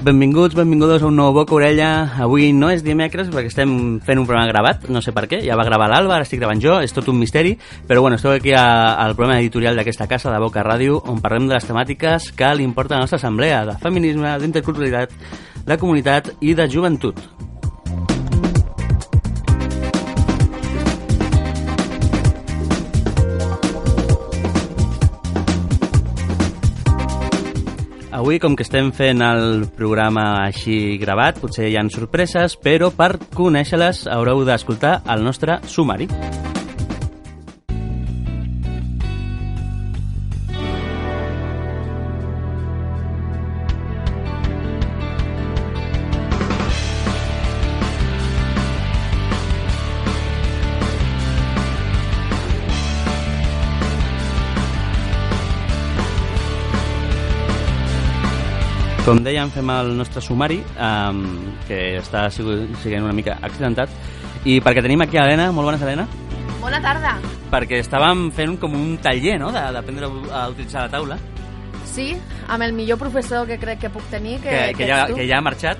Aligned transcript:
Benvinguts, 0.00 0.54
benvingudes 0.54 1.02
a 1.02 1.08
un 1.10 1.16
nou 1.20 1.34
Boca 1.36 1.52
Orella. 1.52 2.14
Avui 2.24 2.54
no 2.56 2.70
és 2.72 2.80
dimecres 2.80 3.28
perquè 3.28 3.50
estem 3.50 3.74
fent 4.00 4.22
un 4.22 4.24
programa 4.24 4.48
gravat, 4.48 4.86
no 4.88 5.02
sé 5.04 5.12
per 5.12 5.26
què, 5.28 5.42
ja 5.44 5.58
va 5.60 5.66
gravar 5.68 5.90
l'Alba, 5.92 6.14
ara 6.16 6.24
estic 6.24 6.40
gravant 6.40 6.62
jo, 6.64 6.78
és 6.80 6.96
tot 6.96 7.10
un 7.12 7.18
misteri, 7.20 7.52
però 7.84 8.00
bueno, 8.00 8.16
esteu 8.16 8.32
aquí 8.32 8.54
al 8.56 9.12
programa 9.12 9.42
editorial 9.42 9.76
d'aquesta 9.76 10.08
casa, 10.08 10.32
de 10.32 10.40
Boca 10.40 10.64
Ràdio, 10.64 11.02
on 11.04 11.20
parlem 11.20 11.50
de 11.50 11.58
les 11.58 11.68
temàtiques 11.68 12.30
que 12.32 12.54
li 12.56 12.64
importa 12.64 12.96
a 12.96 13.02
la 13.02 13.04
nostra 13.04 13.20
assemblea, 13.20 13.66
de 13.68 13.76
feminisme, 13.84 14.32
d'interculturalitat, 14.40 15.12
de 15.68 15.80
comunitat 15.84 16.32
i 16.40 16.56
de 16.56 16.70
joventut. 16.72 17.20
Avui, 28.20 28.36
com 28.36 28.52
que 28.52 28.66
estem 28.66 28.90
fent 28.92 29.22
el 29.24 29.62
programa 29.78 30.26
així 30.42 30.98
gravat, 31.00 31.40
potser 31.40 31.70
hi 31.70 31.78
han 31.80 31.88
sorpreses, 31.88 32.58
però 32.60 32.92
per 32.92 33.14
conèixer-les 33.32 34.04
haureu 34.12 34.44
d'escoltar 34.44 34.98
el 35.16 35.24
nostre 35.24 35.56
sumari. 35.64 36.12
Com 59.10 59.24
dèiem, 59.26 59.48
fem 59.50 59.70
el 59.74 59.88
nostre 59.98 60.20
sumari, 60.22 60.60
um, 60.78 61.24
que 61.66 61.96
està 61.98 62.28
sent 62.30 62.46
una 63.02 63.10
mica 63.16 63.40
accidentat, 63.42 63.90
i 64.46 64.60
perquè 64.62 64.84
tenim 64.84 65.02
aquí 65.02 65.18
a 65.18 65.24
Helena, 65.26 65.48
molt 65.50 65.66
bones, 65.66 65.82
Helena, 65.82 66.04
Bona 66.60 66.78
tarda. 66.84 67.16
perquè 67.50 67.80
estàvem 67.82 68.28
fent 68.36 68.54
com 68.62 68.76
un 68.78 68.92
taller, 69.02 69.34
no?, 69.42 69.50
de- 69.50 69.64
d'aprendre 69.74 70.06
a 70.30 70.44
utilitzar 70.52 70.86
la 70.86 70.92
taula, 70.94 71.18
Sí, 71.90 72.12
amb 72.46 72.62
el 72.62 72.72
millor 72.72 72.98
professor 73.00 73.48
que 73.48 73.58
crec 73.58 73.80
que 73.80 73.90
puc 73.90 74.04
tenir, 74.12 74.36
que, 74.40 74.48
que, 74.48 74.74
que, 74.78 74.86
ja, 74.86 75.06
que 75.10 75.26
ja 75.26 75.38
ha 75.38 75.42
marxat. 75.42 75.78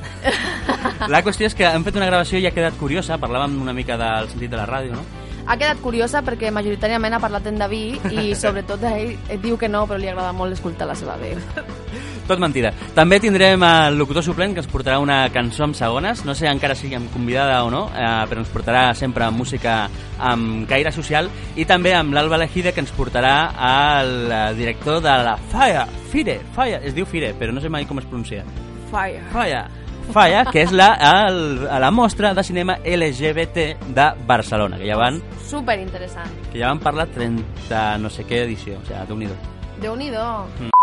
La 1.13 1.23
qüestió 1.23 1.47
és 1.47 1.55
que 1.55 1.69
hem 1.69 1.85
fet 1.87 1.95
una 1.95 2.09
gravació 2.11 2.41
i 2.41 2.49
ha 2.49 2.51
quedat 2.51 2.75
curiosa, 2.81 3.15
parlàvem 3.23 3.61
una 3.63 3.73
mica 3.73 3.95
del 3.97 4.27
sentit 4.33 4.51
de 4.51 4.59
la 4.59 4.67
ràdio, 4.67 4.91
no? 4.97 5.05
Ha 5.51 5.57
quedat 5.59 5.81
curiosa 5.83 6.21
perquè 6.23 6.53
majoritàriament 6.55 7.17
ha 7.17 7.19
parlat 7.19 7.49
en 7.51 7.57
David 7.59 8.05
i 8.15 8.31
sobretot 8.39 8.85
ell 8.87 9.17
et 9.27 9.41
diu 9.43 9.57
que 9.59 9.67
no, 9.67 9.83
però 9.91 9.99
li 9.99 10.07
agrada 10.07 10.31
molt 10.37 10.55
escoltar 10.55 10.87
la 10.87 10.95
seva 10.95 11.17
veu. 11.19 11.41
Tot 12.31 12.39
mentida. 12.39 12.71
També 12.95 13.19
tindrem 13.19 13.65
el 13.67 13.97
locutor 13.99 14.23
suplent 14.23 14.55
que 14.55 14.63
ens 14.63 14.71
portarà 14.71 15.01
una 15.03 15.25
cançó 15.35 15.65
amb 15.67 15.75
segones, 15.75 16.23
no 16.23 16.37
sé 16.39 16.47
encara 16.47 16.77
si 16.79 16.93
amb 16.95 17.11
convidada 17.11 17.59
o 17.67 17.73
no, 17.75 17.89
eh, 17.91 18.13
però 18.31 18.45
ens 18.45 18.55
portarà 18.55 18.85
sempre 18.95 19.27
música 19.35 19.81
amb 20.23 20.69
caire 20.71 20.95
social 20.95 21.27
i 21.59 21.67
també 21.67 21.97
amb 21.99 22.15
l'Alba 22.15 22.39
Lejide 22.39 22.71
que 22.71 22.85
ens 22.85 22.95
portarà 22.95 23.35
al 23.59 24.55
director 24.55 25.03
de 25.03 25.19
la 25.27 25.35
FIRE, 25.51 25.89
FIRE, 26.15 26.41
FIRE, 26.55 26.85
es 26.87 26.95
diu 26.95 27.11
FIRE, 27.11 27.35
però 27.35 27.51
no 27.51 27.65
sé 27.65 27.73
mai 27.73 27.91
com 27.91 27.99
es 27.99 28.07
pronuncia. 28.07 28.47
Fire. 28.93 29.27
FIRE, 29.35 29.65
FIRE, 30.13 30.45
que 30.53 30.63
és 30.63 30.73
la, 30.73 30.89
el, 31.29 31.65
la 31.67 31.91
mostra 31.91 32.33
de 32.35 32.45
cinema 32.45 32.79
LGBT 32.85 33.79
de 33.95 34.09
Barcelona, 34.27 34.79
que 34.79 34.89
ja 34.89 34.97
van, 34.97 35.23
Super 35.47 35.79
interessant. 35.81 36.31
que 36.53 36.59
ja 36.61 36.69
van 36.69 36.81
parlar 36.83 37.09
30 37.15 37.99
no 37.99 38.11
sé 38.11 38.25
què 38.29 38.45
edició, 38.45 38.79
o 38.79 38.85
sigui, 38.87 39.07
déu-n'hi-do. 39.09 39.39
Déu-n'hi-do. 39.81 40.27
Mm. 40.61 40.80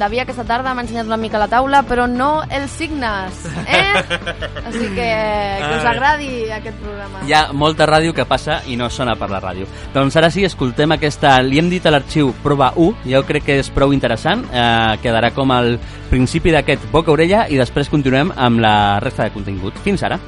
David 0.00 0.24
aquesta 0.24 0.44
tarda 0.48 0.74
m'ha 0.74 0.84
ensenyat 0.84 1.08
una 1.08 1.18
mica 1.20 1.40
la 1.40 1.48
taula, 1.52 1.82
però 1.86 2.06
no 2.10 2.42
els 2.48 2.72
signes, 2.78 3.44
eh? 3.64 4.04
Així 4.68 4.88
que 4.96 5.08
que 5.64 5.76
us 5.76 5.86
agradi 5.88 6.30
aquest 6.52 6.78
programa. 6.82 7.22
Hi 7.26 7.34
ha 7.36 7.42
molta 7.56 7.88
ràdio 7.88 8.14
que 8.16 8.26
passa 8.28 8.60
i 8.70 8.78
no 8.80 8.90
sona 8.92 9.16
per 9.20 9.30
la 9.32 9.40
ràdio. 9.42 9.68
Doncs 9.94 10.16
ara 10.20 10.30
sí, 10.34 10.44
escoltem 10.46 10.96
aquesta... 10.96 11.36
Li 11.44 11.60
hem 11.60 11.70
dit 11.72 11.84
a 11.86 11.92
l'arxiu 11.94 12.32
prova 12.44 12.72
1, 12.76 13.04
jo 13.12 13.24
crec 13.28 13.48
que 13.48 13.58
és 13.62 13.70
prou 13.74 13.94
interessant, 13.96 14.46
eh, 14.52 14.94
quedarà 15.02 15.32
com 15.36 15.52
el 15.54 15.76
principi 16.10 16.54
d'aquest 16.54 16.88
boca-orella 16.92 17.46
i 17.50 17.60
després 17.60 17.92
continuem 17.92 18.32
amb 18.36 18.62
la 18.64 18.76
resta 19.04 19.26
de 19.26 19.34
contingut. 19.34 19.78
Fins 19.84 20.04
ara. 20.06 20.20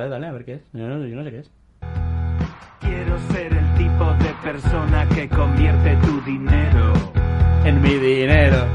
Vale, 0.00 0.12
dale, 0.12 0.26
a 0.28 0.32
ver 0.32 0.44
qué 0.46 0.54
es. 0.54 0.62
Yo 0.72 0.88
no, 0.88 1.06
yo 1.06 1.14
no 1.14 1.24
sé 1.24 1.30
qué 1.30 1.38
es. 1.40 1.50
Quiero 2.80 3.18
ser 3.32 3.52
el 3.52 3.74
tipo 3.74 4.04
de 4.14 4.34
persona 4.42 5.06
que 5.10 5.28
convierte 5.28 5.94
tu 5.96 6.22
dinero 6.22 6.94
En 7.66 7.82
mi 7.82 7.96
dinero. 7.96 8.66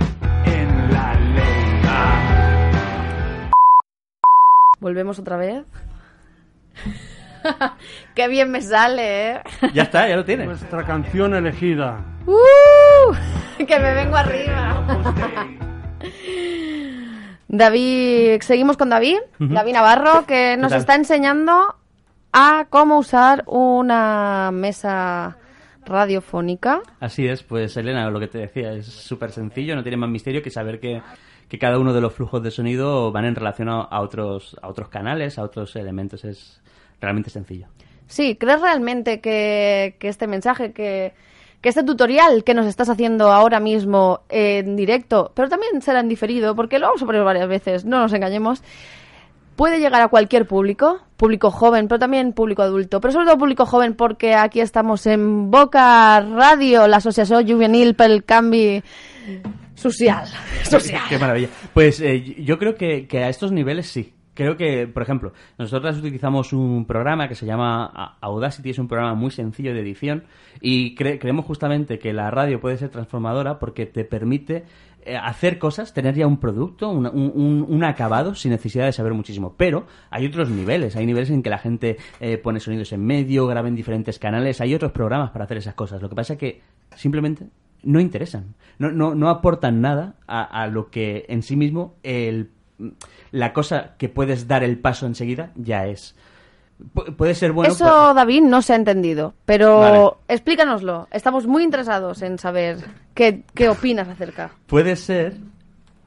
en 0.45 0.93
la 0.93 1.13
ley. 1.15 1.81
Volvemos 4.79 5.17
otra 5.17 5.37
vez. 5.37 5.65
Qué 8.13 8.27
bien 8.27 8.51
me 8.51 8.61
sale, 8.61 9.31
¿eh? 9.31 9.41
Ya 9.73 9.81
está, 9.83 10.07
ya 10.07 10.17
lo 10.17 10.25
tienes. 10.25 10.45
Nuestra 10.45 10.83
canción 10.85 11.33
elegida. 11.33 12.05
¡Uh! 12.27 13.15
Que 13.65 13.79
me 13.79 13.95
vengo 13.95 14.15
arriba. 14.15 14.85
David, 17.47 18.41
seguimos 18.41 18.77
con 18.77 18.89
David, 18.89 19.17
David 19.39 19.73
Navarro, 19.73 20.25
que 20.25 20.57
nos 20.57 20.73
está 20.73 20.95
enseñando 20.95 21.75
a 22.33 22.67
cómo 22.69 22.97
usar 22.97 23.43
una 23.47 24.51
mesa 24.51 25.37
radiofónica. 25.85 26.81
Así 26.99 27.27
es, 27.27 27.43
pues 27.43 27.77
Elena, 27.77 28.09
lo 28.09 28.19
que 28.19 28.27
te 28.27 28.39
decía, 28.39 28.73
es 28.73 28.87
súper 28.87 29.31
sencillo, 29.31 29.75
no 29.75 29.83
tiene 29.83 29.97
más 29.97 30.09
misterio 30.09 30.41
que 30.41 30.49
saber 30.49 30.79
que, 30.79 31.01
que 31.47 31.59
cada 31.59 31.77
uno 31.79 31.93
de 31.93 32.01
los 32.01 32.13
flujos 32.13 32.41
de 32.41 32.51
sonido 32.51 33.11
van 33.11 33.25
en 33.25 33.35
relación 33.35 33.69
a, 33.69 33.81
a 33.81 34.01
otros, 34.01 34.57
a 34.61 34.67
otros 34.67 34.89
canales, 34.89 35.37
a 35.37 35.43
otros 35.43 35.75
elementos, 35.75 36.25
es 36.25 36.61
realmente 36.99 37.29
sencillo. 37.29 37.67
Sí, 38.07 38.35
¿crees 38.35 38.61
realmente 38.61 39.21
que, 39.21 39.95
que 39.99 40.07
este 40.07 40.27
mensaje, 40.27 40.73
que, 40.73 41.13
que 41.65 41.69
este 41.69 41.81
tutorial 41.81 42.43
que 42.43 42.53
nos 42.53 42.67
estás 42.67 42.89
haciendo 42.89 43.31
ahora 43.31 43.59
mismo 43.59 44.19
en 44.29 44.75
directo, 44.75 45.31
pero 45.33 45.49
también 45.49 45.81
será 45.81 45.99
en 45.99 46.07
diferido, 46.07 46.55
porque 46.55 46.77
lo 46.77 46.85
vamos 46.85 47.01
a 47.01 47.07
poner 47.07 47.23
varias 47.23 47.47
veces, 47.47 47.85
no 47.85 47.97
nos 47.97 48.13
engañemos, 48.13 48.61
puede 49.55 49.79
llegar 49.79 50.03
a 50.03 50.09
cualquier 50.09 50.45
público, 50.45 51.01
público 51.17 51.49
joven, 51.49 51.87
pero 51.87 51.97
también 51.97 52.33
público 52.33 52.61
adulto, 52.61 53.01
pero 53.01 53.13
sobre 53.13 53.25
todo 53.25 53.39
público 53.39 53.65
joven 53.65 53.95
porque 53.95 54.35
aquí 54.35 54.59
estamos 54.59 55.07
en 55.07 55.49
Boca 55.49 56.19
Radio, 56.19 56.87
la 56.87 56.97
Asociación 56.97 57.47
Juvenil 57.47 57.95
pel 57.95 58.23
Canvi 58.23 58.83
Social. 59.73 60.27
Social. 60.61 61.01
Qué 61.09 61.17
maravilla. 61.17 61.49
Pues 61.73 61.99
eh, 61.99 62.43
yo 62.43 62.59
creo 62.59 62.75
que 62.75 63.07
a 63.11 63.29
estos 63.29 63.51
niveles 63.51 63.87
sí. 63.87 64.13
Creo 64.35 64.57
que, 64.57 64.85
por 64.87 65.01
ejemplo, 65.01 65.33
nosotros 65.57 65.97
utilizamos 65.97 66.53
un 66.53 66.85
programa 66.85 67.27
que 67.27 67.33
se 67.35 67.45
llama 67.47 68.17
Audacity, 68.21 68.69
es 68.69 68.77
un 68.79 68.87
programa 68.87 69.15
muy 69.15 69.31
sencillo 69.31 69.73
de 69.73 69.79
edición 69.79 70.25
y 70.61 70.93
cre- 70.95 71.17
creemos 71.19 71.45
justamente 71.45 71.97
que 71.97 72.13
la 72.13 72.29
radio 72.29 72.59
puede 72.59 72.77
ser 72.77 72.89
transformadora 72.89 73.57
porque 73.57 73.85
te 73.87 74.05
permite 74.05 74.65
eh, 75.07 75.15
hacer 75.17 75.57
cosas, 75.59 75.93
tener 75.93 76.15
ya 76.15 76.27
un 76.27 76.37
producto, 76.39 76.89
un- 76.89 77.05
un- 77.07 77.65
un 77.67 77.83
acabado 77.83 78.35
sin 78.35 78.51
necesidad 78.51 78.85
de 78.85 78.91
saber 78.91 79.13
muchísimo. 79.13 79.53
Pero 79.55 79.85
hay 80.09 80.25
otros 80.25 80.49
niveles, 80.49 80.95
hay 80.95 81.05
niveles 81.05 81.29
en 81.29 81.41
que 81.43 81.49
la 81.51 81.59
gente 81.59 81.97
eh, 82.19 82.37
pone 82.37 82.59
sonidos 82.59 82.91
en 82.91 83.05
medio, 83.05 83.47
graba 83.47 83.67
en 83.67 83.75
diferentes 83.75 84.19
canales, 84.19 84.59
hay 84.61 84.73
otros 84.75 84.91
programas 84.91 85.31
para 85.31 85.45
hacer 85.45 85.57
esas 85.57 85.75
cosas. 85.75 86.01
Lo 86.01 86.09
que 86.09 86.15
pasa 86.15 86.33
es 86.33 86.39
que 86.39 86.61
simplemente 86.95 87.47
no 87.83 87.99
interesan. 87.99 88.55
No, 88.79 88.91
no, 88.91 89.13
no 89.15 89.29
aportan 89.29 89.79
nada 89.79 90.15
a, 90.27 90.43
a 90.43 90.67
lo 90.67 90.89
que 90.89 91.25
en 91.29 91.43
sí 91.43 91.55
mismo 91.55 91.95
el, 92.01 92.49
la 93.31 93.53
cosa 93.53 93.95
que 93.97 94.09
puedes 94.09 94.47
dar 94.47 94.63
el 94.63 94.77
paso 94.79 95.05
enseguida 95.05 95.51
ya 95.55 95.85
es. 95.87 96.15
Pu- 96.93 97.15
puede 97.15 97.35
ser 97.35 97.53
bueno. 97.53 97.71
Eso, 97.71 97.85
pero- 97.85 98.13
David, 98.13 98.41
no 98.43 98.61
se 98.61 98.73
ha 98.73 98.75
entendido. 98.75 99.33
Pero 99.45 99.79
Vale. 99.79 100.09
explícanoslo. 100.27 101.07
Estamos 101.11 101.47
muy 101.47 101.63
interesados 101.63 102.21
en 102.21 102.37
saber 102.37 102.77
qué, 103.13 103.43
qué 103.53 103.69
opinas 103.69 104.07
acerca. 104.09 104.51
Puede 104.67 104.95
ser 104.97 105.37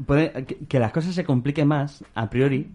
puede- 0.06 0.44
que, 0.44 0.56
que 0.66 0.78
las 0.78 0.92
cosas 0.92 1.14
se 1.14 1.24
compliquen 1.24 1.68
más, 1.68 2.04
a 2.14 2.28
priori, 2.30 2.70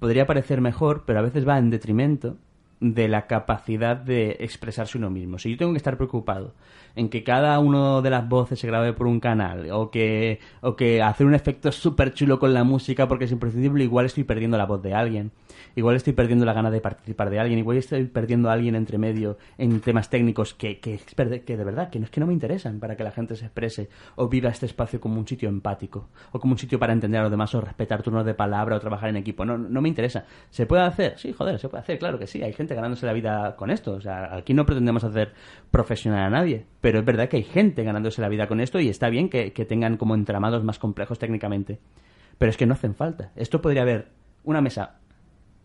podría 0.00 0.26
parecer 0.26 0.60
mejor, 0.60 1.04
pero 1.06 1.20
a 1.20 1.22
veces 1.22 1.46
va 1.46 1.56
en 1.58 1.70
detrimento 1.70 2.36
de 2.80 3.08
la 3.08 3.26
capacidad 3.26 3.96
de 3.96 4.36
expresarse 4.40 4.98
uno 4.98 5.08
mismo. 5.08 5.38
Si 5.38 5.50
yo 5.52 5.56
tengo 5.56 5.72
que 5.72 5.78
estar 5.78 5.96
preocupado 5.96 6.52
en 6.96 7.08
que 7.08 7.22
cada 7.22 7.58
uno 7.60 8.02
de 8.02 8.10
las 8.10 8.28
voces 8.28 8.58
se 8.58 8.66
grabe 8.66 8.92
por 8.92 9.06
un 9.06 9.20
canal 9.20 9.70
o 9.70 9.90
que, 9.90 10.40
o 10.62 10.74
que 10.74 11.02
hacer 11.02 11.26
un 11.26 11.34
efecto 11.34 11.70
súper 11.70 12.14
chulo 12.14 12.38
con 12.38 12.52
la 12.52 12.64
música 12.64 13.06
porque 13.06 13.26
es 13.26 13.32
imprescindible, 13.32 13.84
igual 13.84 14.06
estoy 14.06 14.24
perdiendo 14.24 14.58
la 14.58 14.66
voz 14.66 14.82
de 14.82 14.94
alguien. 14.94 15.30
Igual 15.74 15.96
estoy 15.96 16.14
perdiendo 16.14 16.46
la 16.46 16.54
gana 16.54 16.70
de 16.70 16.80
participar 16.80 17.28
de 17.28 17.38
alguien, 17.38 17.58
igual 17.58 17.76
estoy 17.76 18.04
perdiendo 18.04 18.48
a 18.48 18.54
alguien 18.54 18.74
entre 18.74 18.96
medio 18.96 19.36
en 19.58 19.80
temas 19.80 20.08
técnicos 20.08 20.54
que, 20.54 20.80
que, 20.80 20.98
que 20.98 21.56
de 21.56 21.64
verdad 21.64 21.90
que 21.90 21.98
no 21.98 22.06
es 22.06 22.10
que 22.10 22.20
no 22.20 22.26
me 22.26 22.32
interesan 22.32 22.80
para 22.80 22.96
que 22.96 23.04
la 23.04 23.10
gente 23.10 23.36
se 23.36 23.44
exprese 23.44 23.90
o 24.16 24.28
viva 24.28 24.48
este 24.48 24.66
espacio 24.66 25.00
como 25.00 25.18
un 25.18 25.28
sitio 25.28 25.48
empático 25.50 26.08
o 26.32 26.40
como 26.40 26.52
un 26.52 26.58
sitio 26.58 26.78
para 26.78 26.94
entender 26.94 27.20
a 27.20 27.24
los 27.24 27.30
demás 27.30 27.54
o 27.54 27.60
respetar 27.60 28.02
turnos 28.02 28.24
de 28.24 28.32
palabra 28.32 28.76
o 28.76 28.80
trabajar 28.80 29.10
en 29.10 29.16
equipo. 29.16 29.44
No, 29.44 29.58
no 29.58 29.82
me 29.82 29.88
interesa. 29.88 30.24
¿Se 30.50 30.64
puede 30.64 30.82
hacer? 30.82 31.18
Sí, 31.18 31.32
joder, 31.32 31.58
se 31.58 31.68
puede 31.68 31.82
hacer, 31.82 31.98
claro 31.98 32.18
que 32.18 32.26
sí. 32.26 32.42
Hay 32.42 32.54
gente 32.54 32.74
ganándose 32.74 33.04
la 33.04 33.12
vida 33.12 33.56
con 33.56 33.70
esto. 33.70 33.92
O 33.92 34.00
sea, 34.00 34.34
aquí 34.34 34.54
no 34.54 34.64
pretendemos 34.64 35.04
hacer 35.04 35.34
profesional 35.70 36.24
a 36.24 36.30
nadie, 36.30 36.64
pero 36.86 37.00
es 37.00 37.04
verdad 37.04 37.28
que 37.28 37.38
hay 37.38 37.42
gente 37.42 37.82
ganándose 37.82 38.22
la 38.22 38.28
vida 38.28 38.46
con 38.46 38.60
esto 38.60 38.78
y 38.78 38.88
está 38.88 39.08
bien 39.08 39.28
que, 39.28 39.52
que 39.52 39.64
tengan 39.64 39.96
como 39.96 40.14
entramados 40.14 40.62
más 40.62 40.78
complejos 40.78 41.18
técnicamente. 41.18 41.80
Pero 42.38 42.48
es 42.48 42.56
que 42.56 42.64
no 42.64 42.74
hacen 42.74 42.94
falta. 42.94 43.32
Esto 43.34 43.60
podría 43.60 43.82
haber 43.82 44.06
una 44.44 44.60
mesa 44.60 45.00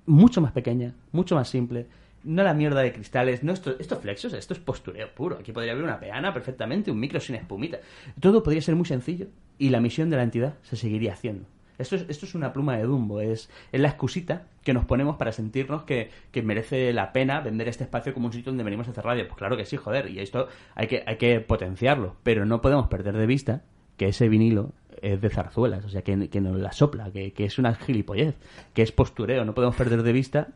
mucho 0.07 0.41
más 0.41 0.51
pequeña, 0.51 0.95
mucho 1.12 1.35
más 1.35 1.47
simple. 1.47 1.85
No 2.23 2.41
la 2.41 2.56
mierda 2.56 2.81
de 2.81 2.91
cristales, 2.91 3.44
no 3.44 3.53
esto, 3.53 3.75
esto 3.77 3.97
flexos, 3.97 4.33
esto 4.33 4.56
es 4.56 4.59
postureo 4.59 5.13
puro. 5.13 5.38
Aquí 5.38 5.51
podría 5.51 5.73
haber 5.73 5.83
una 5.83 6.00
peana 6.00 6.33
perfectamente, 6.33 6.89
un 6.89 7.00
micro 7.00 7.19
sin 7.19 7.35
espumita. 7.35 7.77
Todo 8.19 8.41
podría 8.41 8.63
ser 8.63 8.75
muy 8.75 8.85
sencillo 8.85 9.27
y 9.59 9.69
la 9.69 9.79
misión 9.79 10.09
de 10.09 10.18
la 10.18 10.23
entidad 10.23 10.56
se 10.63 10.75
seguiría 10.75 11.13
haciendo. 11.13 11.45
Esto 11.77 11.95
es, 11.95 12.35
una 12.35 12.53
pluma 12.53 12.77
de 12.77 12.83
Dumbo, 12.83 13.21
es, 13.21 13.50
es 13.71 13.81
la 13.81 13.89
excusita 13.89 14.44
que 14.63 14.73
nos 14.73 14.85
ponemos 14.85 15.15
para 15.18 15.31
sentirnos 15.31 15.83
que, 15.83 16.12
que 16.31 16.41
merece 16.41 16.94
la 16.94 17.12
pena 17.12 17.41
vender 17.41 17.68
este 17.68 17.83
espacio 17.83 18.13
como 18.13 18.27
un 18.27 18.33
sitio 18.33 18.51
donde 18.51 18.63
venimos 18.63 18.88
a 18.88 18.91
hacer 18.91 19.03
radio. 19.03 19.27
Pues 19.27 19.38
claro 19.38 19.57
que 19.57 19.65
sí, 19.65 19.77
joder, 19.77 20.09
y 20.09 20.19
esto 20.19 20.47
hay 20.75 20.88
que, 20.88 21.03
hay 21.07 21.18
que 21.18 21.39
potenciarlo, 21.39 22.15
pero 22.23 22.45
no 22.45 22.62
podemos 22.62 22.88
perder 22.88 23.18
de 23.18 23.25
vista 23.25 23.63
que 23.97 24.07
ese 24.07 24.29
vinilo 24.29 24.73
es 25.01 25.19
de 25.19 25.29
zarzuelas, 25.29 25.83
o 25.85 25.89
sea, 25.89 26.03
que, 26.03 26.29
que 26.29 26.41
nos 26.41 26.59
la 26.59 26.71
sopla, 26.71 27.12
que, 27.12 27.33
que 27.33 27.45
es 27.45 27.57
una 27.57 27.73
gilipollez, 27.73 28.35
que 28.73 28.83
es 28.83 28.91
postureo. 28.91 29.45
No 29.45 29.53
podemos 29.53 29.75
perder 29.75 30.03
de 30.03 30.13
vista 30.13 30.50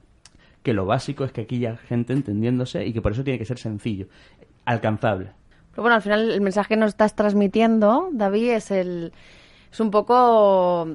que 0.61 0.73
lo 0.73 0.85
básico 0.85 1.23
es 1.23 1.31
que 1.31 1.41
aquí 1.41 1.57
haya 1.57 1.77
gente 1.77 2.13
entendiéndose 2.13 2.85
y 2.85 2.93
que 2.93 3.01
por 3.01 3.11
eso 3.11 3.23
tiene 3.23 3.39
que 3.39 3.45
ser 3.45 3.59
sencillo, 3.59 4.07
alcanzable. 4.65 5.31
Pero 5.71 5.83
bueno, 5.83 5.95
al 5.95 6.01
final 6.01 6.31
el 6.31 6.41
mensaje 6.41 6.69
que 6.69 6.77
nos 6.77 6.89
estás 6.89 7.15
transmitiendo, 7.15 8.09
David, 8.13 8.51
es 8.51 8.71
el 8.71 9.13
es 9.71 9.79
un 9.81 9.91
poco 9.91 10.87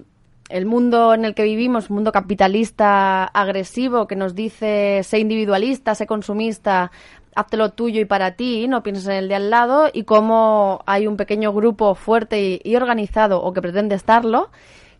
el 0.51 0.67
mundo 0.67 1.15
en 1.15 1.25
el 1.25 1.35
que 1.35 1.45
vivimos, 1.45 1.91
un 1.91 1.97
mundo 1.97 2.13
capitalista 2.13 3.25
agresivo 3.25 4.07
que 4.07 4.17
nos 4.17 4.35
dice 4.35 5.01
sé 5.03 5.19
individualista, 5.19 5.95
sé 5.95 6.07
consumista, 6.07 6.91
hazte 7.35 7.57
lo 7.57 7.71
tuyo 7.71 8.01
y 8.01 8.05
para 8.05 8.33
ti, 8.33 8.67
no 8.69 8.83
pienses 8.83 9.07
en 9.07 9.15
el 9.15 9.29
de 9.29 9.37
al 9.37 9.51
lado 9.51 9.89
y 9.93 10.05
cómo 10.05 10.83
hay 10.87 11.07
un 11.07 11.17
pequeño 11.17 11.53
grupo 11.53 11.95
fuerte 11.95 12.61
y, 12.63 12.77
organizado 12.77 13.43
o 13.43 13.53
que 13.53 13.63
pretende 13.63 13.95
estarlo 13.95 14.51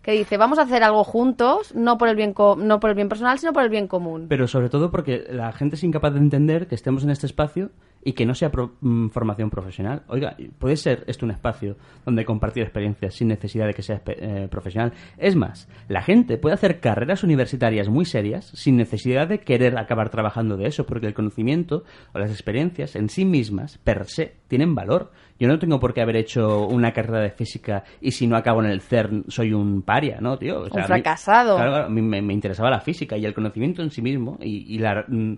que 0.03 0.13
dice 0.13 0.39
vamos 0.39 0.59
a 0.59 0.63
hacer 0.63 0.83
algo 0.83 1.05
juntos, 1.05 1.75
no 1.75 1.99
por 1.99 2.09
el 2.09 2.17
bien 2.17 2.35
no 2.57 2.81
por 2.81 2.91
el 2.91 2.97
bien 2.97 3.11
personal, 3.11 3.39
sino 3.39 3.53
por 3.53 3.65
el 3.65 3.69
bien 3.69 3.87
común. 3.87 4.27
Pero 4.29 4.49
sobre 4.49 4.71
todo 4.71 4.91
porque 4.91 5.25
la 5.29 5.53
gente 5.53 5.77
es 5.77 5.85
incapaz 5.85 6.15
de 6.15 6.21
entender 6.21 6.69
que 6.69 6.75
estemos 6.75 7.05
en 7.05 7.11
este 7.11 7.27
espacio 7.27 7.71
y 8.03 8.13
que 8.15 8.25
no 8.25 8.35
sea 8.35 8.51
pro- 8.51 8.73
mm, 8.81 9.09
formación 9.09 9.51
profesional. 9.51 10.03
Oiga, 10.09 10.37
puede 10.59 10.77
ser 10.77 11.05
esto 11.07 11.27
un 11.27 11.33
espacio 11.33 11.77
donde 12.07 12.25
compartir 12.25 12.63
experiencias 12.63 13.15
sin 13.15 13.29
necesidad 13.29 13.67
de 13.67 13.75
que 13.75 13.83
sea 13.83 14.01
eh, 14.07 14.49
profesional. 14.51 14.93
Es 15.19 15.37
más, 15.37 15.69
la 15.89 16.01
gente 16.03 16.39
puede 16.39 16.55
hacer 16.55 16.81
carreras 16.81 17.23
universitarias 17.25 17.89
muy 17.89 18.05
serias 18.07 18.47
sin 18.55 18.77
necesidad 18.77 19.29
de 19.29 19.41
querer 19.41 19.77
acabar 19.79 20.09
trabajando 20.11 20.57
de 20.57 20.67
eso, 20.67 20.87
porque 20.87 21.07
el 21.07 21.15
conocimiento 21.15 21.85
o 22.15 22.19
las 22.19 22.31
experiencias 22.31 22.97
en 22.97 23.09
sí 23.11 23.25
mismas, 23.25 23.77
per 23.79 24.07
se, 24.07 24.35
tienen 24.49 24.75
valor. 24.75 25.13
Yo 25.39 25.49
no 25.49 25.59
tengo 25.59 25.79
por 25.81 25.95
qué 25.95 26.01
haber 26.03 26.17
hecho 26.17 26.67
una 26.67 26.93
carrera 26.93 27.21
de 27.21 27.31
física 27.31 27.85
y 28.01 28.11
si 28.13 28.27
no 28.27 28.37
acabo 28.37 28.63
en 28.63 28.71
el 28.71 28.81
CERN 28.81 29.25
soy 29.29 29.53
un 29.53 29.83
paria, 29.83 30.21
¿no, 30.21 30.39
tío? 30.39 30.61
O 30.61 30.65
Un 30.65 30.71
mí- 30.81 30.83
fracasado. 30.87 31.57
claro, 31.57 31.71
claro, 31.73 31.91
mí 31.91 32.03
me, 32.03 32.21
me 32.23 32.33
interesaba 32.35 32.69
la 32.71 32.81
física 32.81 33.17
y 33.17 33.25
el 33.25 33.33
conocimiento 33.35 33.83
en 33.83 33.91
sí 33.91 34.03
mismo 34.03 34.39
y, 34.41 34.75
y 34.75 34.79
la- 34.79 35.05
mm, 35.07 35.35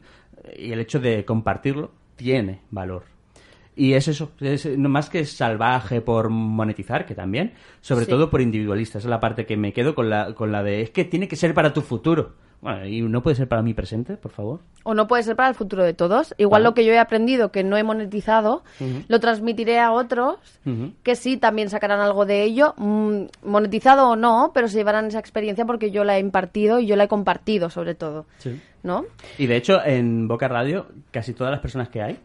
y 0.58 0.72
el 0.72 0.80
hecho 0.80 0.98
de 0.98 1.24
compartirlo 1.24 1.92
tiene 2.22 2.60
valor. 2.70 3.04
Y 3.74 3.94
es 3.94 4.06
eso, 4.06 4.32
es 4.40 4.66
más 4.78 5.08
que 5.08 5.24
salvaje 5.24 6.02
por 6.02 6.28
monetizar, 6.28 7.06
que 7.06 7.14
también, 7.14 7.54
sobre 7.80 8.04
Sí. 8.04 8.10
todo 8.10 8.28
por 8.28 8.42
individualistas. 8.42 9.00
Esa 9.00 9.08
es 9.08 9.10
la 9.10 9.20
parte 9.20 9.46
que 9.46 9.56
me 9.56 9.72
quedo 9.72 9.94
con 9.94 10.10
la, 10.10 10.34
con 10.34 10.52
la 10.52 10.62
de, 10.62 10.82
es 10.82 10.90
que 10.90 11.04
tiene 11.06 11.26
que 11.26 11.36
ser 11.36 11.54
para 11.54 11.72
tu 11.72 11.80
futuro. 11.80 12.34
Bueno, 12.60 12.86
y 12.86 13.00
no 13.02 13.24
puede 13.24 13.34
ser 13.34 13.48
para 13.48 13.60
mi 13.60 13.74
presente, 13.74 14.16
por 14.16 14.30
favor. 14.30 14.60
o 14.84 14.94
no 14.94 15.08
puede 15.08 15.22
ser 15.24 15.34
para 15.36 15.48
el 15.48 15.54
futuro 15.56 15.82
de 15.82 15.94
todos. 15.94 16.32
Igual 16.38 16.62
lo 16.64 16.74
que 16.74 16.84
yo 16.84 16.92
he 16.92 16.98
aprendido 16.98 17.50
que 17.50 17.64
no 17.64 17.76
he 17.76 17.82
monetizado, 17.82 18.62
lo 19.08 19.18
transmitiré 19.20 19.80
a 19.80 19.90
otros 19.90 20.36
que 21.02 21.16
sí 21.16 21.36
también 21.38 21.70
sacarán 21.70 21.98
algo 22.00 22.24
de 22.26 22.42
ello, 22.44 22.74
mm, 22.76 23.22
monetizado 23.44 24.10
o 24.10 24.16
no, 24.16 24.52
pero 24.54 24.68
se 24.68 24.76
llevarán 24.76 25.06
esa 25.06 25.18
experiencia 25.18 25.64
porque 25.66 25.90
yo 25.90 26.04
la 26.04 26.18
he 26.18 26.20
impartido 26.20 26.78
y 26.78 26.86
yo 26.86 26.94
la 26.94 27.04
he 27.04 27.08
compartido 27.08 27.68
sobre 27.70 27.94
todo, 27.96 28.26
Y 29.38 29.46
de 29.46 29.56
hecho, 29.56 29.84
en 29.84 30.26
Boca 30.28 30.48
Radio, 30.48 30.86
casi 31.10 31.34
todas 31.34 31.50
las 31.50 31.60
personas 31.60 31.88
que 31.88 32.02
hay 32.02 32.18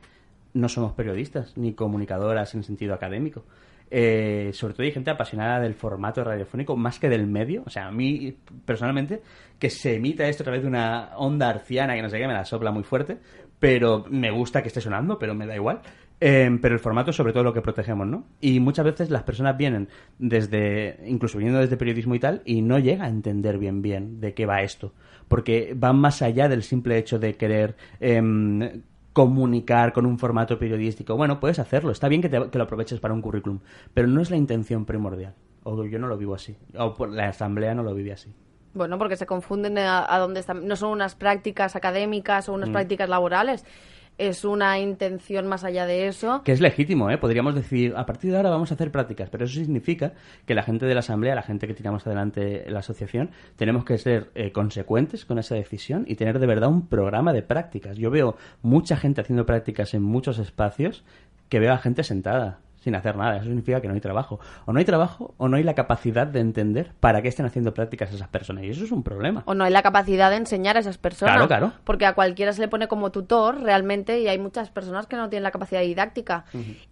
no 0.54 0.70
somos 0.70 0.94
periodistas 0.94 1.56
ni 1.56 1.74
comunicadoras 1.74 2.54
en 2.56 2.64
sentido 2.64 2.94
académico. 2.94 3.44
Eh, 3.90 4.52
sobre 4.54 4.74
todo 4.74 4.84
hay 4.84 4.92
gente 4.92 5.10
apasionada 5.12 5.62
del 5.62 5.74
formato 5.74 6.22
radiofónico 6.24 6.76
más 6.76 7.00
que 7.00 7.10
del 7.10 7.28
medio. 7.28 7.64
O 7.66 7.70
sea, 7.70 7.88
a 7.88 7.92
mí, 7.92 8.36
personalmente, 8.66 9.22
que 9.60 9.70
se 9.70 9.96
emita 9.96 10.28
esto 10.28 10.44
a 10.44 10.46
través 10.46 10.64
de 10.64 10.68
una 10.68 11.12
onda 11.16 11.50
arciana 11.50 11.96
que 11.96 12.02
no 12.02 12.10
sé 12.10 12.18
qué, 12.18 12.28
me 12.28 12.34
la 12.34 12.46
sopla 12.46 12.72
muy 12.72 12.84
fuerte, 12.84 13.18
pero 13.60 14.06
me 14.10 14.32
gusta 14.32 14.62
que 14.62 14.68
esté 14.68 14.82
sonando, 14.82 15.18
pero 15.18 15.34
me 15.34 15.46
da 15.46 15.56
igual. 15.56 15.82
Eh, 16.20 16.50
pero 16.62 16.74
el 16.74 16.80
formato 16.80 17.12
es 17.12 17.16
sobre 17.16 17.32
todo 17.32 17.44
lo 17.44 17.54
que 17.54 17.62
protegemos, 17.62 18.08
¿no? 18.08 18.26
Y 18.42 18.60
muchas 18.60 18.86
veces 18.86 19.12
las 19.12 19.24
personas 19.24 19.56
vienen 19.56 19.88
desde, 20.18 21.00
incluso 21.06 21.38
viniendo 21.38 21.62
desde 21.62 21.78
periodismo 21.78 22.16
y 22.16 22.20
tal, 22.20 22.42
y 22.44 22.64
no 22.64 22.80
llega 22.80 23.06
a 23.06 23.10
entender 23.10 23.60
bien 23.60 23.84
bien 23.84 24.20
de 24.20 24.34
qué 24.34 24.48
va 24.48 24.64
esto. 24.64 24.94
Porque 25.28 25.76
va 25.82 25.94
más 25.94 26.22
allá 26.22 26.48
del 26.50 26.64
simple 26.64 26.98
hecho 26.98 27.20
de 27.20 27.36
querer 27.36 27.76
em, 28.00 28.82
comunicar 29.14 29.94
con 29.94 30.06
un 30.06 30.20
formato 30.20 30.58
periodístico. 30.60 31.16
Bueno, 31.18 31.40
puedes 31.40 31.60
hacerlo, 31.60 31.92
está 31.92 32.08
bien 32.08 32.22
que, 32.22 32.30
te- 32.30 32.50
que 32.50 32.58
lo 32.58 32.64
aproveches 32.66 33.00
para 33.00 33.14
un 33.14 33.22
currículum, 33.22 33.60
pero 33.94 34.08
no 34.08 34.22
es 34.22 34.30
la 34.32 34.38
intención 34.38 34.86
primordial. 34.86 35.34
O 35.64 35.84
yo 35.86 36.00
no 36.00 36.08
lo 36.08 36.18
vivo 36.18 36.34
así. 36.36 36.56
O 36.78 37.06
la 37.08 37.28
asamblea 37.30 37.74
no 37.76 37.84
lo 37.84 37.94
vive 37.94 38.14
así. 38.14 38.34
Bueno, 38.74 38.98
porque 39.00 39.18
se 39.18 39.26
confunden 39.26 39.78
a, 39.80 40.06
a 40.14 40.20
dónde 40.20 40.40
están. 40.40 40.68
No 40.68 40.76
son 40.76 40.92
unas 40.92 41.16
prácticas 41.16 41.76
académicas 41.76 42.48
o 42.48 42.54
unas 42.54 42.70
prácticas 42.70 43.10
laborales. 43.10 43.66
Es 44.18 44.44
una 44.46 44.80
intención 44.80 45.48
más 45.48 45.64
allá 45.64 45.86
de 45.86 46.08
eso. 46.08 46.42
Que 46.44 46.52
es 46.52 46.62
legítimo, 46.62 47.12
¿eh? 47.12 47.18
Podríamos 47.18 47.54
decir, 47.54 47.94
a 47.96 48.06
partir 48.06 48.32
de 48.32 48.38
ahora 48.38 48.50
vamos 48.50 48.72
a 48.72 48.74
hacer 48.74 48.92
prácticas, 48.92 49.30
pero 49.30 49.46
eso 49.46 49.56
significa 49.56 50.14
que 50.46 50.56
la 50.56 50.64
gente 50.64 50.86
de 50.86 50.94
la 50.94 51.02
Asamblea, 51.02 51.36
la 51.36 51.44
gente 51.44 51.68
que 51.68 51.74
tiramos 51.74 52.06
adelante 52.08 52.66
la 52.68 52.80
asociación, 52.80 53.30
tenemos 53.56 53.86
que 53.86 53.98
ser 53.98 54.32
eh, 54.34 54.52
consecuentes 54.52 55.26
con 55.26 55.38
esa 55.38 55.56
decisión 55.56 56.06
y 56.08 56.16
tener 56.16 56.40
de 56.40 56.48
verdad 56.48 56.70
un 56.70 56.88
programa 56.88 57.32
de 57.32 57.44
prácticas. 57.44 57.98
Yo 57.98 58.10
veo 58.10 58.38
mucha 58.62 58.98
gente 58.98 59.22
haciendo 59.22 59.46
prácticas 59.46 59.94
en 59.94 60.02
muchos 60.02 60.40
espacios 60.40 61.04
que 61.50 61.60
veo 61.60 61.74
a 61.74 61.78
gente 61.78 62.04
sentada 62.04 62.60
sin 62.80 62.96
hacer 62.96 63.16
nada. 63.16 63.38
Eso 63.38 63.46
significa 63.46 63.82
que 63.82 63.88
no 63.88 63.94
hay 63.94 64.02
trabajo. 64.02 64.40
O 64.66 64.74
no 64.74 64.80
hay 64.80 64.86
trabajo 64.86 65.34
o 65.38 65.48
no 65.48 65.58
hay 65.58 65.64
la 65.64 65.74
capacidad 65.74 66.28
de 66.28 66.40
entender 66.40 66.94
para 67.00 67.22
qué 67.22 67.28
están 67.28 67.46
haciendo 67.46 67.74
prácticas 67.74 68.14
esas 68.14 68.28
personas. 68.28 68.64
Y 68.64 68.70
eso 68.70 68.84
es 68.84 68.92
un 68.92 69.04
problema. 69.04 69.44
O 69.46 69.54
no 69.54 69.64
hay 69.64 69.72
la 69.72 69.82
capacidad 69.82 70.30
de 70.30 70.38
enseñar 70.38 70.78
a 70.78 70.80
esas 70.80 70.98
personas. 70.98 71.36
Claro, 71.36 71.48
claro. 71.48 71.74
Porque 71.84 72.06
a 72.06 72.14
cualquiera 72.14 72.54
se 72.54 72.62
le 72.62 72.68
pone 72.68 72.88
como 72.88 73.12
tutor 73.12 73.62
realmente 73.62 74.20
y 74.20 74.28
hay 74.28 74.38
muchas 74.40 74.70
personas 74.70 75.08
que 75.08 75.16
no 75.16 75.30
tienen 75.30 75.44
la 75.44 75.52
capacidad 75.52 75.82
didáctica. 75.82 76.46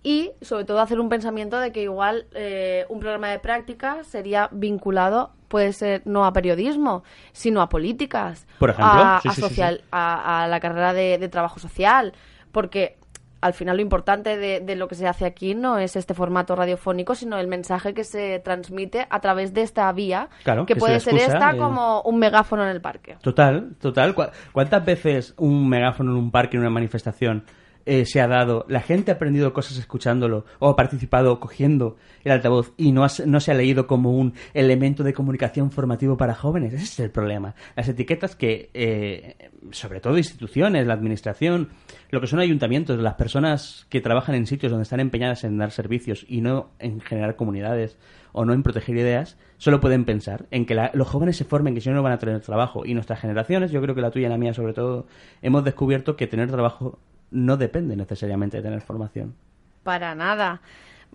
Y 0.04 0.32
sobre 0.42 0.66
todo 0.66 0.80
hacer 0.80 1.00
un 1.00 1.10
pensamiento 1.10 1.60
de 1.60 1.72
que 1.72 1.84
igual 1.84 2.26
eh, 2.34 2.86
un 2.90 3.00
programa 3.00 3.30
de 3.30 3.40
práctica 3.40 4.04
sería 4.04 4.50
vinculado, 4.52 5.32
puede 5.48 5.74
ser 5.74 6.02
no 6.06 6.26
a 6.26 6.34
periodismo, 6.34 7.04
sino 7.32 7.62
a 7.62 7.70
políticas. 7.70 8.48
Por 8.60 8.72
ejemplo. 8.72 8.94
A, 8.94 9.20
Sí, 9.22 9.30
a 9.30 9.32
sí, 9.32 9.36
sí, 9.36 9.48
social, 9.48 9.78
sí. 9.78 9.88
A, 9.92 10.44
a 10.44 10.48
la 10.48 10.60
carrera 10.60 10.94
de, 10.94 11.18
de 11.18 11.30
trabajo 11.30 11.60
social. 11.60 12.14
Porque 12.52 12.98
al 13.46 13.54
final 13.54 13.78
lo 13.78 13.82
importante 13.82 14.38
de, 14.38 14.60
de 14.60 14.76
lo 14.76 14.88
que 14.88 14.96
se 14.96 15.08
hace 15.08 15.26
aquí 15.26 15.56
no 15.56 15.78
es 15.78 15.96
este 15.96 16.14
formato 16.14 16.56
radiofónico, 16.56 17.16
sino 17.16 17.38
el 17.38 17.48
mensaje 17.48 17.94
que 17.94 18.04
se 18.04 18.40
transmite 18.40 19.06
a 19.10 19.20
través 19.20 19.54
de 19.54 19.62
esta 19.62 19.92
vía, 19.92 20.30
Claro, 20.44 20.66
que 20.66 20.76
puede 20.76 21.00
ser 21.00 21.16
esta 21.16 21.52
eh. 21.52 21.58
como 21.58 22.02
un 22.02 22.18
megáfono 22.20 22.64
en 22.64 22.70
el 22.70 22.82
parque. 22.82 23.18
Total, 23.22 23.76
total. 23.80 24.14
¿Cu- 24.16 24.24
¿Cuántas 24.52 24.84
veces 24.86 25.34
un 25.38 25.70
megáfono 25.70 26.12
en 26.12 26.18
un 26.18 26.32
parque, 26.32 26.58
en 26.58 26.62
una 26.62 26.70
manifestación, 26.72 27.44
eh, 27.86 28.06
se 28.06 28.20
ha 28.22 28.28
dado, 28.28 28.66
la 28.68 28.82
gente 28.82 29.12
ha 29.12 29.16
aprendido 29.16 29.54
cosas 29.54 29.78
escuchándolo 29.78 30.46
o 30.60 30.70
ha 30.70 30.76
participado 30.76 31.40
cogiendo 31.40 31.98
el 32.24 32.32
altavoz 32.32 32.74
y 32.78 32.92
no, 32.92 33.04
has- 33.04 33.26
no 33.26 33.40
se 33.40 33.52
ha 33.52 33.56
leído 33.56 33.86
como 33.88 34.12
un 34.18 34.34
elemento 34.54 35.04
de 35.04 35.14
comunicación 35.14 35.72
formativo 35.72 36.18
para 36.18 36.34
jóvenes. 36.34 36.74
Ese 36.74 36.84
es 36.84 37.00
el 37.00 37.12
problema. 37.12 37.56
Las 37.76 37.88
etiquetas 37.88 38.36
que, 38.36 38.70
eh, 38.74 39.52
sobre 39.72 40.00
todo 40.00 40.18
instituciones, 40.18 40.88
la 40.88 40.94
administración, 40.94 41.70
lo 42.12 42.22
que 42.22 42.28
son 42.28 42.40
ayuntamientos, 42.40 43.00
las 43.00 43.14
personas 43.16 43.86
que 43.90 44.02
trabajan 44.02 44.36
en 44.36 44.46
sitios 44.48 44.72
donde 44.72 44.84
están 44.84 45.00
empeñadas 45.00 45.44
en 45.44 45.58
dar 45.58 45.72
servicios 45.72 46.26
y 46.28 46.42
no 46.42 46.70
en 46.80 47.02
generar 47.02 47.36
comunidades 47.36 47.98
o 48.32 48.44
no 48.46 48.54
en 48.54 48.64
proteger 48.64 48.98
ideas, 48.98 49.38
solo 49.58 49.80
pueden 49.80 50.04
pensar 50.04 50.46
en 50.52 50.66
que 50.66 50.76
la- 50.76 50.92
los 50.94 51.08
jóvenes 51.08 51.38
se 51.38 51.46
formen, 51.46 51.74
que 51.74 51.82
si 51.82 51.90
no, 51.90 51.96
no 51.96 52.04
van 52.04 52.12
a 52.14 52.18
tener 52.18 52.42
trabajo. 52.42 52.86
Y 52.86 52.94
nuestras 52.94 53.20
generaciones, 53.22 53.72
yo 53.72 53.82
creo 53.82 53.96
que 53.96 54.02
la 54.02 54.12
tuya 54.12 54.28
y 54.28 54.30
la 54.30 54.38
mía 54.38 54.54
sobre 54.54 54.74
todo, 54.74 55.08
hemos 55.42 55.64
descubierto 55.64 56.16
que 56.18 56.28
tener 56.28 56.50
trabajo 56.52 57.00
no 57.32 57.58
depende 57.58 57.96
necesariamente 57.96 58.58
de 58.58 58.64
tener 58.64 58.82
formación. 58.82 59.36
Para 59.84 60.16
nada. 60.16 60.62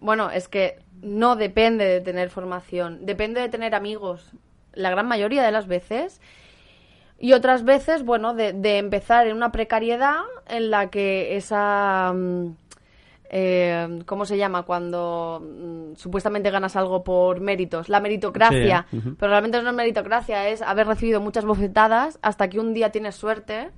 Bueno, 0.00 0.30
es 0.30 0.48
que 0.48 0.78
no 1.02 1.36
depende 1.36 1.84
de 1.84 2.00
tener 2.00 2.30
formación, 2.30 3.04
depende 3.04 3.40
de 3.40 3.48
tener 3.48 3.74
amigos, 3.74 4.32
la 4.72 4.90
gran 4.90 5.06
mayoría 5.06 5.42
de 5.42 5.52
las 5.52 5.66
veces. 5.66 6.20
Y 7.18 7.34
otras 7.34 7.64
veces, 7.64 8.02
bueno, 8.02 8.32
de, 8.32 8.54
de 8.54 8.78
empezar 8.78 9.26
en 9.26 9.36
una 9.36 9.52
precariedad 9.52 10.20
en 10.48 10.70
la 10.70 10.88
que 10.88 11.36
esa... 11.36 12.12
mm, 12.14 12.46
eh, 13.32 14.00
¿Cómo 14.06 14.24
se 14.24 14.38
llama? 14.38 14.62
Cuando 14.62 15.40
mm, 15.40 15.96
supuestamente 15.96 16.50
ganas 16.50 16.76
algo 16.76 17.04
por 17.04 17.40
méritos. 17.40 17.88
La 17.88 18.00
meritocracia. 18.00 18.86
Sí. 18.90 19.00
Pero 19.18 19.30
realmente 19.30 19.62
no 19.62 19.68
es 19.70 19.76
meritocracia, 19.76 20.48
es 20.48 20.62
haber 20.62 20.86
recibido 20.86 21.20
muchas 21.20 21.44
bofetadas 21.44 22.18
hasta 22.22 22.48
que 22.48 22.58
un 22.58 22.74
día 22.74 22.90
tienes 22.90 23.14
suerte 23.16 23.70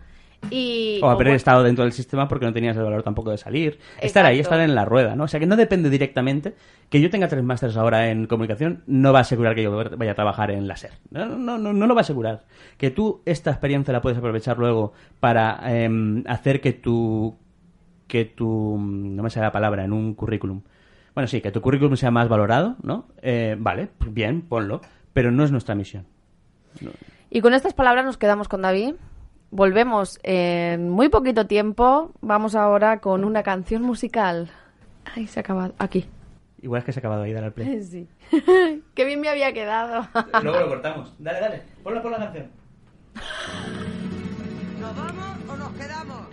y... 0.50 1.00
O 1.02 1.08
haber 1.08 1.28
estado 1.28 1.62
dentro 1.62 1.84
del 1.84 1.92
sistema 1.92 2.28
porque 2.28 2.46
no 2.46 2.52
tenías 2.52 2.76
el 2.76 2.82
valor 2.82 3.02
tampoco 3.02 3.30
de 3.30 3.38
salir. 3.38 3.78
Estar 4.00 4.26
ahí, 4.26 4.40
estar 4.40 4.60
en 4.60 4.74
la 4.74 4.84
rueda, 4.84 5.16
¿no? 5.16 5.24
O 5.24 5.28
sea, 5.28 5.40
que 5.40 5.46
no 5.46 5.56
depende 5.56 5.90
directamente. 5.90 6.54
Que 6.88 7.00
yo 7.00 7.10
tenga 7.10 7.28
tres 7.28 7.42
másteres 7.42 7.76
ahora 7.76 8.10
en 8.10 8.26
comunicación 8.26 8.82
no 8.86 9.12
va 9.12 9.20
a 9.20 9.22
asegurar 9.22 9.54
que 9.54 9.62
yo 9.62 9.84
vaya 9.96 10.12
a 10.12 10.14
trabajar 10.14 10.50
en 10.50 10.68
láser. 10.68 10.92
No, 11.10 11.26
no, 11.26 11.58
no, 11.58 11.72
no 11.72 11.86
lo 11.86 11.94
va 11.94 12.00
a 12.00 12.02
asegurar. 12.02 12.44
Que 12.76 12.90
tú 12.90 13.22
esta 13.24 13.50
experiencia 13.50 13.92
la 13.92 14.02
puedes 14.02 14.18
aprovechar 14.18 14.58
luego 14.58 14.92
para 15.20 15.60
em, 15.64 16.24
hacer 16.26 16.60
que 16.60 16.72
tu... 16.72 17.36
que 18.06 18.24
tu... 18.24 18.76
no 18.78 19.22
me 19.22 19.30
sale 19.30 19.46
la 19.46 19.52
palabra, 19.52 19.84
en 19.84 19.92
un 19.92 20.14
currículum. 20.14 20.62
Bueno, 21.14 21.28
sí, 21.28 21.40
que 21.40 21.50
tu 21.50 21.60
currículum 21.60 21.96
sea 21.96 22.10
más 22.10 22.28
valorado, 22.28 22.76
¿no? 22.82 23.06
Eh, 23.22 23.56
vale, 23.58 23.88
pues 23.98 24.12
bien, 24.12 24.42
ponlo. 24.42 24.80
Pero 25.12 25.30
no 25.30 25.44
es 25.44 25.50
nuestra 25.50 25.74
misión. 25.74 26.06
Y 27.30 27.40
con 27.40 27.54
estas 27.54 27.74
palabras 27.74 28.04
nos 28.04 28.16
quedamos 28.16 28.48
con 28.48 28.62
David. 28.62 28.94
Volvemos 29.52 30.18
en 30.22 30.88
muy 30.88 31.10
poquito 31.10 31.46
tiempo. 31.46 32.10
Vamos 32.22 32.54
ahora 32.54 33.00
con 33.00 33.22
una 33.22 33.42
canción 33.42 33.82
musical. 33.82 34.50
Ay, 35.14 35.26
se 35.26 35.40
ha 35.40 35.42
acabado. 35.42 35.74
Aquí. 35.78 36.08
Igual 36.62 36.78
es 36.78 36.86
que 36.86 36.92
se 36.92 37.00
ha 37.00 37.00
acabado 37.00 37.24
ahí 37.24 37.34
dar 37.34 37.44
al 37.44 37.52
play. 37.52 37.82
Sí. 37.90 38.08
Qué 38.94 39.04
bien 39.04 39.20
me 39.20 39.28
había 39.28 39.52
quedado. 39.52 40.08
Luego 40.42 40.58
lo 40.58 40.68
cortamos. 40.68 41.14
Dale, 41.18 41.40
dale. 41.40 41.62
Ponla 41.82 42.00
por 42.00 42.12
la 42.12 42.16
canción. 42.16 42.50
¿Nos 44.80 44.96
vamos 44.96 45.36
o 45.50 45.56
nos 45.56 45.72
quedamos? 45.72 46.26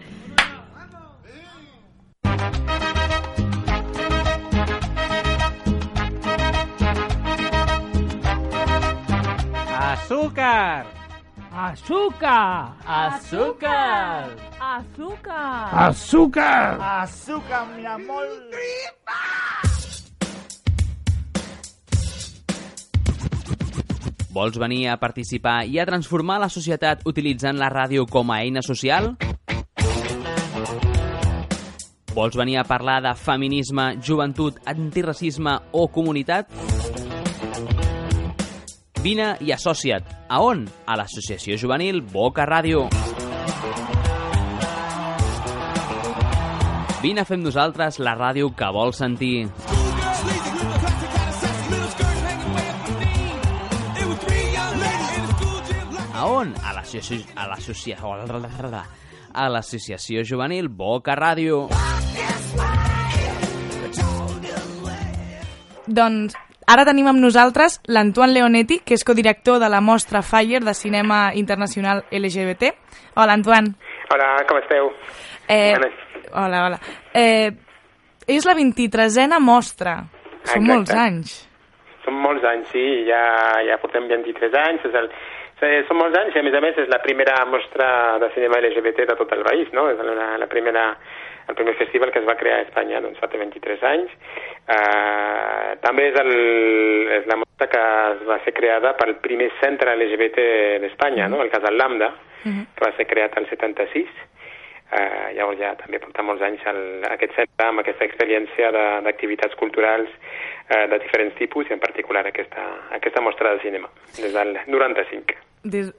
¡Azúcar! 9.77 10.98
¡Azúcar! 11.59 12.71
¡Azúcar! 12.85 14.29
¡Azúcar! 14.61 15.69
¡Azúcar! 15.73 16.77
Azúcar, 16.79 17.67
mi 17.75 17.85
amor. 17.85 18.25
Vols 24.31 24.57
venir 24.57 24.87
a 24.87 24.95
participar 25.03 25.67
i 25.67 25.81
a 25.83 25.85
transformar 25.85 26.39
la 26.39 26.47
societat 26.47 27.03
utilitzant 27.03 27.59
la 27.59 27.67
ràdio 27.67 28.07
com 28.07 28.31
a 28.31 28.39
eina 28.39 28.63
social? 28.63 29.17
Vols 32.15 32.39
venir 32.39 32.61
a 32.63 32.63
parlar 32.63 33.01
de 33.03 33.11
feminisme, 33.19 33.97
joventut, 33.99 34.63
antiracisme 34.63 35.59
o 35.73 35.89
comunitat? 35.91 36.78
Vine 39.01 39.37
i 39.39 39.53
associa't. 39.55 40.03
A 40.27 40.41
on? 40.43 40.65
A 40.85 40.97
l'Associació 40.99 41.55
Juvenil 41.55 42.01
Boca 42.03 42.43
Ràdio. 42.43 42.89
Vine 46.99 47.23
a 47.23 47.25
fer 47.29 47.37
amb 47.39 47.47
nosaltres 47.47 48.01
la 48.03 48.11
ràdio 48.19 48.51
que 48.51 48.67
vols 48.75 48.99
sentir. 48.99 49.47
A 56.11 56.27
on? 56.27 56.51
A 56.59 56.75
l'associació... 56.75 57.23
A 57.39 57.47
l'associació... 59.47 60.27
Juvenil 60.27 60.67
Boca 60.67 61.15
Ràdio. 61.15 61.71
Doncs 65.87 66.35
ara 66.69 66.85
tenim 66.85 67.07
amb 67.09 67.21
nosaltres 67.21 67.79
l'Antoine 67.89 68.35
Leonetti, 68.35 68.79
que 68.85 68.93
és 68.97 69.05
codirector 69.05 69.57
de 69.61 69.69
la 69.71 69.81
mostra 69.81 70.21
Fire 70.21 70.61
de 70.65 70.75
Cinema 70.77 71.31
Internacional 71.33 72.03
LGBT. 72.11 72.73
Hola, 73.15 73.33
Antoine. 73.33 73.73
Hola, 74.13 74.29
com 74.49 74.61
esteu? 74.61 74.91
Eh, 75.49 75.73
hola, 76.31 76.63
hola. 76.67 76.79
Eh, 77.13 77.49
és 78.29 78.45
la 78.45 78.53
23a 78.53 79.39
mostra. 79.41 79.97
Són 80.45 80.61
Exacte. 80.61 80.69
molts 80.69 80.93
anys. 80.93 81.35
Són 82.05 82.21
molts 82.21 82.45
anys, 82.47 82.69
sí, 82.71 82.85
ja, 83.09 83.23
ja 83.65 83.77
portem 83.81 84.07
23 84.09 84.55
anys, 84.61 84.85
és 84.87 84.95
el, 84.97 85.09
són 85.59 85.99
molts 85.99 86.17
anys 86.17 86.35
i 86.35 86.39
a 86.39 86.43
més 86.45 86.55
a 86.55 86.61
més 86.63 86.77
és 86.79 86.89
la 86.89 87.01
primera 87.03 87.35
mostra 87.49 88.17
de 88.21 88.29
cinema 88.35 88.61
LGBT 88.61 89.09
de 89.09 89.17
tot 89.19 89.33
el 89.35 89.43
país, 89.43 89.67
no? 89.75 89.89
És 89.91 89.99
la, 89.99 90.37
la 90.39 90.47
primera, 90.47 90.85
el 91.49 91.55
primer 91.57 91.75
festival 91.79 92.11
que 92.13 92.19
es 92.19 92.27
va 92.27 92.35
crear 92.37 92.59
a 92.59 92.65
Espanya, 92.67 93.01
doncs 93.01 93.19
fa 93.19 93.27
té 93.27 93.37
23 93.41 93.83
anys. 93.89 94.11
Uh, 94.69 95.75
també 95.81 96.09
és, 96.11 96.17
el, 96.21 96.31
és 97.19 97.25
la 97.29 97.37
mostra 97.41 97.67
que 97.71 97.81
es 98.13 98.25
va 98.29 98.37
ser 98.45 98.53
creada 98.53 98.93
pel 98.99 99.15
primer 99.23 99.49
centre 99.59 99.95
LGBT 99.97 100.45
d'Espanya, 100.83 101.27
no? 101.27 101.41
El 101.41 101.49
Casal 101.53 101.77
Lambda, 101.77 102.11
que 102.75 102.85
va 102.85 102.91
ser 102.95 103.05
creat 103.09 103.35
al 103.37 103.49
76. 103.49 104.07
Uh, 104.89 105.33
llavors 105.37 105.59
ja 105.59 105.75
també 105.77 105.99
porta 106.01 106.23
molts 106.25 106.41
anys 106.41 106.63
el, 106.65 106.79
aquest 107.11 107.35
centre 107.37 107.65
amb 107.67 107.83
aquesta 107.83 108.05
experiència 108.07 108.71
de- 108.73 109.01
d'activitats 109.05 109.53
culturals 109.59 110.09
uh, 110.09 110.87
de 110.89 110.97
diferents 111.03 111.35
tipus 111.37 111.69
i 111.69 111.75
en 111.75 111.79
particular 111.83 112.23
aquesta, 112.25 112.63
aquesta 112.97 113.21
mostra 113.21 113.53
de 113.53 113.61
cinema 113.61 113.89
des 114.17 114.33
del 114.33 114.55
95. 114.65 115.37
Des, 115.63 115.91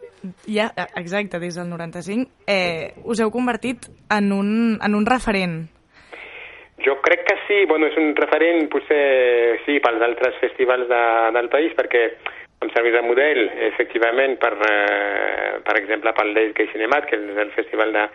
ja, 0.47 0.71
exacte, 0.97 1.38
des 1.38 1.57
del 1.57 1.69
95. 1.69 2.29
Eh, 2.47 2.93
us 3.05 3.21
heu 3.21 3.31
convertit 3.31 3.88
en 4.11 4.33
un, 4.33 4.50
en 4.81 4.97
un 4.97 5.07
referent. 5.07 5.62
Jo 6.81 6.97
crec 7.05 7.26
que 7.29 7.37
sí, 7.47 7.64
bueno, 7.69 7.90
és 7.90 7.97
un 8.00 8.14
referent 8.17 8.69
potser 8.73 9.61
sí 9.67 9.81
pels 9.85 10.00
altres 10.05 10.38
festivals 10.40 10.88
de, 10.88 11.02
del 11.37 11.50
país 11.52 11.75
perquè 11.76 12.07
em 12.61 12.71
serveix 12.73 12.95
de 12.97 13.02
model 13.05 13.43
efectivament 13.71 14.37
per, 14.40 14.55
eh, 14.69 15.59
per 15.64 15.76
exemple 15.81 16.12
pel 16.17 16.33
Days 16.37 16.55
Gay 16.57 16.71
Cinemat 16.73 17.09
que 17.09 17.21
és 17.21 17.40
el 17.45 17.52
festival 17.57 17.93
de, 17.97 18.07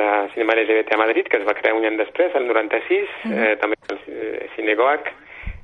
de 0.00 0.08
cinema 0.34 0.56
LGBT 0.56 0.96
a 0.96 1.00
Madrid 1.00 1.28
que 1.28 1.40
es 1.40 1.46
va 1.48 1.56
crear 1.60 1.76
un 1.76 1.84
any 1.88 1.96
després, 2.00 2.32
el 2.36 2.48
96 2.48 3.14
eh, 3.30 3.54
també 3.60 3.76
el 3.88 4.00
eh, 4.06 4.48
Cinegoac 4.56 5.12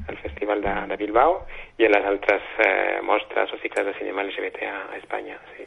el 0.08 0.18
festival 0.18 0.62
de, 0.62 0.74
de 0.90 0.96
Bilbao 0.96 1.40
i 1.78 1.86
en 1.86 1.92
les 1.92 2.04
altres 2.06 2.42
eh, 2.64 3.00
mostres 3.02 3.52
o 3.52 3.58
cicles 3.62 3.86
de 3.86 3.94
cinema 3.98 4.24
LGBT 4.24 4.68
a, 4.70 4.78
a 4.92 4.96
Espanya, 5.00 5.38
sí. 5.56 5.66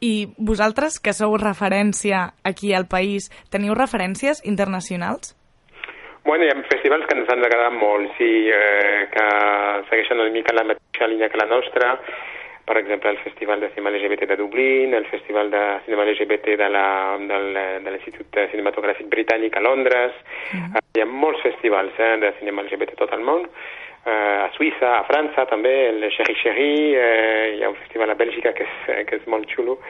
I 0.00 0.12
vosaltres, 0.36 0.96
que 1.00 1.12
sou 1.12 1.36
referència 1.36 2.30
aquí 2.44 2.72
al 2.72 2.88
país, 2.88 3.28
teniu 3.52 3.76
referències 3.76 4.40
internacionals? 4.48 5.36
Bueno, 6.24 6.44
hi 6.44 6.50
ha 6.52 6.56
festivals 6.68 7.06
que 7.08 7.16
ens 7.16 7.28
han 7.32 7.44
agradat 7.44 7.76
molt, 7.76 8.12
sí, 8.18 8.30
eh, 8.52 9.08
que 9.12 9.26
segueixen 9.88 10.20
una 10.20 10.32
mica 10.32 10.56
la 10.56 10.66
mateixa 10.68 11.08
línia 11.08 11.30
que 11.32 11.40
la 11.40 11.48
nostra. 11.48 11.94
Per 12.70 12.78
exemple, 12.78 13.10
el 13.10 13.18
Festival 13.18 13.58
de 13.58 13.68
Cinema 13.70 13.90
LGBT 13.90 14.28
de 14.28 14.36
Dublín, 14.36 14.94
el 14.94 15.04
Festival 15.06 15.50
de 15.50 15.80
Cinema 15.84 16.04
LGBT 16.04 16.54
de 16.54 16.68
l'Institut 17.90 18.38
Cinematogràfic 18.52 19.08
Britànic 19.10 19.56
a 19.58 19.62
Londres. 19.64 20.14
Eh, 20.54 20.78
hi 20.94 21.02
ha 21.02 21.08
molts 21.10 21.42
festivals 21.42 21.98
eh, 21.98 22.12
de 22.22 22.30
cinema 22.38 22.62
LGBT 22.62 22.94
tot 23.00 23.10
el 23.18 23.26
món. 23.26 23.42
Eh, 24.06 24.12
a 24.12 24.46
Suïssa, 24.54 24.92
a 25.00 25.02
França 25.10 25.48
també, 25.50 25.74
el 25.88 26.06
Cherry 26.14 26.38
Cherry, 26.44 26.70
eh, 26.94 27.56
hi 27.56 27.66
ha 27.66 27.72
un 27.74 27.80
festival 27.82 28.14
a 28.14 28.18
Bèlgica 28.22 28.54
que 28.54 28.68
és, 28.68 29.04
que 29.10 29.18
és 29.18 29.26
molt 29.26 29.50
xulo, 29.50 29.80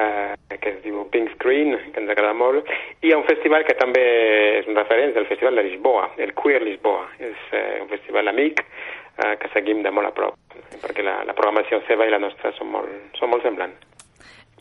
eh, 0.00 0.56
que 0.56 0.78
es 0.78 0.80
diu 0.80 1.04
Pink 1.12 1.36
Screen, 1.36 1.76
que 1.92 2.00
ens 2.00 2.16
agrada 2.16 2.32
molt, 2.32 2.72
i 3.02 3.10
hi 3.10 3.12
ha 3.12 3.20
un 3.20 3.28
festival 3.28 3.68
que 3.68 3.76
també 3.76 4.08
és 4.62 4.72
un 4.72 4.80
referent, 4.80 5.12
el 5.12 5.28
Festival 5.28 5.60
de 5.60 5.68
Lisboa, 5.68 6.08
el 6.16 6.32
Queer 6.40 6.64
Lisboa. 6.64 7.04
És 7.20 7.36
eh, 7.52 7.82
un 7.84 7.92
festival 7.92 8.32
amic 8.32 8.64
eh, 9.18 9.34
que 9.40 9.50
seguim 9.54 9.82
de 9.82 9.92
molt 9.94 10.10
a 10.10 10.14
prop, 10.16 10.36
perquè 10.82 11.04
la, 11.06 11.20
la 11.26 11.34
programació 11.36 11.82
seva 11.88 12.06
i 12.06 12.12
la 12.14 12.22
nostra 12.22 12.52
són 12.58 12.72
molt, 12.74 13.18
són 13.18 13.32
molt 13.32 13.46
semblants. 13.46 13.90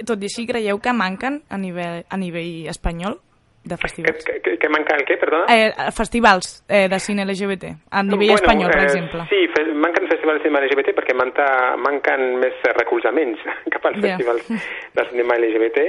Tot 0.08 0.22
i 0.24 0.30
així, 0.30 0.48
creieu 0.50 0.80
que 0.82 0.94
manquen 0.98 1.44
a 1.54 1.60
nivell, 1.62 2.02
a 2.10 2.18
nivell 2.18 2.68
espanyol? 2.74 3.20
de 3.64 3.78
festivals. 3.78 4.26
Que, 4.26 4.42
que, 4.42 4.58
que 4.60 4.70
manca 4.70 4.96
el 5.00 5.06
què, 5.08 5.16
perdona? 5.20 5.46
Eh, 5.48 5.92
festivals 5.96 6.64
eh, 6.68 6.88
de 6.92 7.00
cine 7.00 7.24
LGBT, 7.24 7.72
a 7.96 8.04
nivell 8.04 8.34
espanyol, 8.36 8.72
per 8.74 8.82
eh, 8.82 8.88
exemple. 8.90 9.24
Sí, 9.32 9.40
fe, 9.56 9.64
manquen 9.72 10.10
festivals 10.12 10.42
de 10.42 10.44
cinema 10.44 10.64
LGBT 10.66 10.96
perquè 10.98 11.16
manta, 11.16 11.46
manquen 11.80 12.26
més 12.44 12.60
recolzaments 12.76 13.44
cap 13.74 13.88
als 13.88 14.02
Ja. 14.04 14.18
festivals 14.18 14.52
de 14.98 15.08
cinema 15.12 15.40
LGBT 15.40 15.88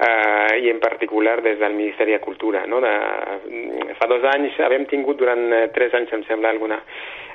eh, 0.00 0.58
i 0.64 0.70
en 0.70 0.80
particular 0.80 1.40
des 1.42 1.58
del 1.58 1.74
Ministeri 1.74 2.12
de 2.12 2.20
Cultura. 2.20 2.64
No? 2.66 2.80
De, 2.80 2.92
fa 3.98 4.08
dos 4.08 4.24
anys 4.34 4.58
havíem 4.64 4.86
tingut 4.90 5.20
durant 5.20 5.50
eh, 5.52 5.66
tres 5.74 5.94
anys, 5.94 6.12
em 6.16 6.24
sembla, 6.28 6.52
alguna, 6.54 6.80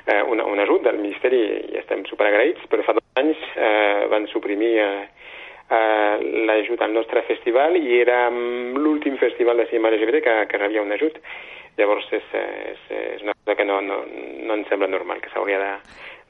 eh, 0.06 0.22
una, 0.22 0.46
un 0.46 0.62
ajut 0.64 0.86
del 0.86 0.98
Ministeri 1.02 1.42
i 1.72 1.80
estem 1.82 2.04
superagraïts, 2.10 2.66
però 2.70 2.86
fa 2.86 2.96
dos 2.98 3.22
anys 3.22 3.42
eh, 3.54 4.06
van 4.12 4.26
suprimir 4.32 4.72
eh, 4.82 5.04
eh, 5.70 6.14
l'ajut 6.48 6.82
al 6.82 6.94
nostre 6.96 7.22
festival 7.30 7.78
i 7.78 8.00
era 8.00 8.26
mm, 8.30 8.80
l'últim 8.82 9.18
festival 9.22 9.62
de 9.62 9.68
cinema 9.70 9.94
LGBT 9.94 10.22
que, 10.24 10.38
que 10.50 10.64
rebia 10.64 10.82
un 10.82 10.92
ajut. 10.98 11.20
Llavors 11.76 12.06
és, 12.16 12.28
és, 12.32 12.84
és 12.96 13.24
una 13.24 13.34
cosa 13.36 13.56
que 13.56 13.64
no, 13.68 13.80
no, 13.84 14.02
no 14.08 14.54
ens 14.56 14.68
sembla 14.72 14.88
normal, 14.88 15.20
que 15.20 15.32
s'hauria 15.32 15.58
de, 15.60 15.72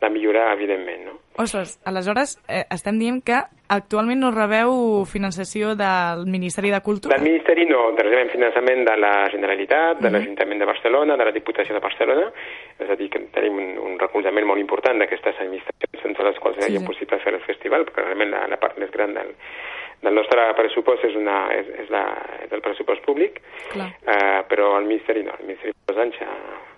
de 0.01 0.11
millorar, 0.11 0.53
evidentment. 0.57 1.05
No? 1.07 1.15
Ostres, 1.43 1.77
aleshores 1.85 2.37
eh, 2.49 2.65
estem 2.73 2.99
dient 2.99 3.21
que 3.25 3.39
actualment 3.73 4.21
no 4.23 4.33
rebeu 4.35 5.05
financiació 5.09 5.75
del 5.79 6.27
Ministeri 6.33 6.71
de 6.73 6.81
Cultura. 6.83 7.17
Del 7.17 7.29
Ministeri 7.29 7.67
no, 7.71 7.91
rebem 7.97 8.31
finançament 8.33 8.85
de 8.89 8.97
la 8.99 9.13
Generalitat, 9.33 10.03
de 10.03 10.13
l'Ajuntament 10.13 10.63
de 10.63 10.69
Barcelona, 10.73 11.17
de 11.17 11.29
la 11.29 11.35
Diputació 11.37 11.77
de 11.77 11.85
Barcelona, 11.85 12.27
és 12.79 12.91
a 12.91 12.99
dir, 12.99 13.11
que 13.13 13.23
tenim 13.35 13.59
un, 13.63 13.73
un 13.91 13.99
recolzament 14.03 14.49
molt 14.49 14.63
important 14.63 14.99
d'aquestes 15.03 15.41
administracions 15.47 16.03
sense 16.03 16.29
les 16.29 16.43
quals 16.43 16.57
Sí, 16.57 16.63
seria 16.67 16.81
sí. 16.81 16.87
possible 16.89 17.19
fer 17.23 17.35
el 17.35 17.43
festival, 17.45 17.85
perquè 17.89 18.05
realment 18.05 18.33
la, 18.33 18.47
la 18.49 18.61
part 18.61 18.79
més 18.81 18.93
gran 18.95 19.13
del, 19.17 19.35
del 20.03 20.15
nostre 20.15 20.43
pressupost 20.55 21.05
és, 21.05 21.15
una, 21.17 21.49
és, 21.57 21.67
és, 21.83 21.89
la, 21.91 22.03
és 22.45 22.53
el 22.53 22.61
pressupost 22.63 23.03
públic, 23.05 23.41
Clar. 23.73 23.89
eh, 24.07 24.43
però 24.49 24.77
el 24.79 24.85
Ministeri 24.87 25.23
no, 25.25 25.33
el 25.41 25.47
Ministeri 25.47 25.73
de 25.73 25.93
dos 25.93 25.99
anys 26.03 26.19
ja 26.21 26.29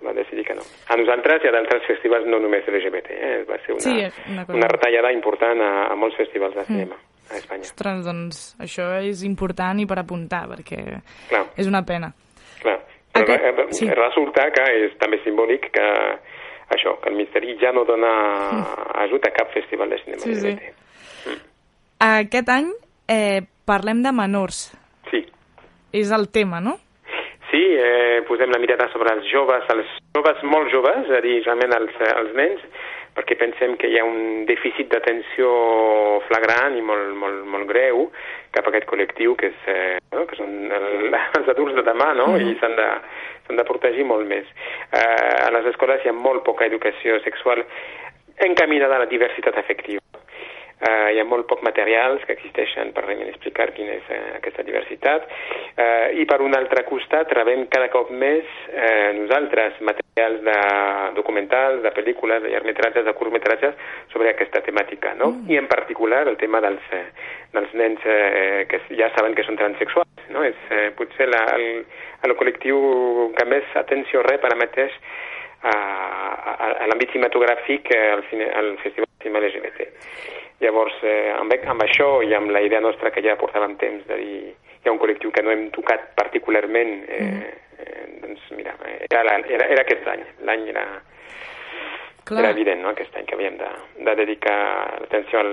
va 0.05 0.13
decidir 0.15 0.45
que 0.47 0.55
no. 0.55 0.63
A 0.89 0.97
nosaltres 0.97 1.43
i 1.45 1.49
a 1.49 1.53
d'altres 1.53 1.83
festivals 1.87 2.27
no 2.31 2.39
només 2.39 2.65
LGBT, 2.69 3.11
eh? 3.11 3.45
va 3.49 3.59
ser 3.65 3.73
una, 3.75 3.81
Sí, 3.83 3.97
una 4.33 4.47
cosa- 4.47 4.57
una 4.59 4.69
retallada 4.69 5.13
important 5.13 5.61
a, 5.61 5.71
a 5.93 5.95
molts 5.97 6.17
festivals 6.17 6.55
de 6.55 6.65
cinema 6.65 6.97
a 7.31 7.37
Espanya. 7.37 7.67
Ostres, 7.67 8.05
doncs 8.07 8.57
això 8.63 8.87
és 9.05 9.23
important 9.27 9.81
i 9.83 9.87
per 9.87 9.99
apuntar, 9.99 10.47
perquè 10.49 10.81
Clar. 11.29 11.45
és 11.57 11.67
una 11.67 11.83
pena. 11.85 12.13
Clar. 12.63 12.79
Però 13.13 13.25
Aquest- 13.35 13.73
sí. 13.75 13.91
resulta 13.91 14.51
que 14.55 14.63
és 14.87 14.97
també 14.99 15.19
simbòlic 15.25 15.71
que 15.75 15.87
això, 16.71 16.99
que 17.03 17.09
el 17.11 17.17
Ministeri 17.17 17.57
ja 17.61 17.73
no 17.73 17.85
dona 17.85 18.15
ajut 19.05 19.27
a 19.27 19.33
cap 19.35 19.51
festival 19.53 19.91
de 19.91 19.99
cinema 20.05 20.23
Sí, 20.23 20.35
sí. 20.37 20.47
LGBT. 20.55 21.43
Aquest 22.01 22.49
any 22.55 22.69
eh, 23.09 23.43
parlem 23.67 24.03
de 24.05 24.13
menors. 24.13 24.69
Sí. 25.11 25.25
És 25.93 26.13
el 26.13 26.29
tema, 26.31 26.61
no? 26.61 26.77
Sí, 27.51 27.63
eh, 27.65 28.21
posem 28.29 28.53
la 28.53 28.61
mirada 28.61 28.91
sobre 28.93 29.15
els 29.17 29.27
joves, 29.33 29.65
els 29.73 29.93
joves 30.17 30.43
molt 30.45 30.69
joves, 30.73 31.07
és 31.09 31.17
a 31.17 31.21
dir, 31.25 31.39
realment 31.47 31.73
els, 31.79 31.95
eh, 31.97 32.15
els 32.21 32.35
nens, 32.37 32.65
perquè 33.17 33.39
pensem 33.41 33.75
que 33.81 33.89
hi 33.91 33.97
ha 33.99 34.05
un 34.07 34.45
dèficit 34.47 34.93
d'atenció 34.93 35.49
flagrant 36.29 36.77
i 36.79 36.85
molt, 36.85 37.15
molt, 37.19 37.41
molt 37.51 37.67
greu 37.71 38.05
cap 38.55 38.67
a 38.67 38.71
aquest 38.71 38.87
col·lectiu 38.91 39.35
que, 39.41 39.51
és, 39.51 39.65
eh, 39.73 39.97
no? 40.13 40.27
que 40.29 40.39
són 40.39 40.53
el, 40.77 41.17
els 41.41 41.51
adults 41.55 41.75
de 41.79 41.87
demà 41.89 42.13
no? 42.21 42.31
i 42.37 42.55
s'han 42.61 42.77
de, 42.79 42.89
s'han 43.47 43.59
de 43.59 43.67
protegir 43.67 44.07
molt 44.07 44.29
més. 44.29 44.47
Eh, 44.93 45.49
a 45.49 45.49
les 45.57 45.73
escoles 45.73 46.05
hi 46.05 46.13
ha 46.13 46.17
molt 46.17 46.45
poca 46.47 46.69
educació 46.69 47.19
sexual 47.25 47.65
encaminada 48.45 49.01
a 49.01 49.07
la 49.07 49.11
diversitat 49.11 49.57
afectiva. 49.59 50.05
Uh, 50.79 51.09
hi 51.11 51.19
ha 51.19 51.25
molt 51.27 51.49
poc 51.51 51.65
materials 51.67 52.23
que 52.23 52.37
existeixen 52.37 52.93
per 52.95 53.03
realment 53.03 53.33
explicar 53.33 53.73
quina 53.75 53.97
és 53.97 54.11
uh, 54.15 54.19
aquesta 54.37 54.63
diversitat 54.63 55.25
uh, 55.27 56.13
i 56.15 56.23
per 56.31 56.37
un 56.45 56.55
altre 56.55 56.85
costat 56.87 57.33
rebem 57.35 57.65
cada 57.73 57.89
cop 57.91 58.13
més 58.15 58.47
uh, 58.71 59.11
nosaltres 59.17 59.81
materials 59.83 60.45
de 60.47 60.55
documentals, 61.17 61.83
de 61.83 61.91
pel·lícules, 61.97 62.45
de 62.45 62.53
llargmetratges, 62.53 63.07
de 63.09 63.17
curtmetratges 63.19 63.75
sobre 64.13 64.31
aquesta 64.31 64.63
temàtica, 64.69 65.17
no? 65.19 65.33
Mm. 65.35 65.51
I 65.51 65.59
en 65.65 65.67
particular 65.67 66.23
el 66.31 66.39
tema 66.39 66.63
dels, 66.63 66.95
dels 67.57 67.75
nens 67.83 68.07
uh, 68.07 68.63
que 68.71 68.79
ja 68.95 69.11
saben 69.17 69.35
que 69.35 69.47
són 69.49 69.59
transexuals, 69.59 70.31
no? 70.31 70.47
És 70.47 70.63
uh, 70.71 70.93
potser 71.01 71.27
la, 71.27 71.43
el, 71.59 71.83
el 72.23 72.39
col·lectiu 72.39 73.33
que 73.35 73.51
més 73.51 73.75
atenció 73.83 74.23
rep 74.31 74.47
ara 74.47 74.63
mateix 74.63 74.95
a, 75.63 75.75
a, 75.75 76.71
a 76.71 76.87
l'àmbit 76.87 77.15
cinematogràfic 77.15 77.91
eh, 77.95 78.03
al, 78.15 78.23
cine, 78.31 78.51
al 78.55 78.77
Festival 78.83 79.09
de 79.11 79.25
Cinema 79.25 79.43
LGBT. 79.43 79.89
Llavors, 80.61 80.97
eh, 81.07 81.31
amb, 81.37 81.55
amb 81.71 81.85
això 81.85 82.09
i 82.27 82.35
amb 82.35 82.51
la 82.51 82.63
idea 82.65 82.81
nostra 82.83 83.13
que 83.15 83.23
ja 83.23 83.39
portàvem 83.39 83.77
temps 83.79 84.07
de 84.09 84.17
dir 84.19 84.39
hi 84.79 84.89
ha 84.89 84.95
un 84.95 84.99
col·lectiu 85.03 85.33
que 85.35 85.43
no 85.43 85.53
hem 85.53 85.69
tocat 85.75 86.13
particularment, 86.19 86.93
eh, 87.11 87.53
eh, 87.79 88.03
doncs 88.23 88.45
mira, 88.57 88.75
era, 89.11 89.23
la, 89.27 89.39
era, 89.47 89.67
era 89.75 89.85
aquest 89.85 90.07
any, 90.11 90.23
l'any 90.47 90.69
era, 90.73 90.85
Clar. 92.29 92.43
era 92.43 92.53
evident, 92.55 92.83
no?, 92.83 92.93
aquest 92.95 93.17
any 93.19 93.27
que 93.27 93.37
havíem 93.37 93.59
de, 93.61 93.71
de 94.07 94.15
dedicar 94.23 94.59
l'atenció 95.03 95.43
al, 95.43 95.53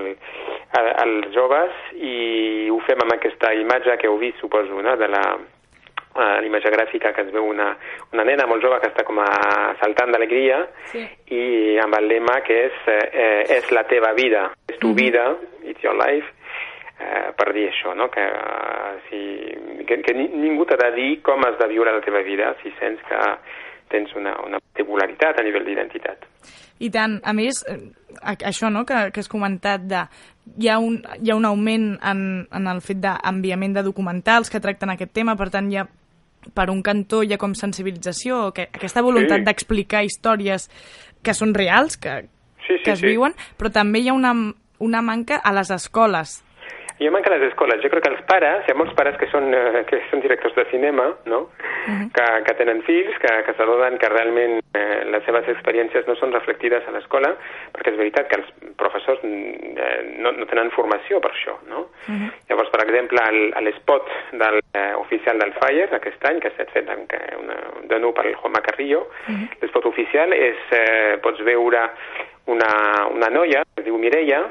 a, 0.78 0.84
als 1.06 1.30
joves 1.36 1.82
i 1.98 2.70
ho 2.74 2.80
fem 2.88 3.02
amb 3.06 3.18
aquesta 3.18 3.54
imatge 3.58 3.98
que 4.02 4.10
heu 4.10 4.18
vist, 4.22 4.42
suposo, 4.44 4.82
no?, 4.82 4.96
de 5.02 5.10
la, 5.10 5.24
a 6.16 6.40
l'imatge 6.42 6.72
gràfica 6.72 7.12
que 7.14 7.22
es 7.26 7.32
veu 7.34 7.46
una, 7.50 7.74
una 8.14 8.24
nena 8.24 8.46
molt 8.48 8.64
jove 8.64 8.80
que 8.82 8.88
està 8.92 9.04
com 9.04 9.20
a 9.20 9.28
saltant 9.82 10.12
d'alegria 10.14 10.62
Sí. 10.92 11.04
i 11.36 11.78
amb 11.84 11.96
el 12.00 12.08
lema 12.08 12.40
que 12.46 12.66
és 12.68 12.78
eh, 12.88 13.44
és 13.58 13.72
la 13.72 13.84
teva 13.84 14.14
vida, 14.16 14.50
és 14.68 14.80
tu 14.80 14.94
vida, 14.96 15.26
it's 15.64 15.82
your 15.84 15.96
life, 15.96 16.28
eh, 17.00 17.32
per 17.36 17.52
dir 17.54 17.68
això, 17.70 17.94
no? 17.96 18.08
que, 18.10 18.24
eh, 18.24 18.94
si, 19.10 19.86
que, 19.86 20.02
que 20.02 20.14
ni- 20.14 20.30
ningú 20.32 20.66
t'ha 20.66 20.78
de 20.86 20.92
dir 20.96 21.22
com 21.22 21.44
has 21.46 21.58
de 21.60 21.68
viure 21.68 21.92
la 21.92 22.02
teva 22.02 22.22
vida 22.24 22.56
si 22.64 22.72
sents 22.80 23.02
que 23.10 23.20
tens 23.90 24.16
una, 24.16 24.34
una 24.46 24.58
particularitat 24.60 25.40
a 25.40 25.44
nivell 25.44 25.66
d'identitat. 25.68 26.24
I 26.80 26.90
tant, 26.92 27.20
a 27.24 27.32
més, 27.34 27.62
eh, 27.70 27.92
això 28.24 28.72
no, 28.72 28.82
que, 28.86 29.12
que 29.14 29.22
has 29.22 29.30
comentat 29.32 29.84
de 29.88 30.02
hi 30.60 30.68
ha 30.70 30.80
un, 30.80 30.98
hi 31.22 31.32
ha 31.32 31.36
un 31.38 31.46
augment 31.46 31.94
en, 32.04 32.48
en 32.52 32.68
el 32.68 32.82
fet 32.82 32.98
d'enviament 33.04 33.74
de 33.78 33.84
documentals 33.86 34.50
que 34.52 34.60
tracten 34.60 34.90
aquest 34.92 35.14
tema, 35.14 35.36
per 35.40 35.50
tant 35.54 35.70
hi 35.72 35.78
ha 35.80 35.86
per 36.54 36.70
un 36.70 36.82
cantó 36.82 37.24
hi 37.24 37.34
ha 37.34 37.38
com 37.38 37.54
sensibilització, 37.56 38.54
que, 38.54 38.70
aquesta 38.74 39.02
voluntat 39.02 39.40
Sí. 39.40 39.46
d'explicar 39.46 40.04
històries 40.06 40.70
que 41.24 41.34
són 41.34 41.54
reals, 41.54 41.98
que, 41.98 42.30
Sí, 42.68 42.78
sí, 42.78 42.84
que 42.84 42.92
es 42.92 43.00
sí. 43.00 43.08
viuen, 43.08 43.34
però 43.58 43.72
també 43.72 44.00
hi 44.00 44.10
ha 44.10 44.14
una, 44.14 44.34
una 44.80 45.02
manca 45.02 45.36
a 45.38 45.52
les 45.54 45.70
escoles. 45.72 46.44
Ha 46.96 47.12
manca 47.12 47.30
a 47.30 47.36
les 47.36 47.50
escoles. 47.50 47.82
Jo 47.84 47.90
crec 47.92 48.06
que 48.06 48.12
els 48.14 48.22
pares, 48.30 48.64
hi 48.64 48.72
ha 48.72 48.78
molts 48.80 48.94
pares 48.96 49.18
que 49.20 49.28
són, 49.28 49.50
eh, 49.54 49.84
que 49.90 50.00
són 50.10 50.22
directors 50.24 50.56
de 50.56 50.64
cinema, 50.72 51.10
no? 51.28 51.42
que, 52.16 52.26
que 52.48 52.54
tenen 52.58 52.80
fills, 52.88 53.18
que, 53.22 53.32
que 53.46 53.54
s'adonen 53.58 53.98
que 54.02 54.10
realment 54.10 54.62
eh, 54.74 55.04
les 55.12 55.26
seves 55.28 55.50
experiències 55.52 56.08
no 56.08 56.16
són 56.16 56.32
reflectides 56.34 56.88
a 56.88 56.94
l'escola, 56.96 57.34
perquè 57.76 57.92
és 57.92 58.00
veritat 58.00 58.30
que 58.32 58.40
els 58.40 58.48
professors 58.80 59.20
mm, 59.28 59.76
eh, 59.76 59.98
no, 60.24 60.32
no 60.40 60.48
tenen 60.50 60.72
formació 60.76 61.20
per 61.24 61.34
això, 61.34 61.58
no? 61.70 61.86
Llavors, 62.50 62.72
per 62.72 62.82
exemple, 62.86 63.26
l'espot 63.66 64.08
del 64.40 64.62
eh, 64.64 64.94
oficial 65.02 65.42
del 65.42 65.54
Fire 65.60 65.90
aquest 66.00 66.26
any, 66.32 66.40
que 66.44 66.54
s'ha 66.56 66.68
fet 66.72 66.90
amb 66.96 67.12
una, 67.42 67.60
de 67.92 68.00
nou 68.02 68.16
per 68.16 68.28
el 68.30 68.40
Juanma 68.40 68.64
Carrillo, 68.66 69.06
l'espot 69.62 69.92
oficial 69.92 70.34
és, 70.38 70.64
eh, 70.80 71.18
pots 71.26 71.44
veure 71.44 71.90
una, 72.52 72.72
una 73.12 73.30
noia, 73.34 73.66
que 73.74 73.84
es 73.84 73.88
diu 73.90 73.98
Mireia, 74.00 74.44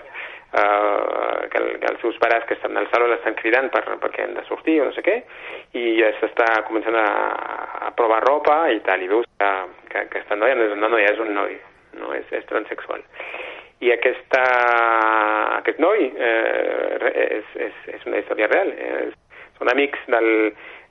eh, 0.55 1.49
que, 1.51 1.59
el, 1.59 1.79
que 1.81 1.91
els 1.91 2.01
seus 2.01 2.19
pares 2.23 2.45
que 2.49 2.55
estan 2.55 2.77
al 2.79 2.89
saló 2.93 3.09
l'estan 3.11 3.37
cridant 3.39 3.71
per, 3.75 3.83
perquè 4.03 4.25
han 4.25 4.37
de 4.39 4.45
sortir 4.49 4.81
o 4.83 4.89
no 4.89 4.95
sé 4.97 5.05
què, 5.07 5.17
i 5.79 5.97
ja 5.99 6.13
s'està 6.21 6.49
començant 6.69 6.99
a, 7.01 7.09
a 7.89 7.93
provar 7.99 8.23
ropa 8.27 8.59
i 8.75 8.81
tal, 8.87 9.03
i 9.03 9.11
veus 9.11 9.27
que, 9.39 9.51
que 9.91 10.05
aquesta 10.07 10.39
noia 10.39 10.59
no 10.59 10.69
és 10.69 10.77
una 10.77 10.93
noia, 10.93 11.11
és 11.13 11.25
un 11.25 11.35
noi, 11.37 11.59
no 12.01 12.15
és, 12.17 12.31
és 12.35 12.47
transexual. 12.51 13.03
I 13.85 13.91
aquesta, 13.93 14.45
aquest 15.59 15.83
noi 15.83 16.07
eh, 16.09 17.13
és, 17.25 17.51
és, 17.67 17.83
és 17.99 18.09
una 18.09 18.23
història 18.23 18.49
real, 18.53 18.71
és, 18.73 19.19
són 19.59 19.71
amics 19.71 20.01
del 20.11 20.31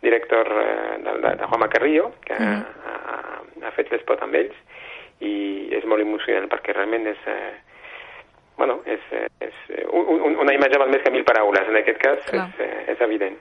director 0.03 0.49
eh, 0.59 0.99
del, 1.05 1.23
de, 1.23 1.35
de 1.39 1.49
Juanma 1.49 1.71
Carrillo, 1.71 2.11
que 2.27 2.37
ha, 2.37 2.57
ha 3.63 3.75
fet 3.77 3.91
l'espot 3.91 4.21
amb 4.21 4.35
ells, 4.37 4.55
i 5.23 5.35
és 5.73 5.85
molt 5.87 6.03
emocionant 6.03 6.51
perquè 6.51 6.75
realment 6.75 7.07
és... 7.15 7.29
Eh, 7.31 7.53
bueno, 8.57 8.79
és, 8.85 9.03
és 9.41 9.57
eh, 9.69 9.85
un, 9.91 10.21
un, 10.29 10.37
una 10.43 10.55
imatge 10.55 10.79
val 10.81 10.91
més 10.93 11.03
que 11.03 11.11
mil 11.13 11.25
paraules, 11.27 11.67
en 11.69 11.79
aquest 11.81 11.99
cas 12.01 12.23
Clar. 12.29 12.47
és, 12.49 12.63
eh, 12.65 12.93
és 12.93 13.03
evident. 13.05 13.37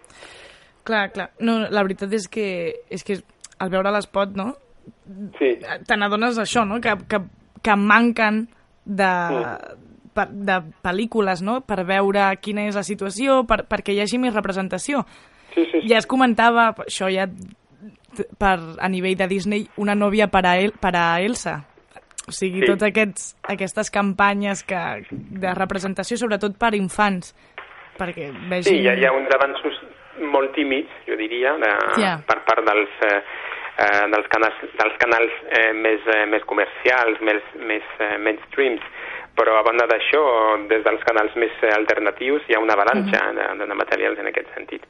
Clar, 0.84 1.06
clar. 1.14 1.28
No, 1.40 1.60
la 1.70 1.84
veritat 1.86 2.12
és 2.16 2.26
que, 2.30 2.48
és 2.90 3.04
que 3.06 3.20
al 3.62 3.70
veure 3.70 3.92
l'espot, 3.94 4.34
no? 4.38 4.52
Sí. 5.38 5.54
Te 5.86 5.96
n'adones 5.98 6.38
d'això, 6.38 6.64
no? 6.66 6.80
Que, 6.82 6.96
que, 7.08 7.22
que 7.62 7.76
manquen 7.78 8.46
de, 8.84 9.12
per, 10.16 10.26
de 10.32 10.58
pel·lícules, 10.84 11.42
no? 11.46 11.60
Per 11.66 11.82
veure 11.88 12.26
quina 12.42 12.66
és 12.68 12.78
la 12.78 12.86
situació, 12.86 13.42
per, 13.48 13.62
perquè 13.70 13.94
hi 13.94 14.02
hagi 14.02 14.18
més 14.22 14.34
representació. 14.34 15.04
Sí, 15.52 15.66
sí, 15.66 15.82
sí. 15.82 15.88
Ja 15.90 16.00
es 16.00 16.08
comentava, 16.08 16.70
això 16.86 17.10
ja 17.12 17.28
per, 18.38 18.56
a 18.78 18.88
nivell 18.88 19.16
de 19.16 19.28
Disney, 19.28 19.66
una 19.76 19.94
nòvia 19.94 20.28
per 20.32 20.44
a, 20.46 20.56
El, 20.60 20.74
per 20.80 20.94
a 20.96 21.06
Elsa. 21.22 21.60
O 22.28 22.32
sigui, 22.32 22.60
Sí. 22.60 22.66
sí. 22.66 22.70
totes 22.70 22.88
aquests, 22.88 23.36
aquestes 23.48 23.90
campanyes 23.90 24.62
que, 24.62 24.82
de 25.10 25.54
representació, 25.54 26.16
sobretot 26.16 26.58
per 26.58 26.74
infants, 26.74 27.34
perquè 27.98 28.30
Sí, 28.30 28.48
vegin... 28.50 28.82
hi 28.82 28.88
ha, 28.88 28.94
hi 28.94 29.04
ha 29.06 29.12
uns 29.12 29.30
avanços 29.34 29.80
molt 30.32 30.52
tímids, 30.54 30.90
jo 31.06 31.16
diria, 31.16 31.56
de, 31.58 31.72
Ja. 32.02 32.18
per 32.26 32.38
part 32.44 32.64
dels, 32.64 32.90
eh, 33.08 33.22
eh, 33.78 34.04
dels 34.12 34.28
canals, 34.28 34.54
dels 34.78 34.96
canals 34.98 35.32
eh, 35.50 35.72
més, 35.72 36.00
eh, 36.06 36.26
més 36.26 36.44
comercials, 36.44 37.20
més, 37.20 37.42
més 37.66 37.82
eh, 37.98 38.18
mainstreams, 38.18 38.80
però 39.34 39.56
a 39.58 39.62
banda 39.64 39.86
d'això, 39.88 40.22
des 40.68 40.82
dels 40.84 41.02
canals 41.08 41.34
més 41.36 41.52
eh, 41.62 41.72
alternatius 41.74 42.42
hi 42.48 42.54
ha 42.54 42.60
una 42.60 42.74
avalanxa 42.74 43.18
uh 43.18 43.34
-huh. 43.34 43.58
de, 43.58 43.66
de 43.66 43.74
materials 43.74 44.18
en 44.18 44.26
aquest 44.26 44.48
sentit. 44.54 44.82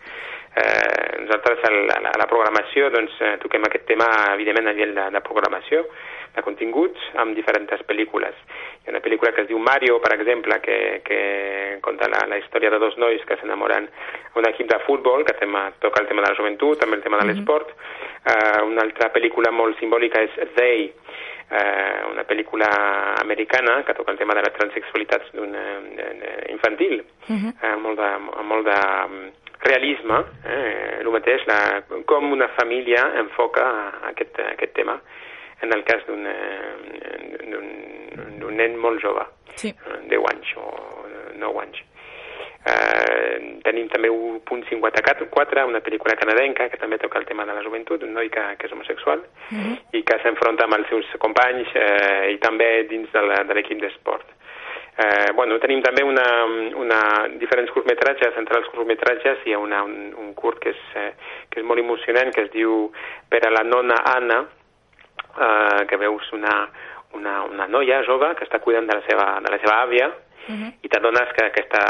Eh, 0.54 1.20
nosaltres 1.22 1.58
a 1.64 1.70
la, 1.70 2.10
a 2.10 2.18
la 2.18 2.26
programació 2.26 2.90
doncs, 2.90 3.12
eh, 3.20 3.38
toquem 3.40 3.62
aquest 3.64 3.86
tema 3.86 4.04
evidentment 4.34 4.68
a 4.68 4.72
nivell 4.72 4.94
de, 4.94 5.10
de 5.10 5.20
programació, 5.20 5.86
de 6.34 6.42
continguts, 6.42 7.00
amb 7.20 7.36
diferents 7.36 7.84
pel·lícules. 7.88 8.36
Hi 8.82 8.88
ha 8.88 8.94
una 8.94 9.02
pel·lícula 9.04 9.32
que 9.34 9.44
es 9.44 9.48
diu 9.50 9.58
Mario, 9.60 9.98
per 10.02 10.14
exemple, 10.16 10.58
que, 10.64 10.78
que 11.04 11.18
conta 11.84 12.08
la, 12.08 12.24
la 12.30 12.38
història 12.40 12.70
de 12.72 12.80
dos 12.82 12.96
nois 13.00 13.24
que 13.28 13.36
s'enamoren 13.40 13.88
a 14.32 14.38
un 14.40 14.48
equip 14.48 14.70
de 14.70 14.80
futbol, 14.86 15.26
que 15.28 15.36
tema, 15.38 15.66
toca 15.84 16.00
el 16.00 16.08
tema 16.08 16.24
de 16.24 16.30
la 16.30 16.38
joventut, 16.38 16.80
també 16.80 16.96
el 16.98 17.04
tema 17.04 17.20
de 17.20 17.28
l'esport. 17.28 17.74
Eh, 18.24 18.62
una 18.64 18.86
altra 18.86 19.12
pel·lícula 19.12 19.52
molt 19.52 19.78
simbòlica 19.80 20.24
és 20.24 20.40
They, 20.56 20.88
eh, 21.52 22.00
una 22.10 22.24
pel·lícula 22.24 22.68
americana 23.20 23.82
que 23.84 23.94
toca 23.94 24.12
el 24.12 24.18
tema 24.18 24.34
de 24.34 24.46
la 24.46 24.52
transsexualitat 24.56 25.32
d'un 25.36 25.54
eh, 25.54 26.50
infantil, 26.50 27.02
eh, 27.28 27.76
molt 27.76 28.00
de, 28.00 28.12
molt 28.48 28.66
de 28.66 28.78
mm, 28.80 29.32
realisme, 29.62 30.22
eh, 30.48 31.00
el 31.02 31.10
mateix, 31.12 31.44
la, 31.46 31.82
com 32.08 32.32
una 32.32 32.48
família 32.56 33.04
enfoca 33.20 33.68
aquest, 34.10 34.40
aquest 34.56 34.74
tema 34.80 34.96
en 35.62 35.72
el 35.72 35.84
cas 35.84 36.04
d'un 36.06 36.26
eh, 36.26 37.46
d'un- 37.50 38.56
nen 38.56 38.76
molt 38.76 39.00
jove, 39.00 39.22
Sí. 39.56 39.68
eh, 39.68 39.98
10 40.08 40.24
anys 40.30 40.56
o 40.56 41.06
9 41.38 41.60
anys. 41.62 41.78
Eh, 42.64 43.58
tenim 43.64 43.88
també 43.90 44.08
1.54, 44.08 45.64
una 45.66 45.80
pel·lícula 45.80 46.14
canadenca 46.14 46.68
que 46.70 46.76
també 46.78 46.98
toca 46.98 47.18
el 47.18 47.24
tema 47.26 47.44
de 47.44 47.54
la 47.56 47.62
joventut, 47.62 48.02
un 48.04 48.12
noi 48.14 48.28
que, 48.30 48.42
que 48.58 48.66
és 48.68 48.72
homosexual 48.72 49.24
i 49.92 50.02
que 50.06 50.18
s'enfronta 50.22 50.64
amb 50.68 50.76
els 50.78 50.86
seus 50.88 51.08
companys 51.18 51.72
eh, 51.74 52.30
i 52.34 52.38
també 52.38 52.84
dins 52.88 53.10
de 53.12 53.22
la- 53.22 53.42
de 53.44 53.54
l'equip 53.54 53.80
d'esport. 53.80 54.26
Eh, 54.98 55.32
bueno, 55.34 55.58
tenim 55.58 55.80
també 55.82 56.04
una, 56.04 56.44
una, 56.76 57.26
diferents 57.40 57.70
curtmetratges, 57.72 58.36
entre 58.36 58.58
els 58.60 58.68
curtmetratges 58.68 59.38
hi 59.46 59.54
ha 59.54 59.58
una, 59.58 59.82
un, 59.82 60.12
un 60.18 60.34
curt 60.34 60.60
que 60.60 60.70
és, 60.70 60.82
eh, 60.94 61.12
que 61.50 61.60
és 61.60 61.66
molt 61.66 61.80
emocionant, 61.80 62.30
que 62.30 62.42
es 62.42 62.50
diu 62.52 62.92
Per 63.28 63.40
a 63.46 63.50
la 63.50 63.62
nona 63.64 63.96
Anna, 64.04 64.44
eh, 65.38 65.86
que 65.88 65.96
veus 65.96 66.32
una, 66.32 66.68
una, 67.14 67.42
una 67.44 67.66
noia 67.66 68.02
jove 68.04 68.34
que 68.36 68.44
està 68.44 68.58
cuidant 68.60 68.86
de 68.86 68.94
la 68.98 69.02
seva, 69.08 69.40
de 69.40 69.50
la 69.50 69.58
seva 69.58 69.82
àvia 69.86 70.10
i 70.82 70.88
t'adones 70.90 71.28
que 71.36 71.44
aquesta, 71.46 71.80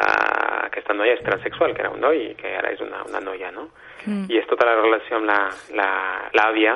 aquesta 0.67 0.93
noia 0.93 1.15
és 1.15 1.23
transexual, 1.25 1.73
que 1.75 1.81
era 1.81 1.91
un 1.91 2.01
noi 2.01 2.19
i 2.31 2.35
que 2.37 2.51
ara 2.59 2.69
és 2.75 2.81
una, 2.85 3.03
una 3.09 3.21
noia, 3.21 3.51
no? 3.51 3.71
Mm. 4.05 4.27
I 4.29 4.37
és 4.43 4.47
tota 4.51 4.67
la 4.67 4.75
relació 4.77 5.17
amb 5.17 5.25
la- 5.27 5.49
la- 5.73 6.29
l'àvia 6.37 6.75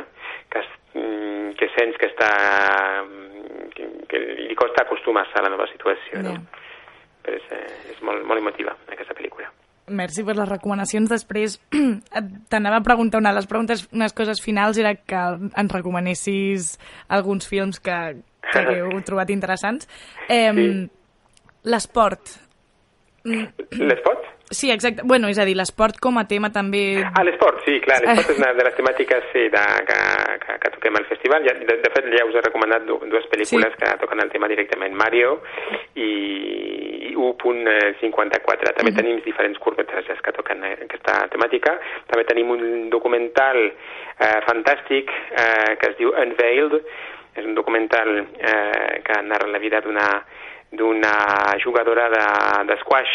que, 0.48 0.58
es, 0.62 0.66
mm, 0.94 1.50
que 1.58 1.68
sents 1.76 1.98
que 1.98 2.06
està 2.08 2.30
que, 3.74 3.88
que 4.08 4.18
li 4.48 4.54
costa 4.54 4.82
acostumar-se 4.86 5.36
a 5.38 5.42
la 5.42 5.50
nova 5.52 5.66
situació, 5.68 6.22
no? 6.22 6.32
Però 7.22 7.36
és, 7.36 7.44
eh, 7.50 7.92
és 7.92 8.00
molt, 8.02 8.24
molt 8.24 8.38
emotiva, 8.40 8.72
aquesta 8.88 9.12
pel·lícula. 9.14 9.50
Merci 9.88 10.24
per 10.26 10.34
les 10.34 10.48
recomanacions. 10.48 11.08
Després 11.10 11.60
t'anava 12.50 12.80
a 12.80 12.84
preguntar 12.86 13.20
una 13.22 13.30
de 13.30 13.38
les 13.40 13.46
preguntes, 13.46 13.84
unes 13.94 14.12
coses 14.16 14.42
finals, 14.42 14.78
era 14.82 14.96
que 14.98 15.20
ens 15.54 15.72
recomanessis 15.72 16.72
alguns 17.08 17.46
films 17.46 17.78
que, 17.78 17.96
que 18.50 18.58
hagueu 18.62 18.90
trobat 19.08 19.30
interessants. 19.30 19.88
Eh, 20.28 20.50
Sí. 20.56 20.68
L'esport. 21.66 22.36
Mm, 23.26 23.46
L'esport? 23.82 24.25
Sí, 24.48 24.70
exacte. 24.70 25.02
Bueno, 25.04 25.26
és 25.26 25.38
a 25.42 25.44
dir, 25.44 25.56
l'esport 25.58 25.96
com 25.98 26.18
a 26.20 26.26
tema 26.30 26.52
també... 26.54 27.00
Ah, 27.02 27.24
l'esport, 27.26 27.64
sí, 27.66 27.80
clar, 27.82 27.98
l'esport 28.04 28.30
és 28.30 28.38
una 28.38 28.52
de 28.54 28.66
les 28.68 28.76
temàtiques 28.78 29.24
sí, 29.32 29.48
de, 29.50 29.62
que, 29.88 29.96
que, 30.44 30.58
que 30.62 30.70
toquem 30.76 30.98
al 31.00 31.06
festival. 31.08 31.42
Ja, 31.48 31.54
de, 31.58 31.78
de 31.82 31.90
fet, 31.96 32.06
ja 32.14 32.26
us 32.28 32.36
he 32.38 32.44
recomanat 32.44 32.86
du- 32.86 33.00
dues 33.10 33.26
pel·lícules 33.32 33.74
sí. 33.74 33.80
que 33.82 33.90
toquen 34.04 34.22
el 34.22 34.30
tema 34.30 34.46
directament, 34.52 34.94
Mario 34.94 35.40
i, 35.98 36.10
i 37.10 37.14
1.54. 37.18 38.74
També 38.78 38.92
tenim 38.94 39.18
diferents 39.24 39.58
curtmetratges 39.62 40.22
que 40.22 40.34
toquen 40.36 40.62
eh, 40.64 40.76
aquesta 40.86 41.18
temàtica. 41.32 41.74
També 42.10 42.24
tenim 42.28 42.52
un 42.54 42.64
documental 42.92 43.58
eh, 43.66 44.38
fantàstic 44.46 45.10
eh, 45.10 45.74
que 45.80 45.90
es 45.90 45.98
diu 45.98 46.14
Unveiled. 46.14 46.78
És 47.36 47.44
un 47.44 47.58
documental 47.58 48.14
eh, 48.22 49.02
que 49.04 49.18
narra 49.26 49.50
la 49.50 49.58
vida 49.60 49.82
d'una 49.84 50.06
d'una 50.76 51.10
jugadora 51.62 52.08
de, 52.10 52.22
de 52.66 52.74
squash 52.80 53.12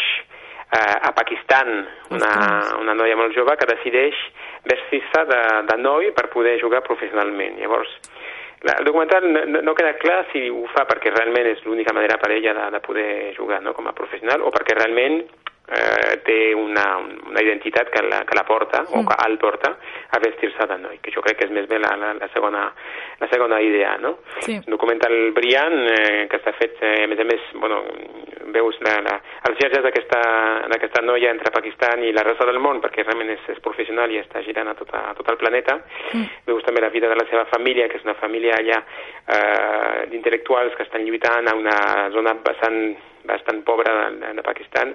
eh, 0.72 0.96
a 1.08 1.12
Pakistan, 1.14 1.86
una, 2.10 2.32
una 2.80 2.94
noia 2.94 3.16
molt 3.16 3.34
jove 3.36 3.56
que 3.60 3.68
decideix 3.68 4.16
vestir-se 4.68 5.24
de, 5.28 5.42
de 5.68 5.76
noi 5.80 6.12
per 6.16 6.28
poder 6.32 6.58
jugar 6.62 6.82
professionalment. 6.86 7.58
Llavors, 7.60 7.92
la, 8.62 8.76
el 8.78 8.84
documental 8.86 9.26
no, 9.32 9.62
no- 9.62 9.74
queda 9.74 9.96
clar 9.98 10.24
si 10.32 10.48
ho 10.50 10.64
fa 10.74 10.84
perquè 10.88 11.10
realment 11.14 11.48
és 11.50 11.62
l'única 11.66 11.94
manera 11.96 12.18
per 12.22 12.30
ella 12.36 12.54
de, 12.54 12.68
de 12.76 12.80
poder 12.84 13.10
jugar 13.36 13.60
no, 13.62 13.74
com 13.74 13.88
a 13.90 13.94
professional 13.96 14.42
o 14.46 14.52
perquè 14.54 14.76
realment 14.78 15.22
eh, 15.72 16.20
té 16.26 16.38
una, 16.54 16.86
una 17.00 17.42
identitat 17.42 17.90
que 17.90 18.02
la, 18.06 18.22
que 18.28 18.36
la 18.36 18.44
porta 18.44 18.84
o 18.90 19.04
que 19.06 19.16
el 19.26 19.38
porta 19.38 19.76
a 20.10 20.18
vestir-se 20.20 20.66
de 20.68 20.78
noi, 20.78 20.98
que 21.02 21.12
jo 21.14 21.24
crec 21.24 21.40
que 21.40 21.48
és 21.48 21.54
més 21.54 21.68
bé 21.68 21.80
la, 21.80 21.94
la, 21.96 22.12
la, 22.18 22.28
segona, 22.34 22.66
la 23.20 23.28
segona 23.32 23.60
idea, 23.64 23.96
no? 24.02 24.18
Sí. 24.44 24.58
documental 24.66 25.32
brillant 25.36 25.78
eh, 25.88 26.26
que 26.28 26.40
està 26.40 26.52
fet, 26.58 26.76
eh, 26.82 27.04
a 27.04 27.08
més 27.10 27.20
a 27.20 27.26
més, 27.28 27.48
bueno, 27.60 27.82
veus 28.52 28.76
la, 28.84 28.98
la, 29.04 29.16
els 29.48 29.58
viatges 29.58 29.84
d'aquesta 29.84 31.02
noia 31.06 31.30
entre 31.32 31.52
Pakistan 31.54 32.04
i 32.04 32.12
la 32.12 32.24
resta 32.26 32.46
del 32.48 32.60
món, 32.62 32.80
perquè 32.82 33.04
realment 33.06 33.32
és, 33.34 33.44
és 33.54 33.62
professional 33.64 34.12
i 34.12 34.20
està 34.20 34.42
girant 34.46 34.70
a 34.70 34.76
tot, 34.78 34.92
a 34.94 35.14
tot 35.18 35.30
el 35.32 35.38
planeta. 35.40 35.78
Veus 36.46 36.64
també 36.66 36.82
la 36.84 36.92
vida 36.94 37.08
de 37.10 37.18
la 37.18 37.26
seva 37.30 37.46
família, 37.50 37.88
que 37.88 37.98
és 38.00 38.06
una 38.06 38.18
família 38.20 38.58
allà 38.58 38.82
eh, 38.82 40.04
d'intel·lectuals 40.12 40.76
que 40.76 40.86
estan 40.86 41.06
lluitant 41.08 41.48
a 41.48 41.56
una 41.58 41.78
zona 42.14 42.36
bastant, 42.44 42.82
bastant 43.28 43.62
pobra 43.66 44.10
de, 44.10 44.32
de 44.36 44.42
Pakistan. 44.42 44.94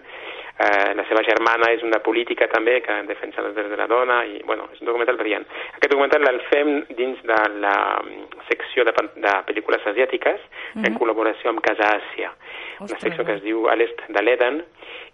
Eh, 0.57 0.93
la 0.97 1.03
seva 1.05 1.21
germana 1.21 1.69
és 1.75 1.83
una 1.85 1.99
política 2.01 2.47
també 2.49 2.79
que 2.81 2.95
defensa 3.05 3.43
els 3.43 3.53
drets 3.53 3.69
de 3.69 3.77
la 3.77 3.85
dona 3.89 4.23
i, 4.25 4.39
bueno, 4.45 4.65
és 4.73 4.81
un 4.81 4.89
documental 4.89 5.19
brillant. 5.19 5.45
Aquest 5.75 5.91
documental 5.93 6.25
el 6.31 6.39
fem 6.49 6.71
dins 6.97 7.21
de 7.29 7.41
la 7.61 7.75
mm, 8.01 8.47
secció 8.49 8.87
de, 8.87 8.95
de 9.21 9.35
pel·lícules 9.51 9.85
asiàtiques 9.93 10.47
en 10.81 10.97
col·laboració 10.97 11.53
amb 11.53 11.61
Casa 11.65 11.91
Àsia, 11.99 12.31
una 12.79 12.89
Ostres, 12.89 13.03
secció 13.05 13.25
que 13.27 13.37
es 13.37 13.45
diu 13.45 13.67
a 13.69 13.77
l'est 13.77 14.01
de 14.09 14.23
l'Eden 14.23 14.63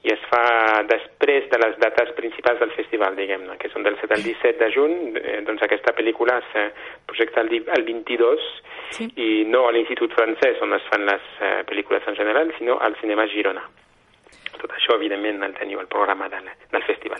i 0.04 0.12
es 0.12 0.23
fa 0.32 0.84
després 0.88 1.47
de 1.52 1.60
les 1.60 1.78
dates 1.80 2.12
principals 2.15 2.60
del 2.60 2.71
festival, 2.76 3.15
diguem-ne, 3.19 3.56
que 3.60 3.71
són 3.71 3.84
del 3.84 3.95
7 4.02 4.15
al 4.15 4.23
17 4.23 4.60
de 4.60 4.71
juny, 4.76 4.95
eh, 5.19 5.39
doncs 5.47 5.63
aquesta 5.63 5.95
pel·lícula 5.95 6.39
es 6.43 6.56
eh, 6.60 6.69
projecta 7.08 7.43
el, 7.43 7.52
el 7.63 7.88
22 7.88 8.52
Sí. 8.93 9.08
i 9.17 9.30
no 9.49 9.63
a 9.65 9.71
l'Institut 9.73 10.12
francès 10.13 10.60
on 10.62 10.76
es 10.78 10.84
fan 10.86 11.08
les 11.08 11.23
eh, 11.41 11.63
pel·lícules 11.65 12.06
en 12.06 12.17
general, 12.19 12.52
sinó 12.60 12.78
al 12.78 12.93
Cinema 13.03 13.27
Girona. 13.31 13.63
Tot 14.57 14.71
això, 14.71 14.95
evidentment, 14.95 15.43
el 15.43 15.53
teniu 15.57 15.81
al 15.83 15.89
programa 15.91 16.29
del, 16.31 16.47
del 16.71 16.85
festival. 16.87 17.19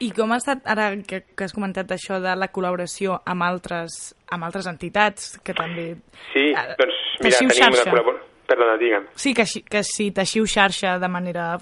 I 0.00 0.08
com 0.16 0.30
ha 0.32 0.38
estat, 0.40 0.62
ara 0.64 0.86
que, 1.04 1.18
que 1.36 1.44
has 1.44 1.52
comentat 1.52 1.90
això 1.92 2.16
de 2.24 2.32
la 2.40 2.48
col·laboració 2.48 3.18
amb 3.28 3.44
altres, 3.44 4.14
amb 4.32 4.46
altres 4.48 4.64
entitats, 4.70 5.34
que 5.44 5.52
també... 5.52 5.90
Sí, 6.32 6.46
Eh, 6.56 6.66
doncs, 6.80 6.96
mira, 7.20 7.36
tenim 7.36 7.50
una 7.52 7.58
xarxa. 7.60 7.90
col·laboració... 7.90 8.26
Perdona, 8.50 8.78
digue'm. 8.80 9.04
Sí, 9.14 9.30
que, 9.36 9.44
que 9.70 9.82
si 9.86 10.08
teixiu 10.10 10.42
xarxa 10.48 10.96
de 10.98 11.06
manera 11.12 11.52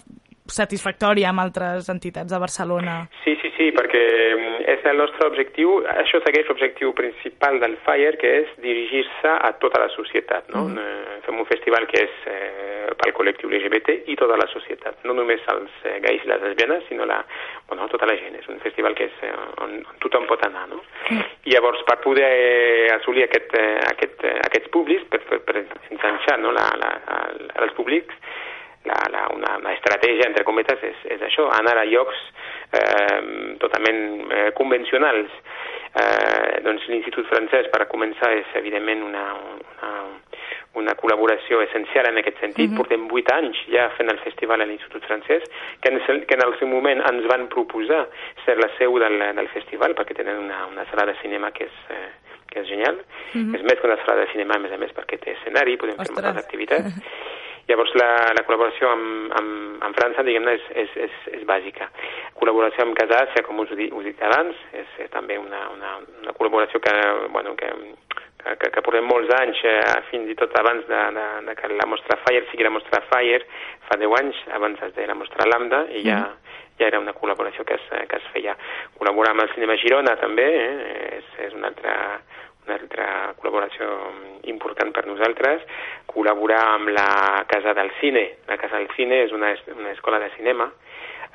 satisfactòria 0.53 1.29
amb 1.31 1.43
altres 1.45 1.89
entitats 1.93 2.33
de 2.33 2.39
Barcelona. 2.41 2.99
Sí, 3.25 3.37
sí, 3.43 3.51
sí, 3.57 3.71
perquè 3.77 4.03
mm, 4.35 4.59
és 4.75 4.85
el 4.91 4.97
nostre 5.01 5.27
objectiu, 5.29 5.79
això 6.03 6.21
segueix 6.25 6.49
l'objectiu 6.51 6.93
principal 6.97 7.61
del 7.63 7.77
FIRE, 7.87 8.17
que 8.21 8.33
és 8.43 8.55
dirigir-se 8.65 9.35
a 9.35 9.53
tota 9.63 9.81
la 9.85 9.89
societat. 9.95 10.49
No? 10.55 10.67
Eh, 10.75 11.05
Fem 11.29 11.37
un 11.43 11.45
festival 11.45 11.85
que 11.91 12.01
és 12.07 12.15
eh, 12.33 12.89
pel 12.97 13.13
col·lectiu 13.13 13.51
LGBT 13.53 13.99
i 14.09 14.15
tota 14.17 14.39
la 14.41 14.47
societat, 14.49 15.03
no 15.05 15.13
només 15.13 15.43
els 15.53 15.75
eh, 15.85 15.99
gais 16.01 16.23
i 16.25 16.31
les 16.31 16.41
lesbianes, 16.47 16.87
sinó 16.89 17.05
la, 17.05 17.19
bueno, 17.69 17.85
tota 17.93 18.09
la 18.09 18.17
gent. 18.17 18.39
És 18.41 18.49
un 18.49 18.61
festival 18.65 18.95
que 18.97 19.11
és, 19.11 19.19
eh, 19.29 19.33
on, 19.61 19.75
on 19.85 19.99
tothom 20.01 20.25
pot 20.31 20.41
anar. 20.47 20.65
No? 20.73 20.81
I 21.45 21.53
llavors, 21.53 21.83
per 21.89 21.99
poder 22.05 22.25
eh, 22.33 22.89
assolir 22.97 23.27
aquest, 23.29 23.53
eh, 23.61 23.77
aquest, 23.93 24.25
eh, 24.25 24.39
aquests 24.49 24.73
públics, 24.73 25.05
per, 25.13 25.21
per, 25.29 25.43
per 25.45 25.61
enganxar 25.93 26.39
no? 26.41 26.55
la, 26.57 26.65
la, 26.81 26.95
el- 27.27 27.53
els 27.67 27.77
públics, 27.77 28.17
la, 28.85 28.99
la, 29.11 29.29
una, 29.35 29.57
una 29.59 29.73
estratègia, 29.75 30.29
entre 30.29 30.45
cometes, 30.47 30.83
és, 30.83 31.01
és 31.17 31.25
això, 31.27 31.49
anar 31.59 31.77
a 31.81 31.87
llocs 31.89 32.21
eh, 32.73 33.19
totalment 33.63 34.03
eh, 34.31 34.51
convencionals. 34.59 35.33
Eh, 35.99 36.61
doncs 36.63 36.85
l'Institut 36.91 37.27
francès, 37.31 37.69
per 37.73 37.89
començar, 37.91 38.31
és 38.37 38.57
evidentment 38.61 39.03
una, 39.07 39.25
una, 39.41 39.93
una 40.79 40.95
col·laboració 41.01 41.63
essencial 41.65 42.11
en 42.11 42.21
aquest 42.21 42.39
sentit. 42.45 42.75
Portem 42.77 43.09
vuit 43.11 43.29
anys 43.35 43.59
ja 43.73 43.89
fent 43.97 44.13
el 44.13 44.21
festival 44.23 44.63
a 44.63 44.69
l'Institut 44.69 45.09
francès, 45.09 45.49
que 45.83 45.93
en, 45.93 46.23
que 46.29 46.39
en 46.39 46.45
el 46.47 46.55
seu 46.61 46.71
moment 46.71 47.03
ens 47.09 47.27
van 47.31 47.49
proposar 47.53 48.05
ser 48.45 48.59
la 48.61 48.71
seu 48.79 49.01
del, 49.03 49.19
del 49.41 49.51
festival, 49.57 49.97
perquè 49.99 50.17
tenen 50.21 50.45
una, 50.45 50.67
una 50.71 50.87
sala 50.93 51.09
de 51.11 51.19
cinema 51.23 51.51
que 51.57 51.67
és, 51.67 51.83
eh, 51.95 52.07
que 52.53 52.63
és 52.63 52.71
genial. 52.71 53.03
És 53.59 53.65
més 53.65 53.81
que 53.81 53.91
una 53.91 53.99
sala 54.05 54.23
de 54.23 54.31
cinema, 54.33 54.57
a 54.57 54.63
més 54.63 54.73
a 54.73 54.81
més, 54.81 54.95
perquè 54.97 55.19
té 55.21 55.35
escenari, 55.37 55.77
podem 55.81 55.99
fer 55.99 56.09
Ostres. 56.09 56.25
moltes 56.25 56.45
activitats. 56.45 56.97
Llavors 57.69 57.93
la, 58.01 58.09
la 58.33 58.43
col·laboració 58.49 58.89
amb, 58.89 59.33
amb, 59.37 59.83
amb 59.85 59.97
França, 59.99 60.23
diguem-ne, 60.25 60.55
és, 60.57 60.69
és, 60.85 60.95
és, 61.09 61.17
és 61.37 61.43
bàsica. 61.49 61.91
Col·laboració 62.39 62.87
amb 62.87 62.97
Casàcia, 62.97 63.43
com 63.45 63.61
us, 63.61 63.75
dit- 63.77 63.93
us 63.93 64.07
he 64.07 64.13
dit 64.15 64.23
abans, 64.25 64.57
és, 64.73 64.89
és 65.05 65.11
també 65.13 65.37
una, 65.37 65.67
una, 65.75 65.97
una 66.23 66.33
col·laboració 66.39 66.81
que, 66.81 66.95
bueno, 67.35 67.53
que, 67.61 67.69
que, 68.41 68.57
que, 68.63 68.71
que 68.73 68.85
portem 68.87 69.05
molts 69.05 69.29
anys, 69.41 69.61
eh, 69.69 69.83
fins 70.09 70.33
i 70.33 70.39
tot 70.39 70.57
abans 70.57 70.87
de, 70.89 71.03
de, 71.19 71.27
de 71.51 71.57
que 71.61 71.69
la 71.77 71.89
mostra 71.91 72.17
Fire 72.25 72.47
sigui 72.49 72.65
la 72.65 72.73
mostra 72.73 73.03
Fire, 73.11 73.45
fa 73.91 74.01
10 74.01 74.17
anys, 74.23 74.41
abans 74.57 74.81
es 74.89 74.97
deia 74.97 75.13
la 75.13 75.19
mostra 75.21 75.49
Lambda, 75.53 75.85
i 75.93 76.07
ja, 76.09 76.23
ja 76.81 76.89
era 76.89 77.03
una 77.05 77.13
col·laboració 77.13 77.69
que 77.69 77.77
es, 77.77 77.87
que 78.09 78.17
es 78.23 78.33
feia. 78.33 78.57
Col·laborar 78.97 79.35
amb 79.37 79.45
el 79.45 79.53
Cinema 79.53 79.77
Girona 79.83 80.17
també, 80.17 80.49
eh, 80.65 81.17
és, 81.21 81.33
és 81.51 81.57
una 81.59 81.69
altra, 81.75 81.95
una 82.65 82.81
altra 82.81 83.07
col·laboració 83.41 83.93
important 84.49 84.93
per 84.97 85.05
nosaltres, 85.09 85.63
col·laborar 86.19 86.61
amb 86.75 86.91
la 86.95 87.45
Casa 87.49 87.73
del 87.79 87.91
Cine. 88.01 88.27
La 88.51 88.59
Casa 88.59 88.77
del 88.83 88.91
Cine 88.97 89.23
és 89.25 89.33
una, 89.33 89.53
es- 89.55 89.65
una 89.77 89.93
escola 89.95 90.19
de 90.19 90.31
cinema 90.37 90.67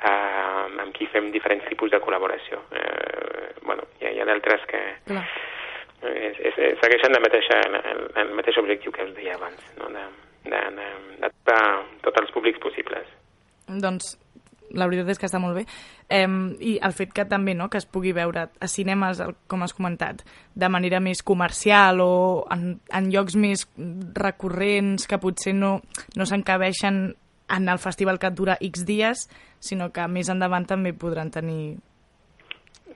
eh, 0.04 0.80
amb 0.84 0.92
qui 0.96 1.06
fem 1.12 1.30
diferents 1.32 1.64
tipus 1.70 1.90
de 1.90 2.00
col·laboració. 2.04 2.60
Eh, 2.76 3.54
bueno, 3.64 3.88
hi 4.00 4.06
ha, 4.06 4.12
hi 4.12 4.20
ha 4.20 4.28
d'altres 4.28 4.64
que 4.70 4.82
Clar. 5.08 5.24
és, 6.04 6.36
és, 6.38 6.58
és, 6.58 6.78
segueixen 6.82 7.14
la 7.16 7.22
mateixa, 7.24 7.60
el, 7.92 8.04
el 8.20 8.34
mateix 8.36 8.58
objectiu 8.60 8.92
que 8.92 9.06
us 9.08 9.14
deia 9.16 9.38
abans, 9.38 9.62
no? 9.80 9.88
de, 9.94 10.04
de, 10.50 10.60
de, 10.76 10.88
de 11.22 11.30
tocar 11.38 11.62
tots 12.04 12.20
els 12.20 12.34
públics 12.36 12.60
possibles. 12.60 13.08
Doncs 13.80 14.12
la 14.74 14.88
veritat 14.90 15.14
és 15.14 15.20
que 15.20 15.28
està 15.28 15.40
molt 15.42 15.58
bé. 15.58 15.64
Eh, 16.08 16.26
I 16.60 16.76
el 16.84 16.94
fet 16.96 17.14
que 17.14 17.26
també 17.30 17.54
no, 17.54 17.70
que 17.70 17.80
es 17.80 17.86
pugui 17.86 18.14
veure 18.16 18.48
a 18.48 18.68
cinemes, 18.70 19.22
com 19.50 19.64
has 19.64 19.74
comentat, 19.76 20.22
de 20.54 20.70
manera 20.70 21.00
més 21.00 21.22
comercial 21.22 22.02
o 22.04 22.12
en, 22.54 22.74
en 22.92 23.10
llocs 23.12 23.38
més 23.40 23.66
recurrents 24.18 25.08
que 25.10 25.20
potser 25.22 25.54
no, 25.56 25.78
no 26.16 26.28
s'encabeixen 26.28 27.04
en 27.54 27.68
el 27.68 27.78
festival 27.78 28.18
que 28.18 28.30
dura 28.30 28.56
X 28.60 28.86
dies, 28.88 29.26
sinó 29.60 29.90
que 29.92 30.06
més 30.08 30.30
endavant 30.32 30.66
també 30.68 30.94
podran 30.96 31.30
tenir 31.30 31.76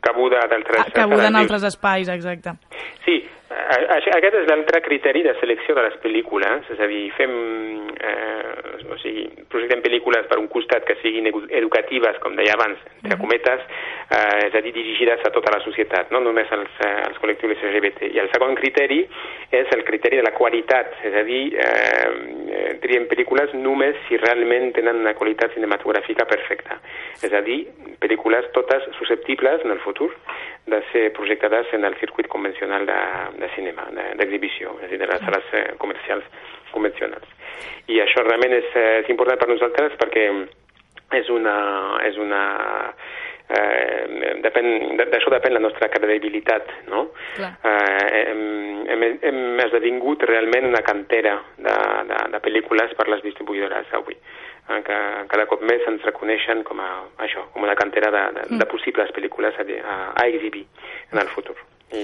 Cabuda 0.01 0.45
d'altres... 0.47 0.93
cabuda 0.95 1.27
en 1.27 1.37
altres 1.41 1.65
espais, 1.67 2.09
exacte. 2.13 2.53
Sí, 3.05 3.17
aquest 3.49 4.35
és 4.35 4.47
l'altre 4.49 4.81
criteri 4.85 5.23
de 5.25 5.35
selecció 5.41 5.75
de 5.75 5.83
les 5.87 5.97
pel·lícules, 6.03 6.69
és 6.75 6.81
a 6.81 6.87
dir, 6.91 7.11
fem, 7.17 7.33
eh, 7.97 8.85
o 8.93 8.99
sigui, 9.01 9.25
projectem 9.49 9.81
pel·lícules 9.85 10.29
per 10.29 10.39
un 10.39 10.49
costat 10.53 10.85
que 10.85 10.99
siguin 11.03 11.27
edu- 11.31 11.47
educatives, 11.49 12.19
com 12.21 12.37
deia 12.37 12.55
abans, 12.59 12.79
entre 13.03 13.19
cometes, 13.19 13.61
eh, 14.11 14.47
és 14.49 14.55
a 14.55 14.61
dir, 14.65 14.73
dirigides 14.73 15.21
a 15.25 15.31
tota 15.35 15.53
la 15.53 15.61
societat, 15.65 16.11
no 16.11 16.21
només 16.25 16.51
als, 16.53 16.71
eh, 16.85 16.93
als 17.07 17.19
col·lectius 17.21 17.61
LGBT. 17.71 18.09
I 18.15 18.19
el 18.23 18.31
segon 18.33 18.55
criteri 18.57 19.03
és 19.51 19.69
el 19.77 19.85
criteri 19.85 20.17
de 20.17 20.25
la 20.27 20.33
qualitat, 20.37 20.95
és 21.05 21.15
a 21.15 21.23
dir, 21.27 21.55
eh, 21.55 22.09
eh, 22.59 22.75
triem 22.83 23.07
pel·lícules 23.11 23.53
només 23.55 23.97
si 24.09 24.17
realment 24.17 24.73
tenen 24.73 25.01
una 25.05 25.15
qualitat 25.15 25.53
cinematogràfica 25.55 26.25
perfecta. 26.27 26.81
És 27.23 27.33
a 27.33 27.41
dir, 27.43 27.67
pel·lícules 28.01 28.51
totes 28.53 28.85
susceptibles 28.99 29.65
en 29.65 29.71
el 29.73 29.81
futur 29.81 30.11
de 30.67 30.83
ser 30.93 31.13
projectades 31.13 31.67
en 31.73 31.85
el 31.85 31.95
circuit 31.97 32.29
convencional 32.29 32.85
de, 32.87 32.99
de 33.39 33.49
cinema, 33.55 33.87
de- 33.93 34.15
d'exhibició, 34.19 34.77
és 34.83 34.85
a 34.85 34.89
dir, 34.93 34.99
de 34.99 35.07
les 35.07 35.21
sales 35.21 35.45
eh, 35.53 35.75
comercials 35.79 36.25
convencionals. 36.73 37.25
I 37.89 38.01
això 38.05 38.23
realment 38.23 38.53
és, 38.53 38.69
és 39.03 39.09
important 39.09 39.39
per 39.41 39.49
nosaltres 39.49 39.97
perquè 39.99 40.27
és 41.17 41.29
una, 41.33 41.55
és 42.05 42.19
una 42.21 42.43
eh, 43.49 44.35
depèn, 44.45 44.99
d'això 44.99 45.33
depèn 45.33 45.57
la 45.57 45.63
nostra 45.63 45.89
credibilitat, 45.93 46.69
no? 46.93 47.09
Clar. 47.37 47.53
Eh, 47.65 48.25
hem, 48.33 48.43
hem, 48.93 49.07
hem 49.31 49.63
esdevingut 49.65 50.25
realment 50.29 50.69
una 50.69 50.83
cantera 50.85 51.39
de, 51.57 51.79
de, 52.11 52.21
de 52.35 52.43
pel·lícules 52.45 52.95
per 52.99 53.09
les 53.09 53.25
distribuïdores 53.25 53.95
avui. 53.97 54.19
Eh, 54.69 54.83
que 54.85 54.99
cada 55.33 55.47
cop 55.49 55.65
més 55.65 55.85
ens 55.89 56.05
reconeixen 56.05 56.63
com 56.69 56.83
a, 56.85 56.91
això, 57.25 57.47
com 57.55 57.65
una 57.65 57.77
cantera 57.79 58.13
de, 58.15 58.25
de, 58.37 58.47
de 58.61 58.69
possibles 58.69 59.13
pel·lícules 59.17 59.57
a, 59.57 59.65
a, 59.65 59.99
a 60.13 60.29
exhibir 60.29 60.67
en 61.13 61.23
el 61.25 61.33
futur. 61.33 61.57
I, 61.89 62.03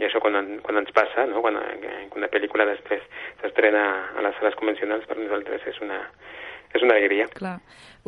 i 0.00 0.06
això 0.06 0.20
quan, 0.24 0.38
quan 0.64 0.80
ens 0.80 0.92
passa, 0.96 1.26
no? 1.28 1.42
quan, 1.44 1.58
quan 1.82 2.22
una 2.22 2.30
pel·lícula 2.32 2.64
després 2.70 3.04
s'estrena 3.42 3.82
a 4.16 4.24
les 4.24 4.38
sales 4.40 4.56
convencionals, 4.56 5.04
per 5.04 5.18
nosaltres 5.20 5.66
és 5.68 5.82
una, 5.84 6.00
és 6.72 6.80
una 6.80 6.96
alegria. 6.96 7.28
Clar. 7.36 7.58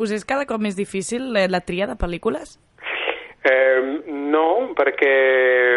Us 0.01 0.13
és 0.15 0.25
cada 0.25 0.47
cop 0.49 0.61
més 0.63 0.77
difícil 0.79 1.29
eh, 1.37 1.45
la 1.51 1.61
tria 1.61 1.85
de 1.85 1.97
pel·lícules? 1.99 2.57
Eh, 3.43 4.03
no, 4.11 4.47
perquè 4.75 5.13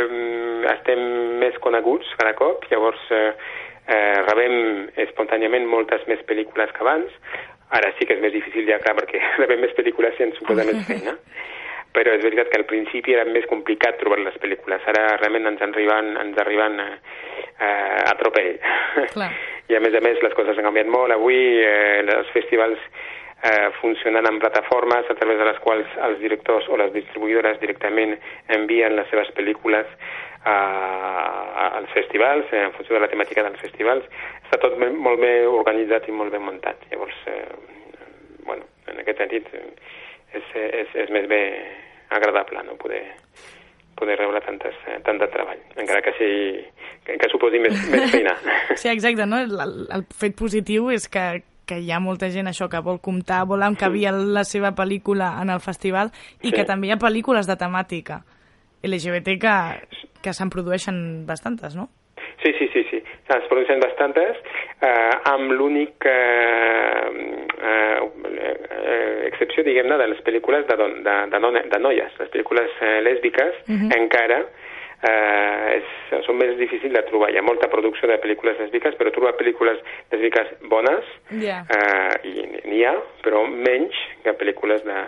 mm, 0.09 0.65
estem 0.73 1.03
més 1.43 1.59
coneguts 1.63 2.11
cada 2.19 2.35
cop, 2.39 2.67
llavors 2.73 3.03
eh, 3.15 3.31
eh, 3.87 4.19
rebem 4.27 4.89
espontàniament 5.05 5.69
moltes 5.71 6.03
més 6.11 6.23
pel·lícules 6.27 6.75
que 6.75 6.83
abans. 6.83 7.15
Ara 7.73 7.93
sí 7.97 8.07
que 8.07 8.19
és 8.19 8.25
més 8.25 8.35
difícil 8.35 8.67
ja, 8.69 8.81
clar, 8.83 8.97
perquè 8.99 9.23
rebem 9.43 9.63
més 9.63 9.77
pel·lícules 9.79 10.19
i 10.19 10.27
ens 10.27 10.39
suposa 10.41 10.67
més 10.67 10.83
feina. 10.91 11.17
Però 11.93 12.15
és 12.17 12.23
veritat 12.25 12.49
que 12.49 12.59
al 12.59 12.69
principi 12.69 13.13
era 13.13 13.27
més 13.29 13.47
complicat 13.51 13.99
trobar 14.01 14.19
les 14.23 14.37
pel·lícules. 14.43 14.83
Ara 14.89 15.19
realment 15.21 15.51
ens 15.53 15.63
arriben, 15.67 16.15
ens 16.19 16.39
arriben 16.41 16.81
eh, 16.81 16.93
eh, 17.61 17.99
a 18.09 18.15
tropell. 18.19 18.57
Clar. 19.13 19.33
I 19.71 19.77
a 19.77 19.81
més 19.81 19.95
a 19.95 20.01
més 20.05 20.19
les 20.25 20.35
coses 20.35 20.57
han 20.59 20.67
canviat 20.67 20.89
molt. 20.91 21.15
Avui 21.15 21.39
eh, 21.63 22.01
els 22.03 22.33
festivals 22.35 22.81
eh, 23.43 23.71
funcionen 23.81 24.27
en 24.27 24.39
plataformes 24.39 25.09
a 25.11 25.15
través 25.15 25.39
de 25.39 25.45
les 25.45 25.59
quals 25.65 25.87
els 26.09 26.21
directors 26.23 26.69
o 26.69 26.77
les 26.79 26.93
distribuïdores 26.95 27.61
directament 27.61 28.17
envien 28.49 28.95
les 28.97 29.09
seves 29.11 29.31
pel·lícules 29.37 29.87
a, 30.45 30.57
als 31.79 31.91
festivals, 31.95 32.47
eh, 32.53 32.65
en 32.67 32.73
funció 32.77 32.97
de 32.97 33.03
la 33.05 33.11
temàtica 33.11 33.45
dels 33.47 33.61
festivals. 33.61 34.07
Està 34.45 34.61
tot 34.63 34.79
ben- 34.79 34.97
molt 34.99 35.21
bé 35.21 35.47
organitzat 35.47 36.09
i 36.09 36.13
molt 36.15 36.33
ben 36.35 36.43
muntat. 36.43 36.77
Llavors, 36.91 37.19
eh, 37.27 37.49
bueno, 38.47 38.65
en 38.87 39.03
aquest 39.03 39.19
sentit, 39.19 39.47
eh, 39.55 39.67
és, 40.39 40.55
és, 40.55 40.95
és 41.07 41.11
més 41.11 41.27
bé 41.29 41.43
agradable 42.11 42.63
no 42.67 42.77
poder 42.77 43.05
poder 43.95 44.17
rebre 44.19 44.41
tantes, 44.41 44.75
eh, 44.89 44.97
tant 45.05 45.19
de 45.21 45.29
treball, 45.31 45.61
encara 45.79 46.01
que, 46.03 46.11
sigui, 46.17 46.65
que, 47.05 47.15
que 47.21 47.29
suposi 47.31 47.61
més, 47.63 47.77
més 47.93 48.11
feina. 48.11 48.33
Sí, 48.75 48.89
exacte, 48.89 49.27
no? 49.29 49.39
El, 49.45 49.85
el 49.95 50.03
fet 50.19 50.35
positiu 50.35 50.89
és 50.91 51.07
que, 51.13 51.43
que 51.73 51.81
hi 51.81 51.91
ha 51.93 52.01
molta 52.05 52.29
gent 52.31 52.51
això 52.51 52.69
que 52.69 52.81
vol 52.85 53.01
comptar, 53.01 53.47
vol 53.49 53.65
encabir 53.65 54.05
la 54.13 54.45
seva 54.45 54.75
pel·lícula 54.77 55.39
en 55.41 55.51
el 55.51 55.61
festival 55.65 56.13
i 56.43 56.51
Sí. 56.51 56.53
que 56.53 56.65
també 56.69 56.89
hi 56.89 56.93
ha 56.93 57.01
pel·lícules 57.01 57.49
de 57.49 57.57
temàtica 57.57 58.21
LGBT 58.85 59.39
que, 59.41 59.57
que 60.23 60.33
se'n 60.37 60.51
produeixen 60.51 61.25
bastantes, 61.27 61.77
no? 61.77 61.89
Sí, 62.43 62.51
sí, 62.59 62.67
sí, 62.73 62.83
sí. 62.91 62.99
Se'n 63.31 63.45
produeixen 63.49 63.79
bastantes, 63.81 64.37
eh, 64.83 65.11
amb 65.31 65.53
l'únic 65.55 66.05
eh, 66.11 67.09
eh, 67.63 67.99
eh, 68.03 69.29
excepció, 69.31 69.63
diguem-ne, 69.63 69.97
de 70.01 70.09
les 70.11 70.21
pel·lícules 70.27 70.67
de, 70.67 70.77
don, 70.77 70.97
de, 71.07 71.15
de, 71.31 71.39
dona, 71.41 71.63
de 71.71 71.79
noies. 71.79 72.13
Les 72.19 72.31
pel·lícules 72.35 72.71
eh, 72.83 73.01
lèsbiques 73.07 73.63
Mhm. 73.69 73.93
encara 73.97 74.41
eh, 75.03 75.79
és, 75.79 75.93
són 76.27 76.39
més 76.39 76.55
difícils 76.61 76.95
de 76.95 77.03
trobar. 77.09 77.31
Hi 77.33 77.41
ha 77.41 77.45
molta 77.47 77.69
producció 77.73 78.09
de 78.11 78.19
pel·lícules 78.23 78.59
lèsbiques, 78.63 78.97
però 78.99 79.13
trobar 79.15 79.35
pel·lícules 79.39 79.81
lèsbiques 80.13 80.55
bones 80.71 81.09
Ja. 81.43 81.63
eh, 81.67 82.29
i 82.29 82.47
n'hi 82.69 82.83
ha, 82.87 82.95
però 83.25 83.45
menys 83.49 83.99
que 84.23 84.37
pel·lícules 84.39 84.85
de, 84.87 84.99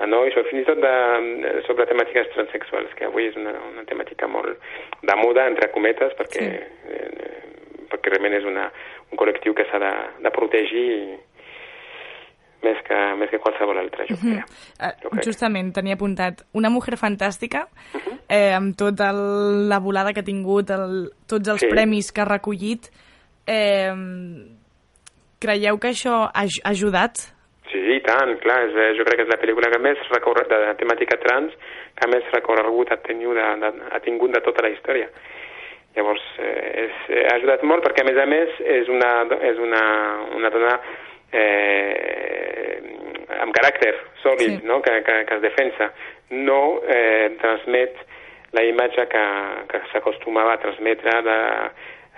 de 0.00 0.06
nois 0.10 0.36
o 0.36 0.44
fins 0.48 0.64
i 0.64 0.68
tot 0.68 0.80
de, 0.82 0.94
sobre 1.68 1.86
temàtiques 1.90 2.32
transexuals, 2.34 2.94
que 2.98 3.06
avui 3.06 3.28
és 3.30 3.36
una, 3.36 3.54
una 3.72 3.86
temàtica 3.88 4.28
molt 4.28 4.58
de 5.02 5.16
moda, 5.20 5.46
entre 5.46 5.70
cometes, 5.74 6.14
perquè, 6.18 6.46
sí. 6.46 6.96
eh, 6.96 7.84
perquè 7.90 8.14
realment 8.14 8.38
és 8.40 8.46
una, 8.48 8.70
un 9.10 9.18
col·lectiu 9.20 9.54
que 9.54 9.66
s'ha 9.70 9.78
de, 9.82 9.92
de 10.24 10.30
protegir 10.34 10.88
més 12.62 12.78
que, 12.86 12.98
més 13.16 13.30
que 13.30 13.38
qualsevol 13.40 13.78
altre, 13.78 14.06
jo 14.10 14.16
crec. 14.20 14.44
Eh, 14.80 14.92
Jo 15.02 15.10
crec. 15.10 15.24
justament, 15.24 15.72
tenia 15.74 15.94
apuntat 15.94 16.42
Una 16.54 16.68
mujer 16.70 16.96
fantàstica, 17.00 17.66
eh, 18.28 18.52
amb 18.54 18.76
tota 18.76 19.12
la 19.12 19.78
volada 19.78 20.12
que 20.12 20.20
ha 20.20 20.24
tingut, 20.26 20.70
el, 20.70 21.10
tots 21.26 21.48
els 21.48 21.60
Sí. 21.60 21.68
premis 21.70 22.12
que 22.12 22.20
ha 22.20 22.24
recollit. 22.28 22.90
Eh, 23.46 23.92
creieu 25.40 25.78
que 25.78 25.88
això 25.94 26.28
ha 26.32 26.44
ha 26.44 26.70
ajudat? 26.70 27.16
Sí, 27.70 27.78
i 27.78 28.00
tant, 28.02 28.36
clar, 28.42 28.64
és, 28.68 28.74
eh, 28.76 28.94
jo 28.98 29.04
crec 29.06 29.16
que 29.20 29.22
és 29.22 29.30
la 29.30 29.38
pel·lícula 29.40 29.70
que 29.70 29.78
més 29.78 29.98
recorre, 30.10 30.42
de, 30.50 30.58
de 30.66 30.74
temàtica 30.80 31.16
trans 31.22 31.52
que 31.96 32.08
més 32.10 32.24
recorregut 32.32 32.90
ha 32.92 32.96
tingut 33.06 33.36
de, 33.38 33.44
de, 33.62 33.70
ha 33.94 34.00
tingut 34.00 34.32
de 34.34 34.40
tota 34.40 34.62
la 34.66 34.72
història. 34.74 35.08
Llavors, 35.96 36.22
eh, 36.38 36.86
és, 36.86 36.96
eh, 37.10 37.26
ha 37.30 37.36
ajudat 37.36 37.62
molt 37.62 37.84
perquè, 37.84 38.02
a 38.02 38.08
més 38.10 38.18
a 38.18 38.26
més, 38.26 38.48
és 38.60 38.88
una, 38.88 39.10
és 39.42 39.58
una, 39.58 39.82
una 40.36 40.50
dona 40.50 40.74
eh, 41.32 42.80
amb 43.40 43.54
caràcter 43.56 43.94
sòlid, 44.22 44.60
Sí. 44.60 44.66
no? 44.66 44.80
que, 44.82 45.02
que, 45.06 45.24
que 45.26 45.34
es 45.34 45.42
defensa. 45.42 45.92
No 46.30 46.80
eh, 46.86 47.30
transmet 47.40 47.96
la 48.52 48.64
imatge 48.66 49.06
que, 49.08 49.24
que 49.70 49.80
s'acostumava 49.92 50.54
a 50.54 50.60
transmetre 50.62 51.22
de 51.22 51.38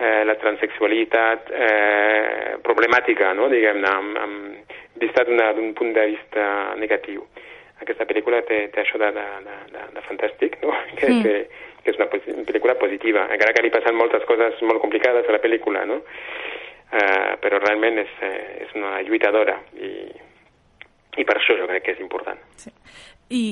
eh, 0.01 0.25
la 0.25 0.35
transexualitat 0.41 1.51
eh, 1.53 2.57
problemàtica, 2.65 3.33
no? 3.35 3.49
diguem-ne, 3.53 3.89
amb, 3.89 4.19
amb, 4.19 4.77
vista 5.03 5.25
d'un 5.25 5.73
punt 5.75 5.93
de 5.97 6.07
vista 6.13 6.75
negatiu. 6.79 7.25
Aquesta 7.83 8.05
pel·lícula 8.07 8.43
té, 8.47 8.69
té 8.71 8.81
això 8.85 8.99
de, 9.01 9.09
de, 9.17 9.25
de, 9.45 9.85
de, 9.97 10.03
fantàstic, 10.09 10.61
no? 10.63 10.71
que, 10.99 11.09
Mm. 11.11 11.23
que, 11.23 11.33
que 11.83 11.91
és 11.91 11.97
una 11.99 12.07
pel·lícula 12.47 12.77
positiva, 12.79 13.27
encara 13.35 13.53
que 13.57 13.63
li 13.65 13.73
passen 13.75 13.97
moltes 13.99 14.23
coses 14.29 14.61
molt 14.63 14.81
complicades 14.81 15.27
a 15.29 15.33
la 15.35 15.41
pel·lícula, 15.43 15.83
no? 15.87 15.99
Eh, 16.93 17.37
però 17.41 17.59
realment 17.63 17.99
és, 18.03 18.13
eh, 18.21 18.65
és 18.67 18.75
una 18.77 19.01
lluitadora 19.07 19.57
i, 19.81 19.93
i 21.17 21.25
per 21.25 21.39
això 21.39 21.57
jo 21.59 21.69
crec 21.71 21.87
que 21.87 21.97
és 21.97 22.03
important. 22.05 22.41
Sí. 22.61 22.73
I 23.33 23.45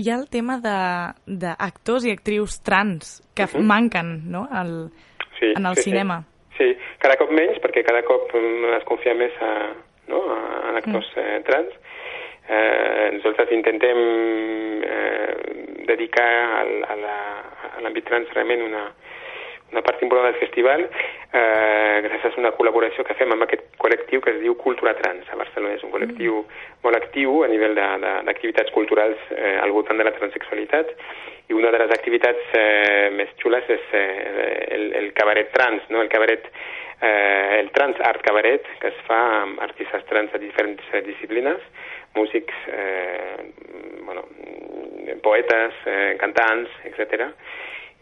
hi 0.00 0.10
ha 0.10 0.16
el 0.18 0.28
tema 0.32 0.58
d'actors 0.58 2.06
i 2.08 2.14
actrius 2.14 2.60
trans 2.66 3.20
que 3.34 3.44
uh 3.44 3.52
-huh. 3.52 3.62
manquen 3.62 4.30
no? 4.30 4.48
el, 4.60 4.90
sí, 5.38 5.52
en 5.56 5.66
el 5.66 5.76
sí, 5.76 5.90
cinema. 5.90 6.24
Sí. 6.56 6.72
sí, 6.72 6.78
cada 6.98 7.16
cop 7.16 7.30
menys 7.30 7.58
perquè 7.62 7.84
cada 7.84 8.02
cop 8.02 8.32
mm, 8.34 8.74
es 8.78 8.84
confia 8.84 9.14
més 9.14 9.32
a, 9.40 9.72
no? 10.08 10.20
en 10.68 10.76
actors 10.76 11.10
mm. 11.16 11.20
eh, 11.20 11.40
trans. 11.44 11.72
Eh, 12.48 13.10
nosaltres 13.12 13.50
intentem 13.52 13.98
eh, 14.84 15.34
dedicar 15.86 16.60
al, 16.60 16.84
a 16.84 17.80
l'àmbit 17.80 18.04
trans 18.04 18.28
realment 18.34 18.62
una, 18.62 18.92
una 19.74 19.82
part 19.82 20.02
important 20.06 20.30
del 20.30 20.38
festival 20.38 20.84
eh, 20.86 21.98
gràcies 22.06 22.36
a 22.36 22.40
una 22.40 22.52
col·laboració 22.54 23.02
que 23.06 23.16
fem 23.18 23.32
amb 23.34 23.44
aquest 23.46 23.64
col·lectiu 23.82 24.22
que 24.22 24.30
es 24.36 24.40
diu 24.42 24.54
Cultura 24.60 24.94
Trans 25.00 25.26
a 25.32 25.38
Barcelona. 25.40 25.74
És 25.74 25.82
un 25.86 25.90
col·lectiu 25.94 26.44
molt 26.84 26.98
actiu 27.00 27.42
a 27.42 27.50
nivell 27.50 27.74
d'activitats 27.74 28.70
culturals 28.76 29.18
eh, 29.34 29.56
al 29.58 29.74
voltant 29.74 29.98
de 29.98 30.06
la 30.06 30.14
transexualitat 30.14 30.94
i 31.50 31.58
una 31.58 31.74
de 31.74 31.82
les 31.82 31.92
activitats 31.96 32.54
eh, 32.56 33.10
més 33.18 33.34
xules 33.42 33.66
és 33.74 33.90
eh, 33.98 34.06
el, 34.78 34.86
el 35.02 35.10
cabaret 35.18 35.50
trans, 35.56 35.82
no? 35.90 36.00
el 36.04 36.12
cabaret 36.12 36.46
eh, 37.02 37.58
el 37.58 37.72
trans 37.74 37.98
art 38.06 38.22
cabaret 38.24 38.70
que 38.80 38.94
es 38.94 39.02
fa 39.08 39.20
amb 39.42 39.60
artistes 39.66 40.06
trans 40.08 40.30
de 40.32 40.40
diferents 40.46 40.94
eh, 40.94 41.02
disciplines, 41.02 41.66
músics, 42.14 42.54
eh, 42.70 43.50
bueno, 44.06 44.22
poetes, 45.26 45.82
eh, 45.90 46.14
cantants, 46.22 46.70
etc 46.86 47.34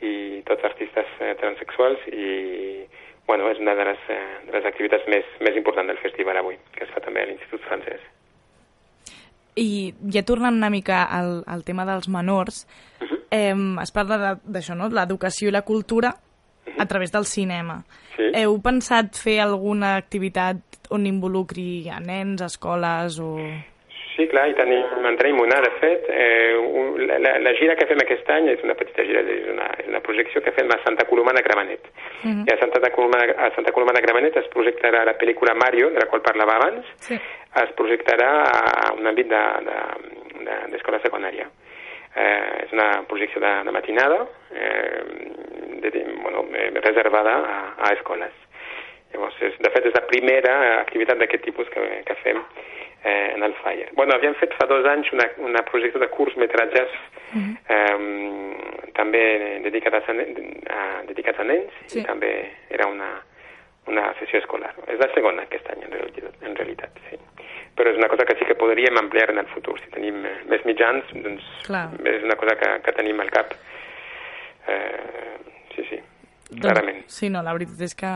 i 0.02 0.42
tots 0.48 0.64
artistes 0.64 1.06
eh, 1.20 1.34
transexuals 1.40 2.02
i 2.10 2.86
bueno, 3.26 3.48
és 3.50 3.60
una 3.62 3.74
de 3.78 3.84
les, 3.86 4.00
eh, 4.10 4.40
de 4.46 4.52
les 4.52 4.66
activitats 4.66 5.06
més, 5.08 5.28
més 5.40 5.56
importants 5.56 5.88
del 5.88 6.00
festival 6.02 6.36
avui, 6.40 6.58
que 6.74 6.84
es 6.84 6.90
fa 6.90 7.00
també 7.04 7.22
a 7.22 7.28
l'Institut 7.30 7.62
Francès. 7.68 8.02
I 9.56 9.94
ja 10.12 10.24
tornant 10.26 10.56
una 10.56 10.70
mica 10.72 11.04
al, 11.04 11.42
al 11.46 11.62
tema 11.64 11.86
dels 11.88 12.08
menors, 12.08 12.66
uh 13.00 13.06
-huh. 13.06 13.20
eh, 13.30 13.82
es 13.82 13.92
parla 13.92 14.38
d'això, 14.44 14.74
no? 14.74 14.88
l'educació 14.88 15.48
i 15.48 15.52
la 15.52 15.62
cultura 15.62 16.10
uh 16.10 16.72
-huh. 16.72 16.82
a 16.82 16.86
través 16.86 17.12
del 17.12 17.24
cinema. 17.24 17.84
Sí. 18.16 18.30
Heu 18.34 18.60
pensat 18.60 19.16
fer 19.16 19.40
alguna 19.40 19.96
activitat 19.96 20.56
on 20.90 21.06
involucri 21.06 21.88
a 21.88 22.00
nens, 22.00 22.42
escoles 22.42 23.18
o... 23.18 23.36
Sí, 24.12 24.27
clar, 24.29 24.51
i 24.51 24.55
tenim, 24.57 24.83
en 25.09 25.14
tenim 25.16 25.38
una, 25.40 25.57
de 25.64 25.70
fet. 25.81 26.09
Eh, 26.12 26.57
la, 27.07 27.16
la, 27.22 27.33
la 27.40 27.53
gira 27.57 27.77
que 27.79 27.87
fem 27.88 28.01
aquest 28.03 28.29
any 28.35 28.51
és 28.53 28.61
una 28.66 28.75
petita 28.77 29.07
gira, 29.09 29.22
és 29.25 29.46
una, 29.48 29.70
és 29.81 29.88
una 29.88 30.03
projecció 30.05 30.42
que 30.44 30.53
fem 30.53 30.68
a 30.75 30.79
Santa 30.85 31.07
Coloma 31.09 31.33
de 31.33 31.42
Gramenet. 31.46 31.88
Uh 32.20 32.29
-huh. 32.29 32.44
I 32.44 32.53
a 32.53 32.59
Santa, 32.61 32.90
Coloma, 32.90 33.18
a 33.18 33.51
Santa 33.55 33.72
Coloma 33.72 33.92
de 33.96 34.03
Gramenet 34.03 34.37
es 34.37 34.48
projectarà 34.53 35.05
la 35.05 35.16
pel·lícula 35.16 35.55
Mario, 35.55 35.90
de 35.90 35.98
la 35.98 36.07
qual 36.07 36.20
parlava 36.20 36.57
abans, 36.57 36.85
sí. 37.01 37.14
es 37.14 37.70
projectarà 37.72 38.31
a 38.88 38.92
un 38.92 39.07
àmbit 39.07 39.29
d'escola 39.29 40.96
de, 40.98 41.03
de, 41.03 41.09
secundària. 41.09 41.48
Eh, 42.14 42.64
és 42.64 42.72
una 42.72 43.05
projecció 43.09 43.40
de, 43.40 43.53
de 43.64 43.72
matinada, 43.72 44.27
eh, 44.53 45.03
de, 45.81 45.90
bueno, 46.22 46.44
eh, 46.53 46.70
reservada 46.75 47.35
a, 47.35 47.75
a 47.88 47.92
escoles. 47.94 48.33
Llavors, 49.12 49.37
és, 49.40 49.55
de 49.59 49.70
fet, 49.70 49.87
és 49.87 49.94
la 49.94 50.07
primera 50.07 50.81
activitat 50.81 51.18
d'aquest 51.18 51.44
tipus 51.44 51.68
que, 51.68 51.81
que 52.05 52.14
fem 52.22 52.44
eh, 53.04 53.32
en 53.34 53.42
el 53.42 53.54
Fire. 53.62 53.88
Bueno, 53.96 54.14
havíem 54.14 54.34
fet 54.40 54.54
fa 54.58 54.66
dos 54.70 54.86
anys 54.86 55.10
una, 55.12 55.26
una 55.42 55.62
projecte 55.66 55.98
de 55.98 56.08
curts-metratges 56.08 56.90
uh 56.92 57.40
-huh. 57.40 57.56
eh, 57.76 58.92
també 58.94 59.22
dedicats 59.64 60.08
a, 60.08 60.12
a, 60.12 61.02
dedicats 61.08 61.38
a 61.40 61.44
nens 61.44 61.72
sí. 61.86 62.00
i 62.00 62.04
també 62.04 62.32
era 62.70 62.86
una, 62.86 63.10
una 63.86 64.14
sessió 64.18 64.38
escolar. 64.38 64.74
És 64.86 64.98
la 64.98 65.10
segona 65.14 65.42
aquest 65.42 65.68
any, 65.70 65.84
en 65.84 65.92
realitat, 65.92 66.34
en 66.42 66.56
realitat 66.56 66.90
sí. 67.10 67.18
Però 67.76 67.88
és 67.90 67.96
una 67.96 68.08
cosa 68.08 68.24
que 68.24 68.36
sí 68.36 68.44
que 68.44 68.54
podríem 68.54 68.98
ampliar 68.98 69.30
en 69.30 69.38
el 69.38 69.46
futur. 69.46 69.80
Si 69.80 69.90
tenim 69.90 70.24
eh, 70.24 70.36
més 70.46 70.64
mitjans, 70.64 71.04
doncs 71.14 71.42
Clar. 71.66 71.88
és 72.04 72.22
una 72.22 72.36
cosa 72.36 72.56
que, 72.56 72.80
que 72.84 72.92
tenim 72.92 73.20
al 73.20 73.30
cap. 73.30 73.54
Eh, 74.68 75.38
sí, 75.74 75.84
sí, 75.88 75.98
doncs, 76.50 76.60
clarament. 76.60 77.02
Sí, 77.06 77.30
no, 77.30 77.42
la 77.42 77.52
veritat 77.52 77.80
és 77.80 77.94
que 77.94 78.12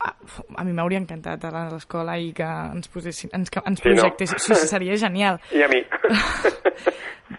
a, 0.00 0.14
a 0.56 0.64
mi 0.64 0.72
m'hauria 0.72 1.00
encantat 1.02 1.44
anar 1.44 1.66
a 1.68 1.74
l'escola 1.74 2.16
i 2.18 2.32
que 2.36 2.46
ens 2.46 2.88
posessin, 2.92 3.32
ens, 3.36 3.52
ens 3.60 3.82
projectessin. 3.84 4.38
Sí, 4.38 4.52
no? 4.52 4.58
sí, 4.58 4.70
seria 4.70 4.96
genial. 4.96 5.40
I 5.56 5.64
a 5.66 5.68
mi. 5.68 5.82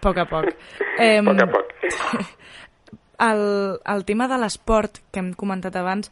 poc 0.03 0.21
a 0.21 0.27
poc. 0.29 0.51
Eh, 0.99 1.19
poc 1.25 1.41
a 1.41 1.49
poc. 1.49 1.75
El, 3.21 3.41
el 3.85 4.01
tema 4.01 4.25
de 4.25 4.37
l'esport 4.41 4.95
que 5.13 5.21
hem 5.21 5.27
comentat 5.37 5.75
abans, 5.77 6.07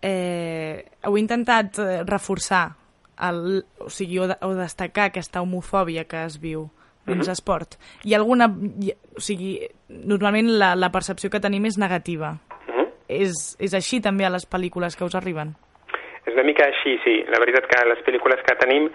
eh, 0.00 0.80
heu 1.04 1.18
intentat 1.20 1.76
eh, 1.76 1.98
reforçar 2.08 2.70
el, 3.20 3.66
o 3.84 3.90
sigui, 3.92 4.16
o, 4.22 4.28
de, 4.30 4.38
o 4.40 4.54
destacar 4.56 5.10
aquesta 5.10 5.42
homofòbia 5.44 6.06
que 6.08 6.22
es 6.24 6.38
viu 6.40 6.70
dins 7.04 7.26
uh 7.26 7.28
-huh. 7.28 7.32
esport. 7.32 7.76
Hi 8.04 8.14
ha 8.14 8.16
alguna... 8.16 8.48
Hi, 8.80 8.94
o 9.16 9.20
sigui, 9.20 9.60
normalment 9.88 10.48
la, 10.58 10.74
la 10.74 10.90
percepció 10.90 11.28
que 11.28 11.40
tenim 11.40 11.66
és 11.66 11.76
negativa. 11.76 12.32
Uh 12.32 12.74
-huh. 12.74 12.88
és, 13.08 13.56
és 13.58 13.74
així 13.74 14.00
també 14.00 14.24
a 14.24 14.30
les 14.30 14.48
pel·lícules 14.48 14.96
que 14.96 15.04
us 15.04 15.14
arriben? 15.14 15.54
És 16.24 16.32
una 16.32 16.46
mica 16.46 16.66
així, 16.70 16.96
sí. 17.04 17.16
La 17.28 17.40
veritat 17.42 17.66
que 17.68 17.82
les 17.88 18.00
pel·lícules 18.06 18.40
que 18.46 18.56
tenim, 18.60 18.88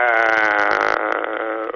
eh, 0.00 1.68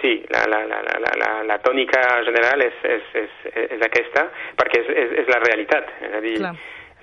sí, 0.00 0.12
la, 0.32 0.44
la, 0.48 0.62
la, 0.70 0.80
la, 0.86 1.12
la, 1.22 1.30
la 1.50 1.58
tònica 1.64 2.02
general 2.28 2.64
és, 2.64 2.76
és, 2.96 3.10
és, 3.24 3.32
és 3.76 3.84
aquesta, 3.84 4.28
perquè 4.56 4.82
és, 4.84 4.92
és, 5.04 5.16
és 5.24 5.32
la 5.32 5.42
realitat. 5.44 5.92
És 6.08 6.16
a 6.16 6.22
dir, 6.24 6.36
Clar. 6.40 6.54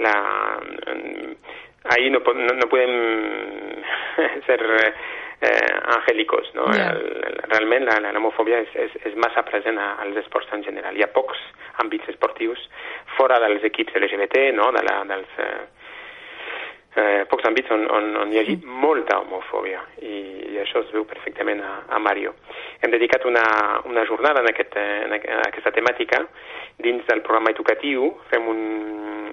la, 0.06 0.16
ahir 1.96 2.12
no, 2.12 2.24
no, 2.26 2.56
no 2.58 2.70
podem 2.72 2.94
ser 4.48 4.60
eh, 5.44 5.80
angélicos, 5.98 6.50
no? 6.56 6.70
Yeah. 6.74 6.92
El, 6.96 7.42
realment 7.52 7.86
la, 7.90 8.00
la 8.00 8.16
homofòbia 8.18 8.64
és, 8.64 8.74
és, 8.88 8.98
és 9.12 9.20
massa 9.20 9.44
present 9.48 9.78
als 9.82 10.18
esports 10.24 10.52
en 10.56 10.64
general. 10.66 10.96
Hi 10.98 11.04
ha 11.06 11.12
pocs 11.14 11.40
àmbits 11.84 12.10
esportius 12.14 12.62
fora 13.18 13.40
dels 13.44 13.66
equips 13.68 13.96
LGBT, 14.00 14.50
no? 14.58 14.72
De 14.76 14.84
la, 14.86 15.00
dels... 15.14 15.40
Eh, 15.44 15.62
eh, 16.96 17.26
pocs 17.30 17.48
àmbits 17.50 17.72
on, 17.74 17.86
on, 17.92 18.10
on 18.24 18.34
hi 18.34 18.40
hagi 18.42 18.58
molta 18.64 19.20
homofòbia 19.22 19.82
i, 20.02 20.16
i 20.54 20.60
això 20.62 20.84
es 20.84 20.92
veu 20.94 21.06
perfectament 21.10 21.62
a, 21.64 21.74
a 21.96 22.00
Mario. 22.00 22.36
Hem 22.82 22.94
dedicat 22.94 23.26
una, 23.30 23.46
una 23.90 24.06
jornada 24.10 24.44
en, 24.44 24.52
aquest, 24.52 24.78
en 24.78 25.16
aquesta 25.16 25.74
temàtica. 25.76 26.24
Dins 26.84 27.06
del 27.10 27.22
programa 27.26 27.54
educatiu, 27.54 28.10
fem 28.32 28.48
un, 28.50 28.62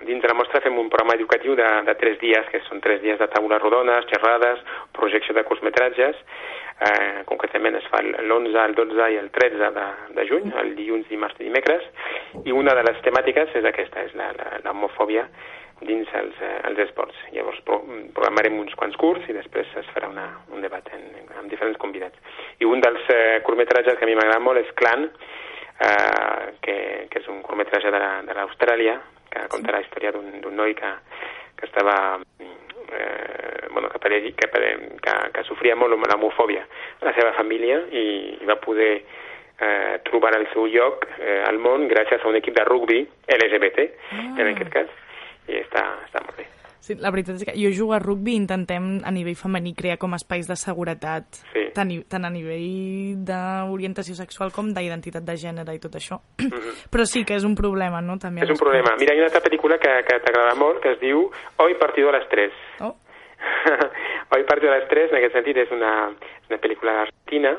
dins 0.07 0.23
de 0.23 0.29
la 0.29 0.37
mostra 0.37 0.61
fem 0.65 0.77
un 0.79 0.91
programa 0.93 1.17
educatiu 1.17 1.57
de, 1.59 1.69
de 1.87 1.95
tres 2.01 2.19
dies, 2.21 2.49
que 2.53 2.63
són 2.69 2.83
tres 2.85 3.01
dies 3.05 3.21
de 3.21 3.29
taules 3.33 3.63
rodones, 3.63 4.09
xerrades, 4.13 4.61
projecció 4.97 5.37
de 5.37 5.45
curtmetratges, 5.49 6.19
eh, 6.81 7.23
concretament 7.29 7.77
es 7.81 7.87
fa 7.93 8.03
l'11, 8.03 8.57
el 8.65 8.77
12 8.77 9.09
i 9.15 9.21
el 9.21 9.31
13 9.35 9.71
de, 9.77 9.87
de 10.17 10.27
juny, 10.29 10.53
el 10.63 10.75
dilluns, 10.79 11.09
dimarts 11.13 11.41
i 11.41 11.49
dimecres, 11.49 11.87
i 12.45 12.57
una 12.57 12.77
de 12.77 12.85
les 12.89 13.01
temàtiques 13.07 13.57
és 13.61 13.69
aquesta, 13.69 14.05
és 14.09 14.17
l'homofòbia 14.65 15.27
dins 15.87 16.09
els, 16.15 16.37
eh, 16.41 16.57
els 16.69 16.81
esports. 16.87 17.17
Llavors 17.35 17.61
pro 17.67 17.81
programarem 18.15 18.59
uns 18.61 18.75
quants 18.79 18.97
curs 19.01 19.27
i 19.29 19.37
després 19.37 19.69
es 19.81 19.89
farà 19.95 20.11
una, 20.11 20.27
un 20.53 20.65
debat 20.65 20.87
en, 20.97 21.07
amb 21.39 21.51
diferents 21.53 21.79
convidats. 21.81 22.17
I 22.61 22.69
un 22.69 22.83
dels 22.85 23.07
eh, 23.15 23.41
curtmetratges 23.47 23.99
que 23.99 24.07
a 24.07 24.11
mi 24.11 24.19
m'agrada 24.19 24.43
molt 24.45 24.61
és 24.61 24.75
Clan, 24.77 25.09
eh, 25.09 26.45
que, 26.61 26.77
que 27.11 27.23
és 27.23 27.31
un 27.33 27.41
curtmetratge 27.47 27.93
de 27.95 28.37
l'Austràlia, 28.37 28.99
que 29.31 29.47
conta 29.49 29.73
la 29.73 29.83
història 29.85 30.13
d'un 30.13 30.57
noi 30.57 30.75
que, 30.75 30.91
que 31.57 31.67
estava 31.69 32.19
eh, 32.41 33.69
bueno, 33.71 33.89
que, 33.89 33.99
que, 33.99 34.33
que, 34.33 34.49
que, 35.03 35.17
que 35.33 35.45
sofria 35.47 35.77
molt 35.77 35.95
l'homofòbia 35.95 36.65
a 37.01 37.05
la 37.07 37.15
seva 37.15 37.33
família 37.39 37.79
i, 37.93 38.07
i 38.43 38.49
va 38.49 38.59
poder 38.61 38.93
eh, 39.61 40.01
trobar 40.09 40.35
el 40.37 40.49
seu 40.53 40.67
lloc 40.67 41.07
eh, 41.21 41.43
al 41.47 41.61
món 41.63 41.87
gràcies 41.89 42.25
a 42.25 42.29
un 42.29 42.41
equip 42.41 42.57
de 42.59 42.67
rugby 42.67 43.05
LGBT, 43.37 43.87
ah. 44.11 44.27
en 44.41 44.51
aquest 44.51 44.75
cas 44.75 44.99
i 45.51 45.61
està, 45.65 45.85
està 46.07 46.25
molt 46.25 46.39
bé. 46.39 46.49
Sí, 46.81 46.95
la 46.97 47.11
veritat 47.13 47.37
és 47.37 47.45
que 47.45 47.53
jo 47.61 47.69
jugo 47.77 47.93
a 47.93 48.01
rugby 48.01 48.33
i 48.33 48.41
intentem 48.41 48.85
a 49.05 49.11
nivell 49.13 49.37
femení 49.37 49.75
crear 49.77 49.99
com 50.01 50.17
espais 50.17 50.49
de 50.49 50.57
seguretat, 50.57 51.27
sí. 51.53 51.67
tant, 51.77 51.91
tant 52.09 52.25
a 52.25 52.31
nivell 52.33 53.21
d'orientació 53.29 54.17
sexual 54.17 54.49
com 54.55 54.73
d'identitat 54.73 55.27
de 55.27 55.37
gènere 55.43 55.75
i 55.77 55.83
tot 55.83 55.99
això. 56.01 56.19
Mm 56.41 56.49
-hmm. 56.49 56.89
Però 56.91 57.05
sí 57.05 57.25
que 57.25 57.37
és 57.37 57.45
un 57.45 57.55
problema, 57.55 58.01
no? 58.01 58.17
També 58.19 58.41
és 58.43 58.51
un 58.51 58.57
problema. 58.57 58.97
Mira, 58.99 59.15
hi 59.15 59.19
ha 59.19 59.23
una 59.25 59.31
altra 59.31 59.45
pel·lícula 59.45 59.79
que, 59.79 59.93
que 60.09 60.21
t'agrada 60.21 60.55
molt, 60.55 60.81
que 60.81 60.93
es 60.93 61.01
diu 61.01 61.31
Hoy 61.59 61.75
partido 61.75 62.09
a 62.09 62.13
las 62.13 62.29
3. 62.29 62.53
Oh. 62.81 62.97
Hoy 64.33 64.45
partido 64.45 64.73
a 64.73 64.79
las 64.79 64.89
3, 64.89 65.11
en 65.11 65.17
aquest 65.19 65.35
sentit, 65.35 65.57
és 65.57 65.71
una, 65.71 66.09
una 66.49 66.59
pel·lícula 66.59 67.03
argentina 67.03 67.59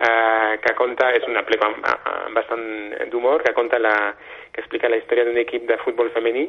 eh, 0.00 0.58
que 0.64 0.74
conta, 0.74 1.12
és 1.12 1.24
una 1.28 1.42
pel·lícula 1.42 1.68
amb 1.68 2.34
bastant 2.34 2.64
d'humor, 3.10 3.42
que 3.42 3.52
conta 3.52 3.78
la, 3.78 4.16
que 4.52 4.60
explica 4.60 4.88
la 4.88 4.96
història 4.96 5.24
d'un 5.24 5.36
equip 5.36 5.68
de 5.68 5.76
futbol 5.84 6.10
femení 6.10 6.48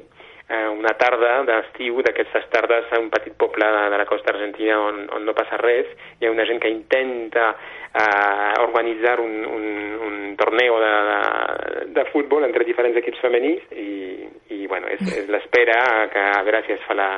eh, 0.49 0.67
una 0.67 0.95
tarda 0.97 1.43
d'estiu, 1.47 2.01
d'aquestes 2.05 2.47
tardes 2.49 2.89
a 2.91 2.99
un 2.99 3.09
petit 3.13 3.35
poble 3.37 3.65
de, 3.65 3.83
de 3.93 3.99
la 4.01 4.07
costa 4.09 4.33
argentina 4.33 4.79
on, 4.81 5.05
on 5.15 5.25
no 5.25 5.35
passa 5.37 5.59
res, 5.61 5.89
hi 6.19 6.27
ha 6.27 6.33
una 6.33 6.45
gent 6.49 6.61
que 6.63 6.71
intenta 6.73 7.51
eh, 7.53 8.53
organitzar 8.63 9.19
un, 9.21 9.35
un, 9.45 9.67
un 10.09 10.17
torneo 10.37 10.79
de, 10.81 10.93
de, 11.09 11.85
de 11.99 12.05
futbol 12.13 12.47
entre 12.47 12.65
diferents 12.67 12.97
equips 12.97 13.21
femenins 13.21 13.69
i, 13.77 14.25
i 14.57 14.65
bueno, 14.67 14.89
és, 14.89 15.05
és 15.21 15.29
l'espera 15.29 16.09
que 16.13 16.25
a 16.33 16.41
veure 16.47 16.65
si 16.65 16.75
es 16.77 16.83
fa 16.87 16.97
la, 16.97 17.11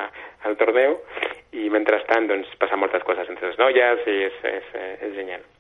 el 0.50 0.60
torneo 0.60 1.00
i 1.56 1.70
mentrestant 1.72 2.30
doncs, 2.32 2.52
passen 2.60 2.80
moltes 2.80 3.04
coses 3.08 3.28
entre 3.32 3.52
les 3.52 3.60
noies 3.60 4.06
i 4.08 4.22
és, 4.28 4.46
és, 4.58 4.78
és 5.08 5.18
genial. 5.18 5.51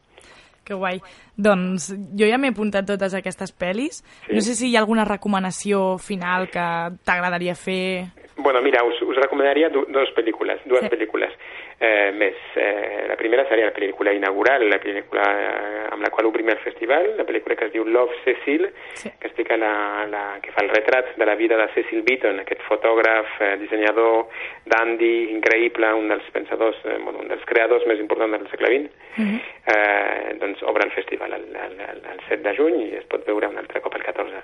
Que 0.68 0.78
guai. 0.78 1.00
Doncs 1.38 1.90
jo 2.18 2.28
ja 2.30 2.38
m'he 2.38 2.52
apuntat 2.54 2.86
totes 2.86 3.16
aquestes 3.18 3.54
pel·lis. 3.54 4.04
Sí. 4.28 4.36
No 4.36 4.44
sé 4.46 4.56
si 4.56 4.70
hi 4.70 4.76
ha 4.76 4.84
alguna 4.84 5.08
recomanació 5.10 5.98
final 5.98 6.50
que 6.54 6.66
t'agradaria 7.08 7.56
fer. 7.58 8.12
Bueno, 8.38 8.62
mira, 8.62 8.84
us, 8.86 9.02
us 9.06 9.18
recomanaria 9.22 9.70
du 9.70 9.86
dos 9.94 10.14
pel·lícules, 10.18 10.62
dues 10.70 10.86
sí. 10.86 10.94
pel·lícules 10.94 11.34
eh, 11.82 12.12
més. 12.14 12.38
Eh, 12.56 13.06
la 13.10 13.18
primera 13.18 13.48
seria 13.50 13.66
la 13.66 13.74
pel·lícula 13.74 14.14
inaugural, 14.14 14.68
la 14.70 14.78
pel·lícula 14.80 15.26
eh, 15.26 15.88
amb 15.92 16.06
la 16.06 16.12
qual 16.14 16.30
obrim 16.30 16.52
el 16.54 16.62
festival, 16.62 17.16
la 17.18 17.26
pel·lícula 17.26 17.58
que 17.58 17.68
es 17.68 17.74
diu 17.74 17.88
Love 17.88 18.20
Cecil, 18.24 18.68
sí. 18.94 19.10
que 19.20 19.32
explica 19.32 19.58
la, 19.58 20.06
la, 20.12 20.24
que 20.44 20.54
fa 20.54 20.62
el 20.62 20.70
retrat 20.70 21.16
de 21.18 21.26
la 21.26 21.36
vida 21.36 21.58
de 21.58 21.68
Cecil 21.74 22.06
Beaton, 22.06 22.44
aquest 22.44 22.62
fotògraf, 22.70 23.34
eh, 23.42 23.56
dissenyador, 23.64 24.30
dandy, 24.70 25.34
increïble, 25.34 25.90
un 25.98 26.14
dels 26.14 26.30
pensadors, 26.36 26.78
eh, 26.86 27.00
bueno, 27.02 27.26
un 27.26 27.34
dels 27.34 27.50
creadors 27.50 27.90
més 27.90 28.00
importants 28.00 28.38
del 28.38 28.52
segle 28.54 28.74
XX, 28.76 28.94
uh 29.18 29.26
-huh. 29.26 29.42
eh, 29.74 30.38
doncs 30.40 30.62
obre 30.64 30.86
el 30.86 30.92
festival 30.92 31.34
el, 31.34 31.50
el, 31.50 31.80
el, 31.82 32.02
el 32.14 32.22
7 32.30 32.44
de 32.46 32.56
juny 32.56 32.78
i 32.86 32.96
es 33.02 33.06
pot 33.10 33.26
veure 33.26 33.48
un 33.48 33.58
altre 33.58 33.82
cop 33.82 33.96
el 33.96 34.04
14. 34.04 34.44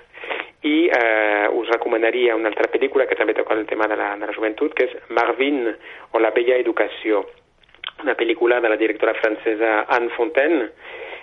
I 0.62 0.90
eh, 0.90 1.46
us 1.54 1.68
recomanaria 1.68 2.34
una 2.34 2.48
altra 2.48 2.66
pel·lícula 2.66 3.06
que 3.06 3.14
també 3.14 3.34
toca 3.34 3.54
el 3.54 3.66
tema 3.66 3.86
de 3.86 3.96
la, 3.96 4.16
de 4.16 4.26
la 4.26 4.32
joventut, 4.32 4.74
que 4.74 4.84
és 4.84 4.96
Marvin 5.08 5.68
o 6.12 6.18
la 6.18 6.30
bella 6.30 6.56
educació, 6.56 7.27
una 8.02 8.14
pel·lícula 8.14 8.60
de 8.60 8.68
la 8.68 8.76
directora 8.76 9.14
francesa 9.14 9.84
Anne 9.88 10.10
Fontaine, 10.16 10.70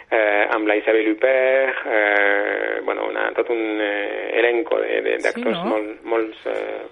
eh, 0.09 0.47
amb 0.49 0.67
la 0.67 0.75
Isabelle 0.75 1.11
Huppert, 1.11 1.85
eh, 1.85 2.79
bueno, 2.83 3.07
una, 3.09 3.31
tot 3.33 3.49
un 3.49 3.81
eh, 3.81 4.31
elenco 4.39 4.79
d'actors 4.79 5.57
sí, 5.57 5.63
no? 5.63 5.69
molt, 5.71 6.03
molts, 6.03 6.45
eh, 6.51 6.83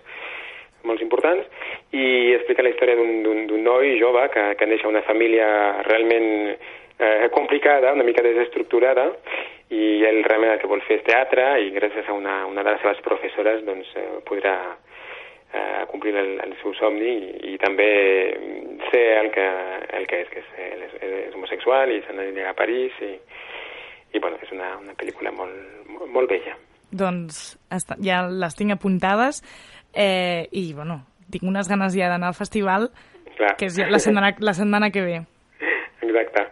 molts 0.83 1.03
importants, 1.05 1.47
i 1.91 2.33
explica 2.33 2.65
la 2.65 2.73
història 2.73 2.97
d'un 2.97 3.63
noi 3.63 3.97
jove 4.01 4.27
que, 4.33 4.47
que 4.59 4.67
neix 4.67 4.83
a 4.83 4.91
una 4.91 5.03
família 5.07 5.47
realment 5.87 6.29
eh, 6.51 7.29
complicada, 7.31 7.93
una 7.93 8.07
mica 8.07 8.25
desestructurada, 8.25 9.11
i 9.73 10.03
ell 10.05 10.21
realment 10.25 10.53
el 10.53 10.59
que 10.61 10.69
vol 10.69 10.83
fer 10.87 10.99
és 10.99 11.05
teatre, 11.07 11.45
i 11.63 11.71
gràcies 11.73 12.09
a 12.09 12.17
una, 12.17 12.43
una 12.49 12.65
de 12.65 12.73
les 12.75 12.81
seves 12.83 13.01
professores 13.05 13.63
doncs, 13.65 13.93
eh, 13.97 14.09
podrà 14.27 14.57
eh, 15.53 15.85
complir 15.91 16.15
el, 16.17 16.33
el 16.43 16.55
seu 16.61 16.73
somni 16.77 17.11
i, 17.13 17.53
i 17.53 17.57
també 17.61 17.89
ser 18.89 19.03
el 19.21 19.31
que, 19.33 19.47
el 19.99 20.07
que 20.09 20.21
és, 20.25 20.31
que 20.33 20.43
és, 20.43 20.83
és, 20.89 20.95
és 21.29 21.37
homosexual 21.37 21.93
i 21.93 22.01
s'ha 22.03 22.15
d'anar 22.17 22.49
a 22.51 22.57
París 22.57 22.97
i, 23.05 23.13
i 24.13 24.21
bueno, 24.21 24.39
és 24.41 24.51
una, 24.55 24.73
una 24.81 24.97
pel·lícula 24.99 25.33
molt, 25.35 25.57
molt, 25.89 26.09
molt 26.17 26.33
bella. 26.33 26.57
Doncs 26.93 27.43
ja 28.05 28.23
les 28.29 28.57
tinc 28.57 28.75
apuntades 28.75 29.41
eh, 29.93 30.49
i 30.51 30.67
bueno, 30.73 31.01
tinc 31.33 31.47
unes 31.49 31.69
ganes 31.69 31.95
ja 31.97 32.11
d'anar 32.11 32.33
al 32.33 32.37
festival 32.37 32.91
Clar. 33.37 33.55
que 33.57 33.69
és 33.69 33.79
la 33.89 34.01
setmana, 34.01 34.35
la 34.39 34.53
setmana 34.57 34.91
que 34.93 35.05
ve. 35.05 35.21
Exacte 36.03 36.49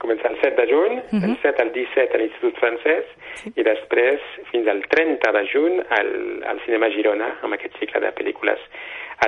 comença 0.00 0.28
el 0.28 0.38
7 0.40 0.56
de 0.56 0.66
juny, 0.72 0.94
uh 0.98 1.02
-huh. 1.12 1.24
el 1.28 1.36
7 1.42 1.62
al 1.62 1.72
17 1.72 2.14
a 2.14 2.18
l'Institut 2.18 2.56
Francès 2.58 3.04
sí. 3.42 3.52
i 3.56 3.62
després 3.62 4.20
fins 4.50 4.66
al 4.66 4.80
30 4.88 5.32
de 5.32 5.44
juny 5.52 5.76
al, 5.98 6.08
al 6.52 6.60
Cinema 6.64 6.88
Girona 6.96 7.36
amb 7.42 7.54
aquest 7.54 7.78
cicle 7.78 8.00
de 8.00 8.10
pel·lícules 8.18 8.58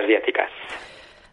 asiàtiques. 0.01 0.92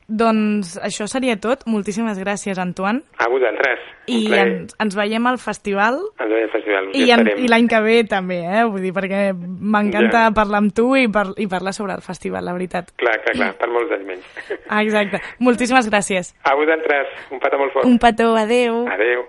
Doncs 0.10 0.74
això 0.82 1.05
seria 1.05 1.36
tot. 1.38 1.68
Moltíssimes 1.70 2.18
gràcies, 2.18 2.57
Antoine. 2.57 3.03
A 3.22 3.28
vosaltres. 3.30 3.84
I 4.10 4.24
ens, 4.34 4.74
ens 4.82 4.95
veiem 4.97 5.28
al 5.30 5.38
festival. 5.38 5.99
Ens 6.18 6.32
veiem 6.34 6.47
al 6.47 6.53
festival. 6.55 6.88
I, 6.97 7.03
en, 7.14 7.30
i 7.45 7.51
l'any 7.51 7.70
que 7.70 7.82
ve 7.86 7.99
també, 8.10 8.39
eh? 8.41 8.64
Vull 8.66 8.88
dir, 8.88 8.93
perquè 8.95 9.22
m'encanta 9.36 10.26
ja. 10.26 10.34
parlar 10.34 10.64
amb 10.64 10.74
tu 10.74 10.88
i, 10.97 11.05
par 11.14 11.28
i 11.38 11.45
parlar 11.51 11.76
sobre 11.78 11.93
el 11.93 12.01
festival, 12.01 12.47
la 12.49 12.57
veritat. 12.57 12.89
Clar, 12.97 13.20
clar, 13.28 13.38
clar, 13.38 13.51
per 13.62 13.70
molts 13.70 13.93
anys 13.93 14.10
menys. 14.10 14.34
Ah, 14.66 14.82
exacte. 14.88 15.22
Moltíssimes 15.45 15.91
gràcies. 15.93 16.34
A 16.41 16.57
vosaltres. 16.57 17.14
Un 17.30 17.45
petó 17.45 17.62
molt 17.62 17.78
fort. 17.78 17.86
Un 17.86 18.01
petó, 18.01 18.34
adeu. 18.41 18.84
Adeu. 18.89 19.26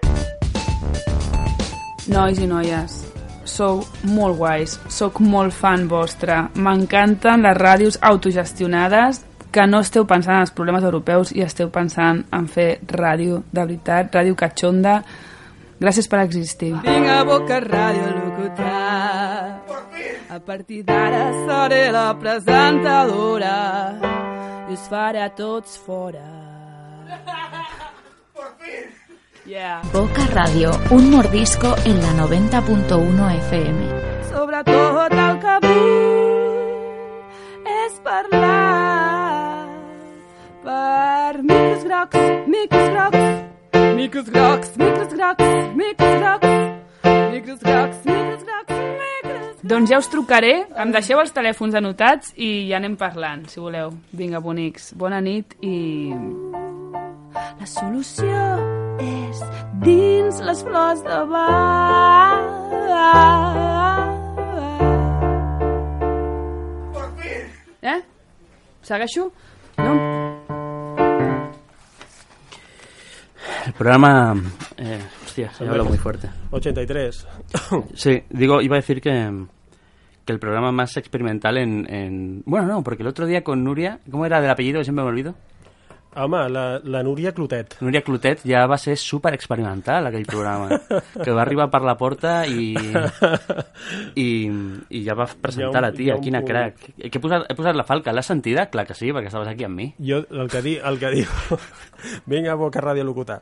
Nois 2.10 2.40
i 2.40 2.46
noies, 2.48 2.94
sou 3.44 3.84
molt 4.16 4.40
guais, 4.40 4.80
sóc 4.90 5.20
molt 5.20 5.52
fan 5.54 5.84
vostre, 5.92 6.46
m'encanten 6.56 7.44
les 7.44 7.58
ràdios 7.60 8.00
autogestionades 8.00 9.20
que 9.50 9.66
no 9.66 9.80
esteu 9.82 10.06
pensant 10.06 10.36
en 10.38 10.46
els 10.46 10.54
problemes 10.54 10.84
europeus 10.86 11.32
i 11.34 11.42
esteu 11.42 11.70
pensant 11.74 12.22
en 12.32 12.46
fer 12.48 12.70
ràdio 12.86 13.42
de 13.50 13.60
veritat, 13.60 14.14
ràdio 14.14 14.36
catxonda. 14.38 15.00
Gràcies 15.80 16.08
per 16.12 16.20
existir. 16.22 16.74
Vinc 16.84 17.08
a 17.08 17.22
Boca 17.24 17.60
Ràdio 17.64 18.10
locutar. 18.18 19.62
A 20.30 20.38
partir 20.38 20.84
d'ara 20.84 21.24
seré 21.46 21.90
la 21.90 22.12
presentadora 22.20 23.56
i 24.68 24.76
us 24.76 24.84
faré 24.92 25.24
a 25.24 25.30
tots 25.34 25.78
fora. 25.86 26.26
Yeah. 29.46 29.80
Boca 29.92 30.26
Radio, 30.32 30.70
un 30.90 31.10
mordisco 31.10 31.74
en 31.84 32.00
la 32.00 32.12
90.1 32.22 33.34
FM. 33.48 33.88
Sobretot 34.30 35.12
el 35.26 35.40
que 35.42 35.56
vull 35.66 37.00
és 37.88 37.98
parlar 38.04 39.09
per 40.64 41.42
micros 41.42 41.84
grocs, 41.84 42.18
micros 42.46 42.88
grocs, 42.90 43.18
micros 43.96 44.30
grocs, 44.30 44.76
micros 44.76 45.12
grocs, 45.14 45.44
micros 45.74 46.14
grocs, 46.20 46.46
micros 47.32 47.60
grocs, 47.62 48.04
micros 48.04 48.44
grocs, 48.44 48.74
micros 48.74 49.62
Doncs 49.62 49.90
ja 49.90 49.98
us 49.98 50.08
trucaré, 50.10 50.66
em 50.82 50.92
deixeu 50.92 51.20
els 51.20 51.32
telèfons 51.32 51.76
anotats 51.78 52.34
i 52.36 52.68
ja 52.70 52.80
anem 52.80 52.96
parlant, 53.00 53.46
si 53.48 53.60
voleu. 53.60 53.92
Vinga, 54.12 54.40
bonics, 54.40 54.92
bona 54.98 55.20
nit 55.20 55.56
i... 55.60 56.12
La 57.60 57.66
solució 57.68 58.40
és 59.04 59.42
dins 59.84 60.40
les 60.42 60.64
flors 60.66 61.04
de 61.06 61.20
bar. 61.30 62.40
Eh? 67.80 68.00
Segueixo? 68.84 69.30
No? 69.78 70.29
El 73.70 73.74
programa... 73.74 74.34
Eh, 74.78 74.98
hostia, 75.24 75.52
se 75.52 75.64
habla 75.64 75.84
muy 75.84 75.96
fuerte. 75.96 76.28
83. 76.50 77.26
Sí, 77.94 78.24
digo, 78.28 78.60
iba 78.60 78.74
a 78.74 78.80
decir 78.80 79.00
que, 79.00 79.46
que 80.24 80.32
el 80.32 80.40
programa 80.40 80.72
más 80.72 80.96
experimental 80.96 81.56
en, 81.56 81.86
en... 81.88 82.42
Bueno, 82.46 82.66
no, 82.66 82.82
porque 82.82 83.04
el 83.04 83.08
otro 83.08 83.26
día 83.26 83.44
con 83.44 83.62
Nuria... 83.62 84.00
¿Cómo 84.10 84.26
era 84.26 84.40
del 84.40 84.50
apellido? 84.50 84.82
Siempre 84.82 85.04
me 85.04 85.10
olvido. 85.10 85.36
Home, 86.16 86.48
la, 86.50 86.80
la 86.82 87.02
Núria 87.06 87.30
Clotet. 87.30 87.76
Núria 87.84 88.00
Clotet 88.02 88.40
ja 88.42 88.64
va 88.66 88.74
ser 88.82 88.96
super 88.98 89.30
experimental, 89.36 90.08
aquell 90.08 90.26
programa. 90.26 90.80
que 91.24 91.30
va 91.30 91.44
arribar 91.44 91.68
per 91.70 91.82
la 91.86 91.94
porta 92.00 92.32
i, 92.50 92.72
i, 94.18 94.26
i 94.90 95.02
ja 95.06 95.14
va 95.14 95.28
presentar 95.30 95.70
ja 95.70 95.82
un, 95.82 95.86
la 95.86 95.92
tia, 95.94 96.16
ja 96.16 96.24
quina 96.24 96.40
punt. 96.42 96.50
crac. 96.50 96.88
Que 96.98 97.12
he 97.12 97.22
posat, 97.22 97.46
he 97.46 97.56
posat 97.58 97.78
la 97.78 97.86
falca, 97.86 98.14
l'has 98.16 98.26
sentida? 98.32 98.66
Clar 98.72 98.88
que 98.88 98.96
sí, 98.98 99.12
perquè 99.14 99.30
estaves 99.30 99.52
aquí 99.52 99.68
amb 99.68 99.78
mi. 99.78 99.86
Jo, 100.02 100.24
el 100.34 100.50
que, 100.50 100.64
di, 100.66 100.74
el 100.82 100.98
que 100.98 101.12
diu... 101.14 101.60
Vinga, 102.32 102.58
Boca 102.58 102.82
Ràdio 102.82 103.06
Locutar. 103.06 103.38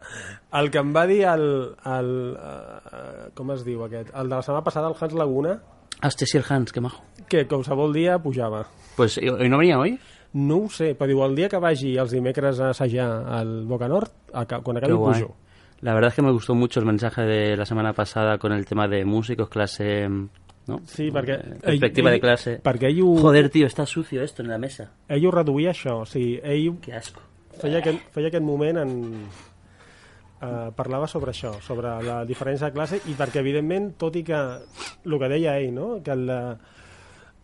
El 0.60 0.68
que 0.74 0.82
em 0.84 0.92
va 0.92 1.06
dir 1.08 1.22
el... 1.32 1.48
el 1.88 2.12
uh, 2.36 3.32
com 3.38 3.56
es 3.56 3.64
diu 3.64 3.86
aquest? 3.88 4.12
El 4.12 4.28
de 4.28 4.36
la 4.36 4.44
setmana 4.44 4.66
passada, 4.66 4.92
el 4.92 5.00
Hans 5.00 5.16
Laguna... 5.16 5.56
Hòstia, 6.04 6.28
sí, 6.30 6.36
el 6.38 6.44
Hans, 6.46 6.70
que 6.70 6.84
majo. 6.84 7.00
Que 7.32 7.48
qualsevol 7.48 7.96
dia 7.96 8.20
pujava. 8.22 8.66
Pues, 8.94 9.16
¿y 9.18 9.48
no 9.48 9.58
venía 9.58 9.78
hoy? 9.78 9.98
No 10.32 10.58
ho 10.64 10.68
sé, 10.68 10.92
però 10.94 11.08
diu, 11.08 11.22
el 11.24 11.36
dia 11.38 11.48
que 11.48 11.60
vagi 11.62 11.94
els 11.96 12.12
dimecres 12.12 12.58
a 12.60 12.72
assajar 12.74 13.08
al 13.32 13.62
Boca 13.66 13.88
Nord, 13.88 14.12
quan 14.62 14.76
acabi 14.76 14.94
pujo. 14.94 15.34
La 15.80 15.94
verdad 15.94 16.08
es 16.08 16.14
que 16.16 16.22
me 16.22 16.32
gustó 16.32 16.54
mucho 16.54 16.80
el 16.80 16.86
mensaje 16.86 17.22
de 17.22 17.56
la 17.56 17.64
semana 17.64 17.92
pasada 17.92 18.36
con 18.38 18.52
el 18.52 18.66
tema 18.66 18.88
de 18.88 19.04
músicos, 19.04 19.48
clase... 19.48 20.08
¿no? 20.08 20.80
Sí, 20.84 21.08
perquè... 21.14 21.38
Perspectiva 21.62 22.10
ell, 22.10 22.16
de 22.18 22.20
clase. 22.20 22.54
Perquè 22.60 22.90
ell 22.90 23.00
ho... 23.06 23.12
Joder, 23.22 23.48
tío, 23.48 23.66
está 23.66 23.86
sucio 23.86 24.22
esto 24.22 24.42
en 24.42 24.50
la 24.50 24.58
mesa. 24.58 24.90
Ell 25.08 25.24
ho 25.24 25.32
reduïa 25.32 25.70
això, 25.72 26.02
o 26.02 26.08
sigui, 26.08 26.40
ell... 26.42 26.74
Que 26.84 26.92
asco. 26.98 27.22
Feia 27.62 27.78
aquest, 27.80 28.10
feia 28.12 28.28
aquest 28.28 28.44
moment 28.44 28.82
en... 28.82 28.92
Uh, 30.38 30.68
parlava 30.76 31.08
sobre 31.10 31.32
això, 31.32 31.54
sobre 31.64 31.96
la 32.04 32.20
diferència 32.26 32.68
de 32.68 32.74
classe 32.76 33.00
i 33.10 33.16
perquè 33.18 33.40
evidentment, 33.40 33.88
tot 33.98 34.14
i 34.14 34.22
que 34.26 34.36
el 34.38 35.16
que 35.18 35.30
deia 35.32 35.56
ell, 35.58 35.72
no? 35.74 35.88
que 36.04 36.14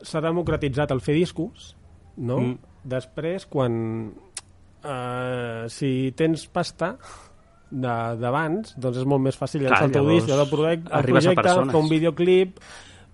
s'ha 0.04 0.22
democratitzat 0.22 0.94
el 0.94 1.02
fer 1.02 1.16
discos 1.16 1.72
no? 2.14 2.38
Mm 2.38 2.73
Després, 2.84 3.46
quan... 3.50 4.12
Uh, 4.84 5.64
si 5.72 6.12
tens 6.12 6.42
pasta 6.52 6.90
d'abans, 7.72 8.74
doncs 8.76 8.98
és 9.00 9.06
molt 9.08 9.22
més 9.24 9.38
fàcil 9.38 9.64
llançar 9.64 9.86
el 9.88 9.94
teu 9.94 10.10
disc, 10.10 10.28
el 10.28 10.42
projecte, 10.50 10.90
el 10.92 11.08
projecte 11.08 11.54
fer 11.54 11.80
un 11.80 11.88
videoclip, 11.88 12.60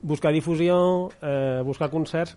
buscar 0.02 0.32
difusió, 0.34 1.10
eh, 1.22 1.62
buscar 1.64 1.90
concerts. 1.90 2.36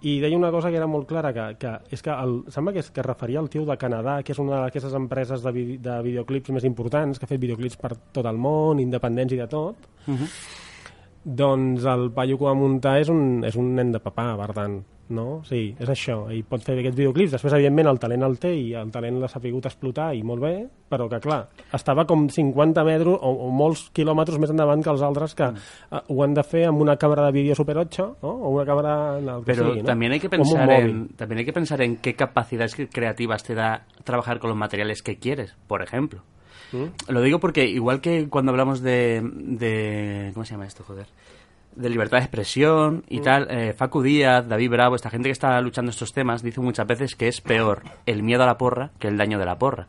I 0.00 0.20
deia 0.22 0.36
una 0.36 0.52
cosa 0.54 0.70
que 0.70 0.76
era 0.78 0.86
molt 0.86 1.08
clara 1.08 1.32
que, 1.34 1.46
que 1.58 1.72
és 1.90 2.04
que 2.04 2.12
el, 2.12 2.36
sembla 2.54 2.76
que, 2.76 2.84
és, 2.84 2.90
que 2.94 3.00
es 3.02 3.06
referia 3.06 3.40
al 3.40 3.48
tio 3.50 3.64
de 3.66 3.74
Canadà 3.80 4.20
que 4.22 4.30
és 4.30 4.38
una 4.38 4.60
d'aquestes 4.62 4.94
empreses 4.94 5.42
de, 5.42 5.52
vi, 5.56 5.64
de 5.82 5.96
videoclips 6.04 6.52
més 6.54 6.66
importants 6.68 7.18
que 7.18 7.26
ha 7.26 7.30
fet 7.32 7.40
videoclips 7.42 7.80
per 7.80 7.96
tot 8.14 8.28
el 8.30 8.38
món 8.38 8.78
independents 8.78 9.34
i 9.34 9.40
de 9.40 9.48
tot. 9.50 9.88
Uh 10.06 10.14
-huh. 10.14 10.28
doncs 11.24 11.84
el 11.84 12.12
paio 12.12 12.38
que 12.38 12.44
va 12.44 12.54
muntar 12.54 13.00
és 13.00 13.08
un, 13.08 13.42
és 13.44 13.56
un 13.56 13.74
nen 13.74 13.90
de 13.90 13.98
papà 13.98 14.36
per 14.36 14.54
tant 14.54 14.78
no? 15.14 15.42
Sí, 15.48 15.74
és 15.78 15.90
això, 15.92 16.20
i 16.34 16.42
pot 16.46 16.64
fer 16.64 16.78
aquests 16.78 16.96
videoclips. 16.98 17.34
Després, 17.36 17.54
evidentment, 17.56 17.88
el 17.90 18.00
talent 18.02 18.26
el 18.26 18.36
té 18.40 18.52
i 18.56 18.72
el 18.78 18.92
talent 18.94 19.18
l'ha 19.22 19.30
sapigut 19.30 19.68
explotar 19.70 20.10
i 20.16 20.22
molt 20.26 20.42
bé, 20.44 20.52
però 20.88 21.08
que, 21.10 21.20
clar, 21.24 21.40
estava 21.76 22.06
com 22.08 22.26
50 22.32 22.84
metres 22.86 23.18
o, 23.18 23.32
o 23.46 23.50
molts 23.54 23.88
quilòmetres 23.96 24.40
més 24.40 24.52
endavant 24.54 24.82
que 24.84 24.92
els 24.92 25.04
altres 25.04 25.36
que 25.38 25.50
mm. 25.52 26.04
ho 26.14 26.22
han 26.24 26.36
de 26.36 26.44
fer 26.46 26.64
amb 26.68 26.84
una 26.84 26.96
càmera 27.00 27.26
de 27.26 27.36
vídeo 27.36 27.58
Super 27.58 27.78
8, 27.84 28.08
¿no? 28.22 28.32
O 28.32 28.54
una 28.56 28.66
càmera 28.68 28.94
en 29.18 29.28
el 29.28 29.44
que 29.44 29.52
Pero 29.52 29.68
sigui, 29.68 29.82
¿no? 29.82 29.90
también 29.92 30.12
hay 30.12 30.20
que 30.20 30.30
amb 30.30 30.38
pensar 30.38 30.70
en 30.70 31.08
también 31.16 31.38
hay 31.38 31.44
que 31.44 31.52
pensar 31.52 31.82
en 31.82 31.96
qué 31.96 32.14
capacidades 32.14 32.76
creativas 32.92 33.44
te 33.44 33.54
da 33.54 33.86
trabajar 34.04 34.38
con 34.38 34.50
los 34.50 34.58
materiales 34.58 35.02
que 35.02 35.18
quieres, 35.18 35.56
por 35.66 35.82
ejemplo. 35.82 36.22
¿Mm? 36.72 37.12
Lo 37.12 37.22
digo 37.22 37.38
porque 37.38 37.66
igual 37.66 38.00
que 38.00 38.28
cuando 38.28 38.50
hablamos 38.50 38.82
de, 38.82 39.22
de 39.22 40.30
¿cómo 40.34 40.44
se 40.44 40.52
llama 40.52 40.66
esto, 40.66 40.84
joder? 40.84 41.06
De 41.78 41.88
libertad 41.88 42.18
de 42.18 42.24
expresión 42.24 43.04
y 43.08 43.20
Mm. 43.20 43.22
tal, 43.22 43.46
eh, 43.50 43.72
Facu 43.72 44.02
Díaz, 44.02 44.48
David 44.48 44.70
Bravo, 44.70 44.96
esta 44.96 45.10
gente 45.10 45.28
que 45.28 45.32
está 45.32 45.60
luchando 45.60 45.90
estos 45.90 46.12
temas, 46.12 46.42
dice 46.42 46.60
muchas 46.60 46.86
veces 46.86 47.14
que 47.14 47.28
es 47.28 47.40
peor 47.40 47.82
el 48.04 48.22
miedo 48.22 48.42
a 48.42 48.46
la 48.46 48.58
porra 48.58 48.90
que 48.98 49.06
el 49.08 49.16
daño 49.16 49.38
de 49.38 49.44
la 49.46 49.58
porra. 49.58 49.86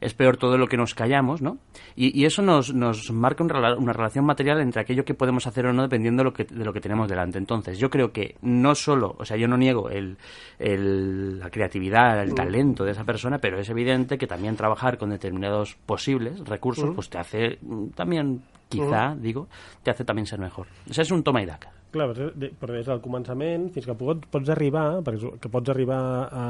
Es 0.00 0.14
peor 0.14 0.36
todo 0.36 0.56
lo 0.58 0.68
que 0.68 0.76
nos 0.76 0.94
callamos, 0.94 1.42
¿no? 1.42 1.58
Y, 1.96 2.16
y 2.20 2.24
eso 2.24 2.40
nos, 2.40 2.72
nos 2.72 3.10
marca 3.10 3.42
un 3.42 3.50
una 3.78 3.92
relación 3.92 4.24
material 4.24 4.60
entre 4.60 4.80
aquello 4.82 5.04
que 5.04 5.14
podemos 5.14 5.46
hacer 5.48 5.66
o 5.66 5.72
no 5.72 5.82
dependiendo 5.82 6.20
de 6.20 6.24
lo 6.24 6.32
que, 6.32 6.44
de 6.44 6.64
lo 6.64 6.72
que 6.72 6.80
tenemos 6.80 7.08
delante. 7.08 7.38
Entonces, 7.38 7.78
yo 7.78 7.90
creo 7.90 8.12
que 8.12 8.36
no 8.42 8.74
solo, 8.76 9.16
o 9.18 9.24
sea, 9.24 9.36
yo 9.36 9.48
no 9.48 9.56
niego 9.56 9.90
el, 9.90 10.16
el- 10.58 11.38
la 11.40 11.50
creatividad, 11.50 12.22
el 12.22 12.32
Mm. 12.32 12.34
talento 12.34 12.84
de 12.84 12.92
esa 12.92 13.04
persona, 13.04 13.38
pero 13.38 13.58
es 13.58 13.68
evidente 13.70 14.18
que 14.18 14.26
también 14.26 14.56
trabajar 14.56 14.98
con 14.98 15.10
determinados 15.10 15.76
posibles 15.86 16.40
recursos, 16.46 16.90
Mm. 16.90 16.94
pues 16.94 17.08
te 17.10 17.18
hace 17.18 17.58
mm, 17.62 17.88
también, 17.90 18.42
quizá, 18.68 19.14
digo, 19.16 19.48
te 19.82 19.90
hace 19.90 20.04
también 20.04 20.26
ser 20.26 20.38
mejor. 20.38 20.66
O 20.88 20.92
sea, 20.94 21.02
es 21.02 21.10
un 21.10 21.22
toma 21.22 21.42
y 21.42 21.46
daca. 21.46 21.72
Clar, 21.90 22.10
però 22.12 22.26
de- 22.36 22.50
però 22.60 22.74
des 22.76 22.84
del 22.86 23.00
començament 23.00 23.70
fins 23.72 23.86
que 23.88 23.94
pots, 23.96 24.26
pots 24.30 24.50
arribar, 24.52 25.00
perquè 25.02 25.38
que 25.40 25.48
pots 25.48 25.70
arribar 25.72 26.28
a, 26.30 26.42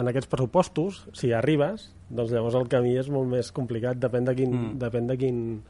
en 0.00 0.08
aquests 0.10 0.28
pressupostos, 0.28 1.06
si 1.16 1.32
arribes, 1.32 1.90
doncs 2.10 2.30
llavors 2.30 2.54
el 2.60 2.68
camí 2.68 2.96
és 3.00 3.08
molt 3.08 3.26
més 3.32 3.50
complicat, 3.56 3.96
depèn 3.96 4.24
de 4.28 4.34
quin, 4.36 4.52
Mm. 4.52 4.78
depèn 4.78 5.06
de 5.06 5.16
quin, 5.16 5.62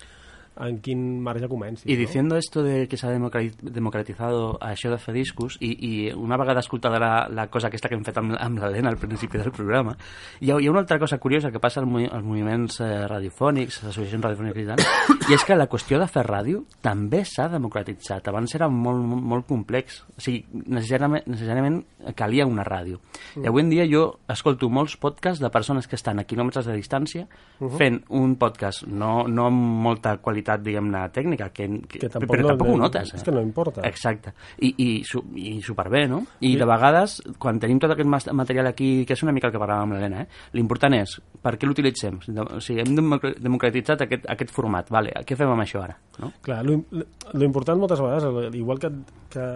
en 0.59 0.79
quin 0.81 1.21
marge 1.23 1.49
comencis. 1.49 1.87
Y 1.87 1.93
no? 1.95 1.99
diciendo 2.01 2.37
esto 2.37 2.63
de 2.63 2.89
que 2.89 2.97
se 2.97 3.07
ha 3.07 3.11
democra- 3.11 3.43
democratizado 3.61 4.59
a 4.61 4.73
això 4.73 4.91
de 4.91 4.99
fer 4.99 5.15
discos 5.15 5.57
i, 5.61 5.71
i 5.79 6.13
una 6.13 6.37
vegada 6.37 6.61
escoltada 6.61 6.99
la, 6.99 7.29
la 7.29 7.47
cosa 7.49 7.69
aquesta 7.69 7.89
que 7.89 7.95
hem 7.95 8.05
fet 8.05 8.17
amb, 8.19 8.35
amb 8.39 8.59
l'Helena 8.59 8.89
al 8.91 8.97
principi 8.99 9.39
del 9.39 9.53
programa 9.53 9.97
hi 10.41 10.51
ha, 10.51 10.59
hi 10.61 10.67
ha 10.67 10.71
una 10.71 10.81
altra 10.81 10.99
cosa 10.99 11.19
curiosa 11.19 11.51
que 11.53 11.61
passa 11.61 11.81
als, 11.81 11.89
movi 11.91 12.07
als 12.11 12.25
moviments 12.25 12.81
eh, 12.81 13.07
radiofònics, 13.09 13.83
les 13.83 13.91
associacions 13.93 14.25
radiofòniques 14.25 14.63
i 14.63 14.67
tal, 14.67 14.83
i 15.31 15.35
és 15.37 15.45
que 15.45 15.57
la 15.57 15.69
qüestió 15.69 15.99
de 16.01 16.09
fer 16.09 16.25
ràdio 16.27 16.65
també 16.83 17.23
s'ha 17.25 17.49
democratitzat. 17.53 18.27
Abans 18.29 18.55
era 18.57 18.69
molt, 18.69 19.03
molt, 19.05 19.23
molt 19.23 19.47
complex. 19.49 20.03
O 20.17 20.21
sigui, 20.23 20.45
necessàriament, 20.67 21.27
necessàriament 21.31 21.81
calia 22.17 22.47
una 22.47 22.65
ràdio. 22.67 23.01
Mm. 23.37 23.45
I 23.45 23.49
avui 23.51 23.63
en 23.65 23.71
dia 23.71 23.87
jo 23.91 24.05
escolto 24.33 24.69
molts 24.71 24.97
podcasts 24.97 25.43
de 25.43 25.51
persones 25.51 25.87
que 25.89 25.97
estan 25.97 26.19
a 26.21 26.25
quilòmetres 26.25 26.67
de 26.67 26.75
distància 26.77 27.27
Mhm. 27.59 27.77
fent 27.79 28.03
un 28.11 28.35
podcast 28.37 28.85
no, 28.87 29.25
no 29.29 29.47
amb 29.47 29.57
molta 29.87 30.17
qualitat, 30.19 30.46
diguem-ne, 30.63 31.01
tècnica, 31.11 31.49
que, 31.51 31.67
que, 31.89 31.99
Que 31.99 32.09
tampoc 32.09 32.31
però 32.37 32.43
no- 32.43 32.49
tampoc 32.49 32.69
ho 32.69 32.77
no- 32.77 32.83
notes. 32.85 33.15
és 33.15 33.23
que 33.23 33.33
no 33.33 33.43
importa. 33.43 33.83
Exacte. 33.89 34.33
I, 34.61 34.75
i, 34.79 35.05
su, 35.05 35.23
i 35.35 35.61
superbé, 35.63 36.07
no? 36.09 36.21
I 36.41 36.53
Sí. 36.53 36.57
de 36.57 36.65
vegades, 36.65 37.23
quan 37.39 37.59
tenim 37.59 37.79
tot 37.81 37.91
aquest 37.91 38.33
material 38.33 38.67
aquí, 38.69 39.05
que 39.05 39.13
és 39.15 39.23
una 39.23 39.33
mica 39.33 39.49
el 39.49 39.53
que 39.53 39.59
parlàvem 39.59 39.83
amb 39.83 39.93
l'Helena, 39.95 40.23
eh? 40.23 40.29
l'important 40.53 40.95
és 40.95 41.21
per 41.43 41.57
què 41.59 41.67
l'utilitzem. 41.67 42.19
O 42.57 42.61
sigui, 42.61 42.81
hem 42.81 42.95
democ- 42.97 43.39
democratitzat 43.41 44.03
aquest, 44.03 44.25
aquest 44.31 44.51
format. 44.51 44.89
Vale, 44.91 45.13
què 45.27 45.37
fem 45.37 45.49
amb 45.51 45.63
això 45.63 45.83
ara? 45.83 45.99
No? 46.19 46.33
Clar, 46.43 46.65
lo, 46.65 46.85
lo 46.93 47.45
important 47.45 47.79
moltes 47.79 48.01
vegades, 48.01 48.55
igual 48.55 48.79
que, 48.79 48.91
que 49.31 49.47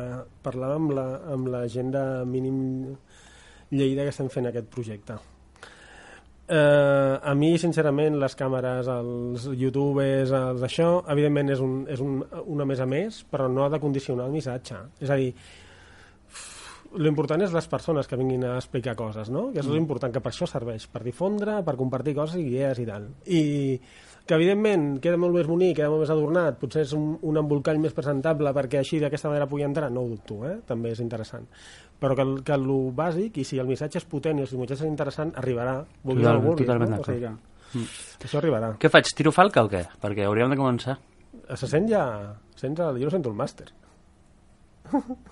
parlàvem 0.42 0.82
amb 0.90 0.92
la, 0.92 1.06
amb 1.32 1.46
la 1.48 1.66
gent 1.68 1.90
de 1.92 2.24
mínim 2.26 2.96
Lleida 3.70 4.02
que 4.02 4.08
estem 4.10 4.28
fent 4.28 4.48
aquest 4.48 4.66
projecte. 4.66 5.14
Eh, 6.50 7.14
a 7.22 7.32
mi, 7.38 7.52
sincerament, 7.62 8.16
les 8.18 8.34
càmeres, 8.34 8.88
els 8.90 9.44
youtubers, 9.54 10.32
els 10.34 10.64
això, 10.66 10.88
evidentment 11.14 11.52
és, 11.54 11.60
un, 11.62 11.84
és 11.86 12.00
un, 12.02 12.16
una 12.50 12.66
més 12.66 12.80
a 12.82 12.88
més, 12.90 13.20
però 13.30 13.46
no 13.46 13.62
ha 13.64 13.70
de 13.70 13.78
condicionar 13.78 14.26
el 14.26 14.34
missatge. 14.34 14.80
És 14.98 15.12
a 15.14 15.18
dir, 15.20 15.28
l'important 16.98 17.44
és 17.46 17.52
les 17.54 17.68
persones 17.70 18.08
que 18.10 18.18
vinguin 18.18 18.42
a 18.48 18.56
explicar 18.58 18.96
coses, 18.98 19.30
no? 19.30 19.52
Que 19.52 19.60
és 19.62 19.66
Mm. 19.68 19.76
l'important, 19.78 20.12
que 20.12 20.20
per 20.20 20.32
això 20.32 20.48
serveix, 20.50 20.88
per 20.90 21.04
difondre, 21.06 21.60
per 21.62 21.76
compartir 21.78 22.16
coses 22.16 22.40
i 22.40 22.48
idees 22.48 22.80
i 22.82 22.86
tal. 22.86 23.06
I 23.26 23.42
que, 24.26 24.34
evidentment, 24.34 24.98
queda 25.00 25.16
molt 25.16 25.34
més 25.34 25.46
bonic, 25.46 25.76
queda 25.76 25.88
molt 25.88 26.00
més 26.02 26.10
adornat, 26.10 26.58
potser 26.58 26.82
és 26.82 26.92
un, 26.92 27.16
un 27.22 27.36
embolcall 27.38 27.78
més 27.78 27.94
presentable 27.94 28.50
perquè 28.52 28.78
així 28.82 28.98
d'aquesta 28.98 29.28
manera 29.30 29.46
pugui 29.46 29.62
entrar, 29.62 29.90
no 29.90 30.02
ho 30.02 30.08
dubto, 30.08 30.44
eh? 30.46 30.58
també 30.66 30.90
és 30.90 31.00
interessant. 31.00 31.46
Però 32.00 32.16
que, 32.16 32.22
el- 32.24 32.42
que 32.42 32.52
el 32.56 32.64
bàsic, 32.96 33.36
i 33.38 33.44
si 33.44 33.58
el 33.60 33.66
missatge 33.68 33.98
és 34.00 34.04
potent 34.08 34.38
i 34.38 34.42
el 34.42 34.48
missatge 34.56 34.82
és 34.84 34.88
interessant, 34.88 35.34
arribarà. 35.36 35.84
vulguis 36.02 36.24
Total- 36.26 36.40
vulguis, 36.40 36.66
totalment 36.66 36.90
no? 36.90 37.00
O 37.00 37.04
sigui 37.04 37.20
que 37.20 37.30
Mm. 37.70 37.84
això 38.24 38.38
arribarà. 38.40 38.72
Què 38.82 38.88
faig? 38.90 39.06
Tiro 39.14 39.30
falca 39.30 39.62
o 39.62 39.68
què? 39.70 39.84
Perquè 40.02 40.24
hauríem 40.26 40.50
de 40.50 40.56
començar. 40.56 40.96
Se 41.54 41.66
sent 41.68 41.86
ja... 41.88 42.34
Sents 42.56 42.80
el... 42.80 42.98
Jo 42.98 43.04
no 43.04 43.10
sento 43.10 43.28
el 43.30 43.36
màster. 43.36 43.68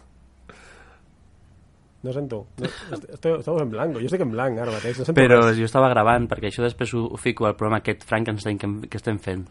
No 2.03 2.13
sento. 2.13 2.47
No, 2.59 2.65
est- 2.95 3.09
esteu, 3.11 3.37
esteu 3.41 3.59
en 3.59 3.71
blanco. 3.73 3.99
Jo 3.99 4.07
estic 4.07 4.23
en 4.23 4.31
blanc 4.31 4.59
ara 4.63 4.71
mateix. 4.71 5.01
No 5.01 5.05
sento 5.09 5.19
Però 5.19 5.41
res. 5.49 5.57
jo 5.59 5.67
estava 5.67 5.89
gravant, 5.91 6.29
perquè 6.31 6.47
això 6.53 6.63
després 6.63 6.93
ho, 6.95 7.09
ho 7.11 7.17
fico 7.19 7.47
al 7.49 7.57
programa 7.59 7.81
aquest 7.83 8.05
Frankenstein 8.07 8.59
que, 8.59 8.69
que 8.89 9.01
estem 9.01 9.19
fent. 9.19 9.49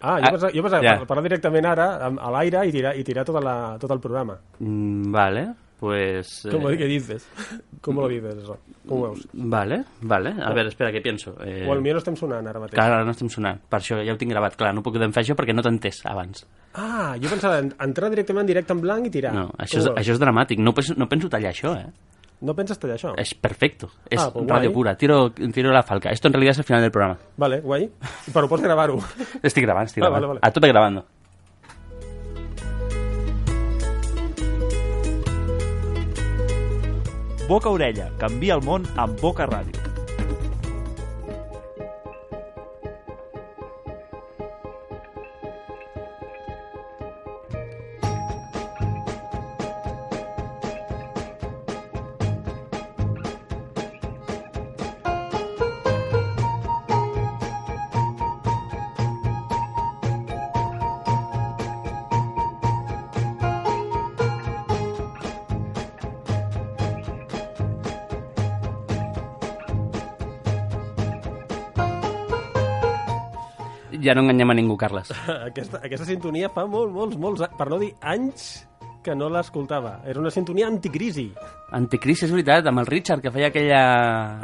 Ah, 0.00 0.20
jo 0.22 0.30
pensava, 0.30 0.52
jo 0.54 0.62
pensava 0.62 0.84
ja. 0.86 0.92
parlar 1.10 1.24
directament 1.26 1.66
ara 1.66 1.88
a 2.06 2.30
l'aire 2.30 2.60
i 2.68 2.70
tirar, 2.70 2.92
i 2.94 3.02
tirar 3.02 3.24
tota 3.26 3.40
la, 3.42 3.56
tot 3.82 3.90
el 3.90 3.98
programa. 3.98 4.36
Mm, 4.60 5.10
vale, 5.10 5.42
pues... 5.78 6.44
eh, 6.44 6.50
¿Cómo 6.50 6.68
que 6.68 6.84
dices? 6.86 7.28
¿Cómo 7.80 8.02
lo 8.02 8.08
dices 8.08 8.34
eso? 8.42 8.58
Com 8.88 8.98
ho 9.02 9.02
veus? 9.10 9.28
Vale, 9.32 9.84
vale. 10.02 10.30
A 10.42 10.50
Oh. 10.50 10.54
veure, 10.54 10.68
espera, 10.68 10.90
què 10.90 11.00
penso? 11.02 11.36
Eh... 11.44 11.66
O 11.68 11.74
millor 11.80 11.94
no 11.96 12.02
estem 12.02 12.16
sonant 12.16 12.46
ara 12.46 12.58
mateix. 12.60 12.74
Clar, 12.74 12.90
ara 12.92 13.04
no 13.04 13.12
estem 13.14 13.28
sonant. 13.30 13.60
Per 13.68 13.78
això 13.80 14.00
ja 14.04 14.12
ho 14.14 14.18
tinc 14.18 14.32
gravat. 14.32 14.56
Clar, 14.56 14.74
no 14.74 14.82
puc 14.82 14.98
fer 14.98 15.08
això 15.22 15.36
perquè 15.38 15.54
no 15.54 15.62
t'he 15.62 15.70
entès 15.72 16.02
abans. 16.04 16.44
Ah, 16.74 17.16
jo 17.20 17.28
pensava 17.30 17.58
en- 17.62 17.74
entrar 17.80 18.10
directament 18.10 18.42
en 18.44 18.52
directe 18.54 18.72
en 18.72 18.80
blanc 18.80 19.06
i 19.06 19.10
tirar. 19.10 19.32
No, 19.34 19.48
això 19.58 19.78
és, 19.78 19.86
això 19.86 20.12
és 20.16 20.20
dramàtic. 20.20 20.58
No 20.58 20.74
penso, 20.74 20.94
no 20.96 21.08
penso 21.08 21.28
tallar 21.28 21.52
això, 21.54 21.74
eh? 21.78 21.86
No 22.40 22.54
penses 22.54 22.78
tallar 22.78 22.94
això? 22.96 23.14
És 23.18 23.32
perfecto. 23.34 23.88
És 24.08 24.20
Ah, 24.22 24.30
pues 24.32 24.46
radio 24.46 24.70
guai. 24.70 24.74
pura. 24.74 24.96
Tiro, 24.96 25.30
tiro 25.32 25.72
la 25.72 25.82
falca. 25.82 26.10
Esto 26.10 26.28
en 26.28 26.34
realidad 26.34 26.52
es 26.52 26.58
el 26.58 26.64
final 26.64 26.82
del 26.82 26.92
programa. 26.92 27.18
Vale, 27.36 27.60
guai. 27.60 27.90
Però 28.32 28.48
pots 28.48 28.62
gravar-ho. 28.62 28.98
Estic 29.42 29.64
gravant, 29.64 29.86
estic 29.86 30.02
Ah, 30.04 30.06
gravant. 30.06 30.22
vale, 30.22 30.26
vale. 30.28 30.40
A 30.42 30.50
tope 30.52 30.68
grabando. 30.68 31.04
Boca 37.48 37.70
Orella, 37.72 38.10
canvia 38.20 38.58
el 38.58 38.66
món 38.66 38.84
amb 39.00 39.22
Boca 39.24 39.48
Ràdio. 39.48 39.87
Ja 74.08 74.16
no 74.16 74.24
enganyem 74.24 74.54
a 74.54 74.56
ningú, 74.56 74.78
Carles. 74.80 75.12
aquesta, 75.50 75.82
aquesta 75.84 76.08
sintonia 76.08 76.48
fa 76.54 76.64
molt, 76.64 76.94
molts, 76.94 77.20
molts, 77.20 77.44
per 77.58 77.68
no 77.68 77.76
dir 77.82 77.90
anys, 78.00 78.48
que 79.04 79.14
no 79.16 79.28
l'escoltava. 79.32 79.98
Era 80.08 80.20
una 80.20 80.30
sintonia 80.32 80.66
anticrisi. 80.68 81.26
Anticrisi, 81.76 82.26
és 82.26 82.32
veritat, 82.32 82.66
amb 82.70 82.82
el 82.82 82.88
Richard, 82.88 83.22
que 83.24 83.32
feia 83.32 83.50
aquella... 83.52 83.82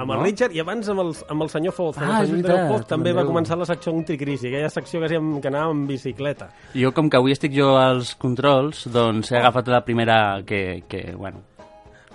Amb 0.01 0.15
el 0.17 0.23
Richard 0.23 0.57
i 0.57 0.61
abans 0.63 0.89
amb 0.93 1.05
el, 1.05 1.15
amb 1.33 1.47
el 1.47 1.53
senyor 1.53 1.77
Foz. 1.77 1.99
Ah, 1.99 2.21
el 2.21 2.27
és 2.27 2.31
senyor 2.31 2.43
veritat, 2.43 2.61
Andreu 2.61 2.75
Foz 2.75 2.91
també 2.91 3.15
amb 3.15 3.23
va 3.23 3.27
començar 3.29 3.59
la 3.61 3.69
secció 3.69 3.95
anticrisi, 3.97 4.51
aquella 4.51 4.73
secció 4.73 5.01
que, 5.01 5.09
hacíem, 5.11 5.33
que 5.41 5.51
anàvem 5.53 5.81
en 5.81 5.89
bicicleta. 5.89 6.51
Jo, 6.77 6.93
com 6.97 7.11
que 7.11 7.21
avui 7.21 7.37
estic 7.37 7.57
jo 7.57 7.75
als 7.81 8.15
controls, 8.21 8.87
doncs 8.93 9.33
he 9.33 9.41
agafat 9.41 9.73
la 9.73 9.85
primera 9.87 10.21
que, 10.47 10.85
que 10.89 11.11
bueno... 11.17 11.45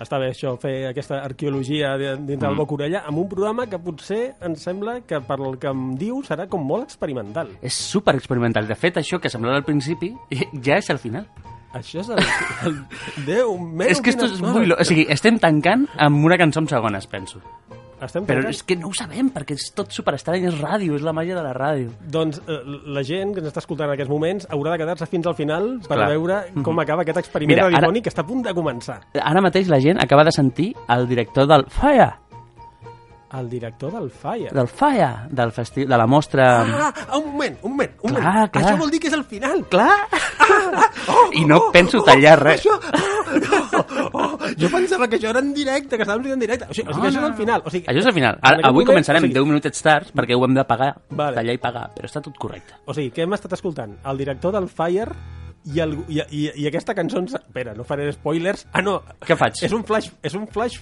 Està 0.00 0.16
bé 0.18 0.30
això, 0.32 0.54
fer 0.60 0.86
aquesta 0.88 1.18
arqueologia 1.20 1.92
dintre 1.98 2.46
del 2.46 2.54
Mm. 2.54 2.60
Boca 2.62 2.74
Orella 2.78 3.02
amb 3.06 3.18
un 3.20 3.28
programa 3.28 3.66
que 3.68 3.78
potser 3.78 4.34
em 4.40 4.54
sembla 4.56 5.00
que 5.06 5.20
per 5.20 5.36
el 5.38 5.58
que 5.60 5.68
em 5.68 5.94
diu 6.00 6.22
serà 6.24 6.48
com 6.48 6.64
molt 6.64 6.88
experimental. 6.88 7.50
És 7.60 7.74
super 7.74 8.14
experimental. 8.16 8.66
De 8.66 8.74
fet, 8.74 8.96
això 8.96 9.20
que 9.20 9.28
semblava 9.28 9.60
al 9.60 9.64
principi 9.64 10.14
ja 10.64 10.78
és 10.80 10.88
al 10.90 10.98
final. 10.98 11.26
Això 11.76 12.00
és 12.00 12.08
el... 12.08 12.18
el 12.66 12.78
Déu 13.28 13.58
meu, 13.58 13.86
és 13.88 14.00
que 14.00 14.10
esto 14.10 14.24
és 14.26 14.40
muy... 14.40 14.66
Lo... 14.66 14.80
O 14.80 14.84
sigui, 14.88 15.04
estem 15.12 15.38
tancant 15.38 15.86
amb 15.98 16.24
una 16.24 16.38
cançó 16.40 16.64
en 16.64 16.68
segones, 16.72 17.06
penso. 17.06 17.38
Estem 18.06 18.24
Però 18.24 18.40
tancant. 18.40 18.54
és 18.54 18.62
que 18.62 18.76
no 18.76 18.88
ho 18.88 18.92
sabem, 18.94 19.30
perquè 19.32 19.52
és 19.54 19.72
tot 19.74 19.90
superestrany, 19.90 20.44
és 20.46 20.58
ràdio, 20.60 20.94
és 20.96 21.02
la 21.02 21.12
màgia 21.12 21.34
de 21.36 21.42
la 21.42 21.52
ràdio. 21.54 21.90
Doncs 22.10 22.40
eh, 22.46 22.58
la 22.86 23.02
gent 23.02 23.34
que 23.34 23.40
ens 23.40 23.48
està 23.52 23.58
escoltant 23.58 23.88
en 23.88 23.94
aquests 23.94 24.10
moments 24.10 24.46
haurà 24.50 24.72
de 24.72 24.78
quedar-se 24.78 25.06
fins 25.06 25.26
al 25.26 25.34
final 25.34 25.80
per 25.88 25.96
Clar. 25.96 26.08
veure 26.08 26.40
com 26.62 26.74
Mhm. 26.74 26.80
acaba 26.80 27.02
aquest 27.02 27.18
experiment 27.18 27.56
Mira, 27.56 27.66
ara- 27.66 27.76
radiofònic 27.76 28.04
que 28.04 28.10
està 28.10 28.20
a 28.20 28.26
punt 28.26 28.44
de 28.44 28.54
començar. 28.54 29.00
Ara 29.20 29.40
mateix 29.40 29.68
la 29.68 29.80
gent 29.80 30.00
acaba 30.02 30.24
de 30.24 30.32
sentir 30.32 30.74
el 30.88 31.06
director 31.08 31.46
del 31.46 31.66
Fire, 31.68 32.12
El 33.38 33.48
director 33.48 33.92
del 33.92 34.10
Fire. 34.10 34.50
del 34.50 34.66
Fire, 34.68 35.10
del 35.30 35.52
festi 35.52 35.84
de 35.84 35.96
la 35.96 36.06
mostra... 36.06 36.46
Ah, 36.88 37.16
un 37.18 37.26
moment, 37.32 37.58
un 37.62 37.70
moment, 37.76 37.92
un 38.02 38.10
Clar, 38.10 38.24
moment. 38.24 38.50
clar. 38.50 38.64
Això 38.64 38.78
vol 38.80 38.90
dir 38.90 38.98
que 39.00 39.06
és 39.06 39.14
el 39.14 39.22
final. 39.24 39.62
Clar. 39.70 39.94
I 41.38 41.44
no 41.46 41.60
penso 41.70 42.02
tallar 42.02 42.36
res. 42.42 42.64
Això... 42.66 42.80
Oh, 44.12 44.36
jo 44.58 44.68
pensava 44.72 45.06
que 45.08 45.16
això 45.20 45.30
era 45.30 45.38
en 45.38 45.52
directe, 45.54 45.96
que 45.96 46.02
estàvem 46.02 46.32
en 46.34 46.40
directe. 46.42 46.66
O 46.66 46.74
sigui, 46.74 46.88
o 46.90 46.94
sigui 46.96 47.04
que 47.06 47.10
això 47.12 47.20
és 47.22 47.28
el 47.30 47.36
final. 47.38 47.62
O 47.64 47.70
sigui, 47.70 47.86
Això 47.86 48.02
és 48.02 48.08
el 48.10 48.16
final. 48.16 48.38
Ara, 48.42 48.58
avui 48.66 48.82
moment, 48.82 48.90
començarem 48.90 49.22
o 49.22 49.28
sigui, 49.28 49.36
10 49.38 49.46
minutets 49.52 49.84
tard 49.86 50.10
perquè 50.16 50.34
ho 50.36 50.44
hem 50.46 50.56
de 50.58 50.64
pagar, 50.66 50.90
Vale. 51.10 51.36
tallar 51.38 51.54
i 51.54 51.60
pagar, 51.62 51.84
però 51.94 52.10
està 52.10 52.22
tot 52.24 52.34
correcte. 52.40 52.74
O 52.86 52.96
sigui, 52.96 53.12
què 53.14 53.22
hem 53.26 53.36
estat 53.38 53.54
escoltant? 53.54 53.94
El 54.10 54.18
director 54.24 54.52
del 54.56 54.66
Fire 54.68 55.14
i, 55.70 55.78
el, 55.84 55.94
i, 56.08 56.18
i, 56.18 56.42
i 56.64 56.66
aquesta 56.70 56.94
cançó... 56.98 57.20
Ens... 57.22 57.36
Espera, 57.38 57.74
no 57.78 57.84
faré 57.86 58.10
spoilers. 58.16 58.66
Ah, 58.72 58.82
no. 58.82 58.98
Què 59.22 59.36
faig? 59.38 59.62
És 59.66 59.74
un 59.76 59.86
flash... 59.86 60.10
És 60.26 60.34
un 60.34 60.48
flash... 60.50 60.80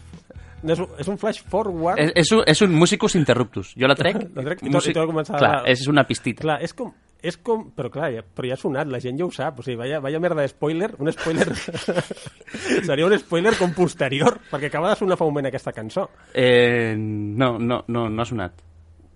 És 0.67 0.81
un, 0.83 0.89
és 0.99 1.09
un 1.09 1.19
flash 1.21 1.43
forward. 1.47 2.01
És, 2.03 2.11
és, 2.25 2.31
un, 2.35 2.41
és 2.51 2.63
un 2.67 2.73
musicus 2.75 3.15
interruptus. 3.15 3.75
Jo 3.79 3.87
la 3.87 3.95
trec. 3.99 4.17
La 4.39 4.43
trec 4.43 4.63
i 4.65 4.71
tot- 4.73 4.89
i 4.91 4.95
tot 4.97 5.05
ha 5.05 5.11
començat 5.11 5.39
Clar, 5.39 5.53
a- 5.61 5.69
és 5.71 5.85
una 5.91 6.03
pistita. 6.09 6.43
Clar, 6.43 6.59
és 6.67 6.75
com... 6.75 6.91
És 7.19 7.35
com... 7.43 7.65
Però 7.75 7.89
clar, 7.91 8.13
ja, 8.15 8.21
però 8.23 8.47
ja 8.47 8.55
ha 8.55 8.61
sonat, 8.61 8.87
la 8.87 9.01
gent 9.03 9.17
ja 9.19 9.27
ho 9.27 9.31
sap. 9.35 9.59
O 9.59 9.63
sigui, 9.67 9.75
vaya, 9.81 9.99
vaya 9.99 10.21
merda 10.23 10.43
de 10.45 10.49
spoiler. 10.53 10.93
Un 11.03 11.11
spoiler... 11.11 11.49
Seria 12.87 13.07
un 13.07 13.17
spoiler 13.19 13.57
com 13.59 13.73
posterior, 13.75 14.39
perquè 14.51 14.71
acaba 14.71 14.93
de 14.93 15.01
sonar 15.01 15.17
fa 15.19 15.27
un 15.27 15.33
moment 15.35 15.49
aquesta 15.51 15.73
cançó. 15.75 16.09
Eh, 16.35 16.95
no, 16.99 17.57
no, 17.59 17.83
no, 17.89 18.09
no 18.09 18.23
ha 18.23 18.27
sonat. 18.29 18.63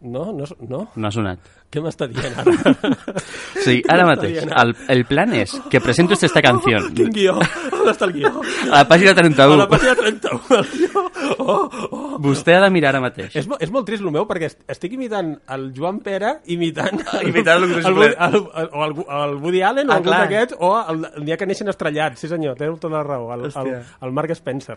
No, 0.02 0.32
no, 0.34 0.44
no. 0.66 0.88
No 0.96 1.06
ha 1.06 1.10
sonat. 1.14 1.38
Què 1.72 1.80
m'està 1.80 2.08
dient 2.10 2.34
ara? 2.36 2.96
Sí, 3.62 3.76
ara 3.88 4.02
mateix. 4.08 4.40
El, 4.50 4.72
el 4.90 5.04
plan 5.06 5.30
és 5.38 5.52
que 5.70 5.78
presento 5.80 6.16
esta 6.18 6.42
canción 6.42 6.88
Quin 6.96 7.12
guió? 7.14 7.36
On 7.38 7.86
està 7.88 8.08
el 8.08 8.12
guió? 8.16 8.32
a 8.66 8.80
la 8.82 8.88
pàgina 8.90 9.12
31. 9.14 9.54
A 9.54 9.60
la 9.60 9.68
pàgina 9.70 9.94
31. 9.94 10.58
El 10.58 10.66
guió. 10.72 11.04
Oh, 11.38 11.70
oh. 11.92 12.18
Vostè 12.22 12.56
ha 12.56 12.64
de 12.64 12.70
mirar 12.74 12.90
ara 12.96 13.00
mateix. 13.04 13.36
És, 13.38 13.46
és 13.62 13.70
molt 13.72 13.86
trist 13.86 14.02
el 14.02 14.10
meu 14.14 14.26
perquè 14.28 14.48
est- 14.50 14.64
estic 14.74 14.96
imitant 14.98 15.30
el 15.54 15.68
Joan 15.76 16.00
Pere 16.02 16.32
imitant 16.52 16.98
Imitant 17.30 17.62
el 17.62 17.68
Lucas 17.70 17.86
el, 17.88 17.94
Blair. 17.94 18.16
el, 18.18 18.36
el, 18.42 18.68
o 18.72 18.84
el, 18.88 18.96
el 19.22 19.36
Woody 19.38 19.62
Allen 19.62 19.88
o 19.88 19.94
Ah, 19.94 20.00
algun 20.00 20.10
clar. 20.10 20.20
d'aquests 20.26 20.58
o 20.58 20.72
el, 20.82 21.06
el 21.22 21.24
dia 21.30 21.38
que 21.38 21.46
neixen 21.48 21.70
estrellats 21.72 22.20
sí 22.20 22.28
senyor, 22.32 22.58
té 22.58 22.66
tota 22.74 22.90
la 22.96 23.04
raó 23.06 23.30
el, 23.38 23.46
el, 23.48 23.72
el 24.02 24.12
Mark 24.18 24.34
Spencer 24.34 24.76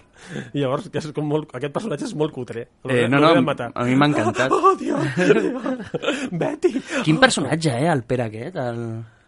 i 0.54 0.62
llavors 0.62 0.88
que 0.94 1.02
és 1.02 1.10
com 1.18 1.26
molt, 1.28 1.50
aquest 1.58 1.74
personatge 1.76 2.06
és 2.12 2.16
molt 2.16 2.32
cutre 2.38 2.68
Eh, 2.86 3.04
El- 3.06 3.10
no, 3.12 3.20
no, 3.20 3.34
a 3.34 3.84
mi 3.90 3.96
m'ha 3.98 4.08
encantat. 4.12 4.52
oh 4.56 4.76
Dios. 4.78 5.02
Betty 6.32 6.72
Quin 7.04 7.20
personatge, 7.20 7.74
eh, 7.76 7.90
el 7.92 8.04
Pere 8.04 8.24
aquest? 8.30 8.56
El... 8.62 8.82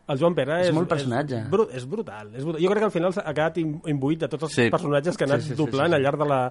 el 0.08 0.20
Joan 0.22 0.36
Pere 0.38 0.62
És 0.62 0.70
és, 0.70 0.74
molt 0.76 0.88
personatge. 0.88 1.42
És, 1.44 1.50
bru 1.52 1.66
és 1.76 1.86
brutal, 1.90 2.30
és 2.34 2.44
brutal. 2.46 2.62
Jo 2.64 2.70
crec 2.72 2.80
que 2.84 2.90
al 2.90 2.94
final 2.96 3.14
ha 3.24 3.34
quedat 3.34 3.58
im- 3.60 3.78
imbuït 3.92 4.22
de 4.24 4.30
tots 4.32 4.48
els 4.48 4.54
Sí. 4.56 4.70
personatges 4.72 5.18
que 5.18 5.26
ha 5.26 5.28
anat 5.32 5.42
Sí, 5.44 5.50
sí, 5.50 5.56
sí, 5.56 5.62
doblant 5.62 5.90
sí, 5.92 5.96
sí. 5.96 5.96
al 6.00 6.04
llarg 6.06 6.20
de 6.24 6.28
la... 6.32 6.42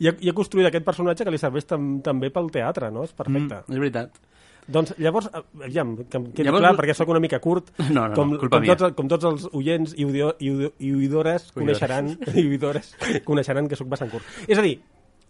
I 0.00 0.08
ha, 0.10 0.16
I 0.20 0.28
ha 0.32 0.34
construït 0.36 0.68
aquest 0.68 0.84
personatge 0.84 1.24
que 1.24 1.30
li 1.32 1.38
serveix 1.40 1.64
tam 1.66 2.00
també 2.04 2.30
pel 2.30 2.50
teatre, 2.52 2.90
no? 2.92 3.04
És 3.08 3.12
perfecte. 3.16 3.62
Mm, 3.66 3.72
és 3.72 3.78
veritat. 3.86 4.18
Doncs 4.66 4.96
llavors, 4.98 5.28
eh, 5.30 5.40
aviam, 5.64 5.92
que 6.10 6.18
em 6.18 6.24
quedi 6.34 6.48
Llavors- 6.48 6.64
clar, 6.64 6.72
perquè 6.76 6.94
sóc 6.98 7.08
una 7.08 7.20
mica 7.22 7.38
curt, 7.40 7.68
No, 7.86 8.00
no, 8.02 8.08
no, 8.08 8.14
com, 8.18 8.32
culpa 8.36 8.56
com, 8.58 8.64
mia. 8.66 8.74
tots, 8.76 8.96
com 8.98 9.08
tots 9.08 9.24
els 9.24 9.44
oients 9.54 9.94
i, 9.96 10.04
odio, 10.04 10.32
i, 10.42 10.50
odio, 10.50 10.72
i 10.82 10.90
oïdores 10.92 11.52
coneixeran, 11.54 12.16
i 12.34 12.42
oïdores 12.50 12.92
coneixeran 13.24 13.68
que 13.70 13.76
sóc 13.78 13.86
bastant 13.88 14.10
curt. 14.10 14.26
És 14.48 14.58
a 14.58 14.62
dir, 14.66 14.80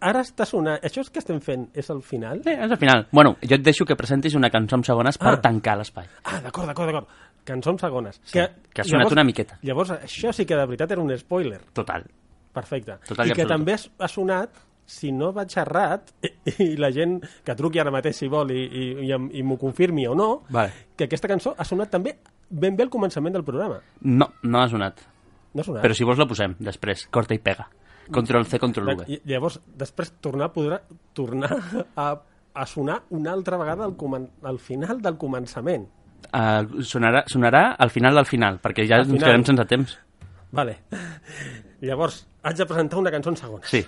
ara 0.01 0.21
està 0.21 0.45
sonant... 0.45 0.79
Això 0.85 1.01
és 1.01 1.09
que 1.09 1.19
estem 1.19 1.39
fent 1.41 1.67
és 1.73 1.89
el 1.93 2.01
final? 2.05 2.41
Sí, 2.43 2.51
és 2.53 2.71
al 2.71 2.77
final. 2.77 3.07
Bueno, 3.11 3.35
jo 3.41 3.55
et 3.57 3.63
deixo 3.65 3.85
que 3.85 3.95
presentis 3.95 4.35
una 4.37 4.49
cançó 4.53 4.75
en 4.77 4.83
segones 4.83 5.17
per 5.17 5.33
Ah. 5.35 5.41
tancar 5.41 5.77
l'espai. 5.77 6.05
Ah, 6.23 6.39
d'acord, 6.43 6.67
d'acord, 6.67 6.87
d'acord. 6.91 7.07
Cançons 7.47 7.79
segones. 7.81 8.19
Sí, 8.25 8.39
que 8.73 8.81
ha 8.81 8.85
sonat 8.85 9.11
una 9.11 9.23
miqueta. 9.23 9.57
Llavors, 9.63 9.91
això 9.91 10.33
sí 10.33 10.45
que 10.45 10.55
de 10.55 10.65
veritat 10.65 10.91
era 10.91 11.01
un 11.01 11.11
spoiler. 11.17 11.61
Total. 11.73 12.03
Perfecte. 12.53 12.97
Total 13.07 13.27
i 13.27 13.31
I 13.31 13.33
que 13.37 13.45
també 13.45 13.73
ha- 13.77 14.07
sonat, 14.07 14.49
si 14.87 15.11
no 15.11 15.31
vaig 15.35 15.51
errat, 15.59 16.11
i, 16.23 16.29
i 16.63 16.77
la 16.79 16.89
gent 16.91 17.17
que 17.43 17.55
truqui 17.55 17.79
ara 17.79 17.91
mateix 17.91 18.15
si 18.17 18.27
vol 18.31 18.51
i, 18.51 18.61
i, 18.65 18.85
i, 19.07 19.11
i 19.39 19.43
m'ho 19.43 19.57
confirmi 19.59 20.05
o 20.07 20.15
no, 20.15 20.43
Vale. 20.49 20.71
que 20.95 21.05
aquesta 21.05 21.27
cançó 21.27 21.53
ha 21.57 21.65
sonat 21.67 21.89
també 21.91 22.17
ben 22.49 22.75
bé 22.77 22.83
al 22.83 22.89
començament 22.89 23.33
del 23.35 23.43
programa. 23.43 23.81
No, 24.01 24.29
no 24.43 24.61
ha 24.61 24.67
sonat. 24.71 25.01
No 25.53 25.61
ha 25.61 25.63
sonat. 25.67 25.83
Però 25.83 25.93
si 25.95 26.03
vols 26.07 26.19
la 26.19 26.27
posem, 26.27 26.55
després. 26.59 27.07
Corta 27.11 27.35
i 27.35 27.39
pega. 27.39 27.67
Control 28.11 28.45
C, 28.45 28.59
control 28.59 28.95
V. 28.95 29.19
Llavors, 29.25 29.59
després 29.77 30.13
tornar 30.21 30.49
podrà 30.53 30.81
tornar 31.13 31.51
a, 31.95 32.07
a 32.53 32.65
sonar 32.65 33.01
una 33.09 33.31
altra 33.33 33.57
vegada 33.57 33.85
al, 33.85 33.95
comen 33.99 34.29
al 34.43 34.59
final 34.59 35.01
del 35.01 35.17
començament. 35.17 35.87
Uh, 36.33 36.81
sonarà, 36.83 37.23
sonarà 37.29 37.75
al 37.77 37.89
final 37.93 38.15
del 38.17 38.25
final, 38.25 38.57
perquè 38.63 38.87
ja 38.87 38.97
Al 39.01 39.05
ens 39.05 39.13
final. 39.15 39.27
quedem 39.29 39.45
sense 39.45 39.65
temps. 39.69 39.97
Vale. 40.51 40.79
Llavors, 41.79 42.23
haig 42.41 42.55
de 42.57 42.65
presentar 42.65 42.97
una 42.97 43.11
cançó 43.13 43.29
en 43.29 43.35
segones. 43.37 43.69
Sí. 43.69 43.83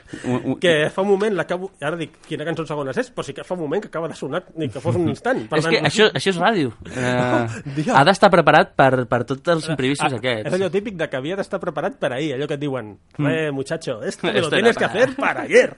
Que 0.62 0.92
fa 0.94 1.02
un 1.02 1.08
moment 1.10 1.34
l'acabo... 1.34 1.72
Ara 1.82 1.98
dic 1.98 2.20
quina 2.28 2.46
cançó 2.46 2.62
en 2.62 2.68
segones 2.70 2.98
és, 3.02 3.08
però 3.16 3.24
sí 3.26 3.34
que 3.34 3.42
fa 3.48 3.56
un 3.56 3.62
moment 3.64 3.82
que 3.82 3.88
acaba 3.90 4.08
de 4.12 4.14
sonar, 4.14 4.44
ni 4.62 4.68
que 4.70 4.80
fos 4.84 4.96
un 5.00 5.08
instant. 5.14 5.40
és 5.58 5.66
que 5.66 5.80
això, 5.90 6.06
això 6.14 6.30
és 6.30 6.38
ràdio. 6.38 6.74
Dios. 7.76 7.90
ha 7.96 8.04
d'estar 8.06 8.30
preparat 8.30 8.76
per, 8.78 9.08
per 9.10 9.24
tots 9.32 9.54
els 9.56 9.70
imprevistos 9.74 10.14
Ah, 10.14 10.18
aquests. 10.22 10.52
És 10.52 10.58
allò 10.60 10.70
típic 10.70 11.00
de 11.00 11.08
que 11.10 11.18
havia 11.18 11.36
d'estar 11.40 11.60
preparat 11.64 11.98
per 11.98 12.12
ahir, 12.14 12.36
allò 12.38 12.46
que 12.52 12.60
et 12.60 12.62
diuen, 12.62 12.92
eh, 13.26 13.50
muchacho, 13.52 14.04
esto 14.04 14.28
me 14.28 14.40
lo 14.40 14.50
tienes 14.54 14.78
que 14.78 14.86
hacer 14.86 15.16
para 15.16 15.48
ayer. 15.50 15.74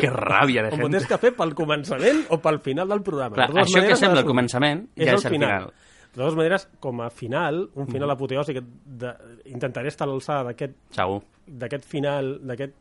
Que 0.00 0.10
ràbia 0.12 0.66
de 0.66 0.76
gent. 0.76 0.92
tens 0.92 1.06
que 1.08 1.18
fer 1.24 1.32
pel 1.36 1.54
començament 1.56 2.24
o 2.28 2.38
pel 2.42 2.60
final 2.60 2.88
del 2.92 3.00
programa. 3.06 3.36
Clar, 3.36 3.48
això 3.64 3.80
que 3.86 3.96
sembla 3.96 4.20
el 4.20 4.28
començament 4.28 4.88
ja 4.96 5.14
és 5.16 5.24
el 5.24 5.30
final. 5.38 5.70
De 6.16 6.22
totes 6.22 6.36
maneres, 6.38 6.62
com 6.80 7.00
a 7.04 7.10
final, 7.12 7.66
un 7.76 7.88
final 7.92 8.08
apoteòsic, 8.14 8.62
de, 8.88 9.10
intentaré 9.52 9.88
estar 9.92 10.06
a 10.06 10.10
l'alçada 10.10 10.46
d'aquest 10.48 10.72
Segur. 10.96 11.18
D'aquest 11.46 11.84
final, 11.84 12.40
d'aquest 12.46 12.74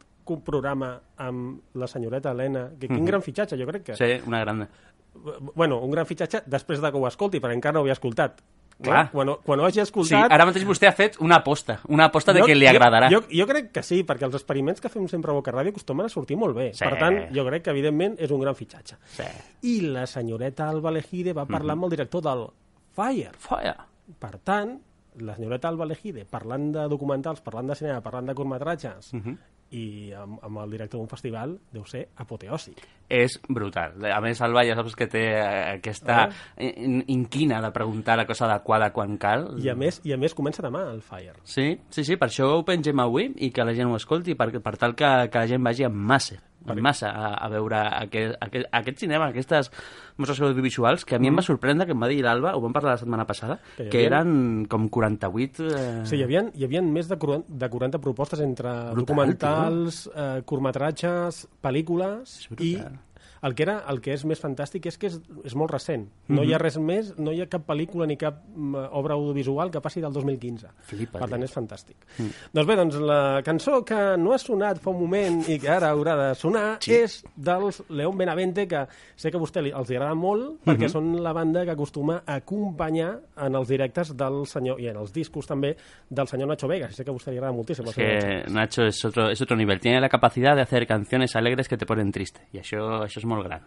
programa 0.44 1.00
amb 1.18 1.62
la 1.78 1.88
senyoreta 1.88 2.32
Helena, 2.32 2.72
que 2.80 2.88
quin 2.88 2.98
Mhm. 3.04 3.06
gran 3.06 3.22
fitxatge, 3.22 3.58
jo 3.58 3.68
crec 3.68 3.84
que... 3.84 3.96
Sí, 3.96 4.24
una 4.26 4.40
grande. 4.40 4.68
Bueno, 5.56 5.80
un 5.80 5.92
gran 5.92 6.06
fitxatge 6.06 6.42
després 6.46 6.82
de 6.82 6.92
que 6.92 6.98
ho 6.98 7.08
escolti, 7.08 7.40
perquè 7.40 7.54
encara 7.54 7.74
no 7.74 7.80
ho 7.80 7.84
havia 7.84 7.94
escoltat. 7.94 8.42
Clar. 8.82 9.06
No? 9.06 9.12
Quan, 9.14 9.30
ho- 9.30 9.40
quan 9.42 9.60
ho 9.62 9.66
hagi 9.66 9.76
Sí, 9.80 9.82
escoltat... 9.86 10.30
ara 10.32 10.46
mateix 10.46 10.66
vostè 10.68 10.88
ha 10.90 10.92
fet 10.92 11.16
una 11.24 11.38
aposta. 11.38 11.80
Una 11.88 12.06
aposta 12.10 12.34
de 12.34 12.42
que 12.44 12.56
li 12.56 12.66
agradarà. 12.68 13.08
Jo, 13.10 13.22
jo, 13.22 13.28
jo 13.32 13.46
crec 13.48 13.72
que 13.72 13.82
sí, 13.84 14.04
perquè 14.04 14.26
els 14.28 14.36
experiments 14.36 14.82
que 14.82 14.90
fem 14.90 15.08
sempre 15.08 15.32
a 15.32 15.34
Boca 15.38 15.54
Ràdio 15.54 15.70
acostumen 15.72 16.08
a 16.08 16.10
sortir 16.10 16.36
molt 16.36 16.54
bé. 16.58 16.74
Sí. 16.74 16.84
Per 16.84 16.98
tant, 17.00 17.30
jo 17.34 17.46
crec 17.46 17.64
que, 17.64 17.70
evidentment, 17.72 18.18
és 18.20 18.32
un 18.32 18.42
gran 18.42 18.54
fitxatge. 18.56 18.98
Sí. 19.16 19.24
I 19.62 19.80
la 19.94 20.06
senyoreta 20.06 20.68
Alba 20.68 20.92
Lejide 20.92 21.32
va 21.32 21.46
parlar 21.46 21.76
Mhm. 21.78 21.80
amb 21.80 21.84
el 21.86 21.90
director 21.92 22.22
del 22.22 22.48
Fire. 22.92 23.32
Fire. 23.38 23.76
Per 24.20 24.38
tant, 24.40 24.82
la 25.20 25.36
senyoreta 25.36 25.68
Alba 25.70 25.86
Lejide, 25.86 26.26
parlant 26.26 26.72
de 26.74 26.88
documentals, 26.90 27.42
parlant 27.42 27.68
de 27.68 27.76
cinema, 27.76 28.02
parlant 28.02 28.28
de 28.28 28.36
curtmetratges, 28.36 29.14
Mhm. 29.14 29.38
i 29.72 30.12
amb, 30.14 30.38
amb 30.46 30.60
el 30.62 30.70
director 30.72 31.00
d'un 31.00 31.10
festival, 31.10 31.58
deu 31.74 31.84
ser 31.86 32.08
apoteòsic. 32.22 32.78
És 33.10 33.40
brutal. 33.50 33.94
A 34.06 34.22
més, 34.22 34.40
Alba 34.42 34.64
ja 34.66 34.76
saps 34.76 34.96
que 34.96 35.08
té 35.08 35.24
eh, 35.40 35.74
aquesta 35.78 36.30
in- 36.58 37.04
inquina 37.08 37.60
de 37.62 37.72
preguntar 37.72 38.16
la 38.18 38.26
cosa 38.28 38.46
adequada 38.46 38.92
quan 38.94 39.18
cal. 39.18 39.56
I 39.60 39.70
a 39.70 39.76
més, 39.76 40.00
i 40.06 40.14
a 40.14 40.18
més 40.18 40.34
comença 40.34 40.64
demà 40.64 40.86
el 40.94 41.02
Fire. 41.02 41.34
Sí, 41.44 41.80
sí, 41.90 42.04
sí, 42.04 42.16
per 42.16 42.30
això 42.30 42.48
ho 42.60 42.64
pengem 42.66 43.00
avui 43.00 43.34
i 43.38 43.52
que 43.52 43.66
la 43.66 43.74
gent 43.74 43.90
ho 43.92 43.96
escolti, 43.96 44.36
per, 44.36 44.52
per 44.62 44.78
tal 44.78 44.96
que, 44.96 45.30
que 45.32 45.40
la 45.40 45.48
gent 45.48 45.64
vagi 45.64 45.84
en 45.84 45.96
massa, 45.96 46.38
en 46.68 46.82
massa 46.82 47.10
a, 47.12 47.34
a 47.46 47.50
veure 47.50 47.78
aquest, 48.02 48.36
aquest, 48.42 48.66
aquest 48.72 48.98
cinema, 49.06 49.28
aquestes 49.30 49.72
mostres 50.18 50.42
audiovisuals, 50.42 51.04
que 51.06 51.16
a 51.16 51.20
mi 51.20 51.28
em 51.28 51.36
va 51.38 51.44
sorprendre, 51.46 51.86
que 51.86 51.92
em 51.94 52.02
va 52.02 52.08
dir 52.10 52.22
l'Alba, 52.24 52.56
ho 52.56 52.62
vam 52.64 52.74
parlar 52.74 52.94
la 52.96 53.02
setmana 53.02 53.26
passada, 53.28 53.60
Que 53.78 53.84
hi 53.86 53.90
que 53.90 53.98
havia- 54.06 54.22
eren 54.22 54.66
com 54.72 54.88
48... 54.90 55.68
Eh... 55.70 56.06
Sí, 56.10 56.18
hi 56.18 56.24
havia, 56.24 56.46
hi 56.56 56.64
havia 56.66 56.82
més 56.82 57.08
de 57.12 57.18
40, 57.20 57.52
de 57.66 57.70
40 57.70 58.00
propostes 58.00 58.40
entre 58.42 58.72
documentals, 58.96 60.06
eh, 60.16 60.42
curtmetratges, 60.46 61.46
pel·lícules 61.62 62.38
i 62.60 62.76
el 63.46 63.54
que, 63.56 63.64
era, 63.64 63.84
el 63.92 64.02
que 64.02 64.14
és 64.16 64.24
més 64.26 64.42
fantàstic 64.42 64.88
és 64.90 64.98
que 64.98 65.08
és, 65.08 65.20
és 65.46 65.54
molt 65.56 65.72
recent. 65.72 66.08
No 66.28 66.44
hi 66.44 66.52
ha 66.54 66.58
Mhm. 66.58 66.62
res 66.64 66.78
més, 66.82 67.14
no 67.20 67.32
hi 67.32 67.42
ha 67.42 67.48
cap 67.48 67.66
pel·lícula 67.68 68.08
ni 68.08 68.18
cap 68.18 68.42
mm, 68.56 68.76
obra 68.98 69.14
audiovisual 69.14 69.70
que 69.72 69.80
passi 69.82 70.02
del 70.02 70.12
2015. 70.14 70.68
Flipa, 70.90 71.20
per 71.20 71.30
tant, 71.30 71.44
és 71.44 71.54
fantàstic. 71.54 71.96
Mm. 72.18 72.30
Doncs 72.54 72.68
bé, 72.68 72.76
doncs 72.76 72.96
la 72.96 73.42
cançó 73.46 73.84
que 73.86 74.18
no 74.18 74.34
ha 74.34 74.38
sonat 74.40 74.80
fa 74.82 74.90
un 74.90 75.00
moment 75.00 75.44
i 75.48 75.60
que 75.60 75.70
ara 75.70 75.92
haurà 75.94 76.16
de 76.30 76.36
sonar 76.36 76.78
Sí. 76.82 76.92
és 76.94 77.24
dels 77.36 77.84
León 77.90 78.18
Benavente, 78.18 78.68
que 78.68 78.88
sé 79.16 79.30
que 79.32 79.38
a 79.38 79.40
vostè 79.40 79.62
li, 79.62 79.70
els 79.72 79.90
agrada 79.92 80.16
molt, 80.16 80.64
perquè 80.66 80.88
Mhm. 80.88 80.90
són 80.90 81.22
la 81.24 81.32
banda 81.34 81.64
que 81.66 81.72
acostuma 81.72 82.24
a 82.26 82.36
acompanyar 82.36 83.20
en 83.38 83.56
els 83.56 83.68
directes 83.68 84.16
del 84.18 84.46
senyor, 84.48 84.80
i 84.82 84.88
en 84.88 84.98
els 84.98 85.14
discos 85.14 85.46
també, 85.46 85.76
del 86.10 86.28
senyor 86.28 86.48
Nacho 86.48 86.68
Vegas. 86.68 86.96
Sé 86.96 87.04
que 87.04 87.12
a 87.12 87.14
vostè 87.14 87.32
li 87.32 87.38
agrada 87.38 87.54
moltíssim. 87.54 87.86
Es 87.88 87.96
que 87.96 88.44
Nacho 88.50 88.84
es 88.86 89.04
otro, 89.06 89.30
es 89.30 89.42
otro 89.42 89.56
nivel. 89.56 89.80
Tiene 89.80 90.00
la 90.02 90.10
capacidad 90.10 90.56
de 90.56 90.62
hacer 90.62 90.88
canciones 90.88 91.36
alegres 91.36 91.68
que 91.68 91.78
te 91.78 91.86
ponen 91.86 92.12
triste. 92.12 92.42
Y 92.52 92.58
eso, 92.60 93.04
eso 93.04 93.20
es 93.20 93.26
muy 93.36 93.44
gran. 93.46 93.62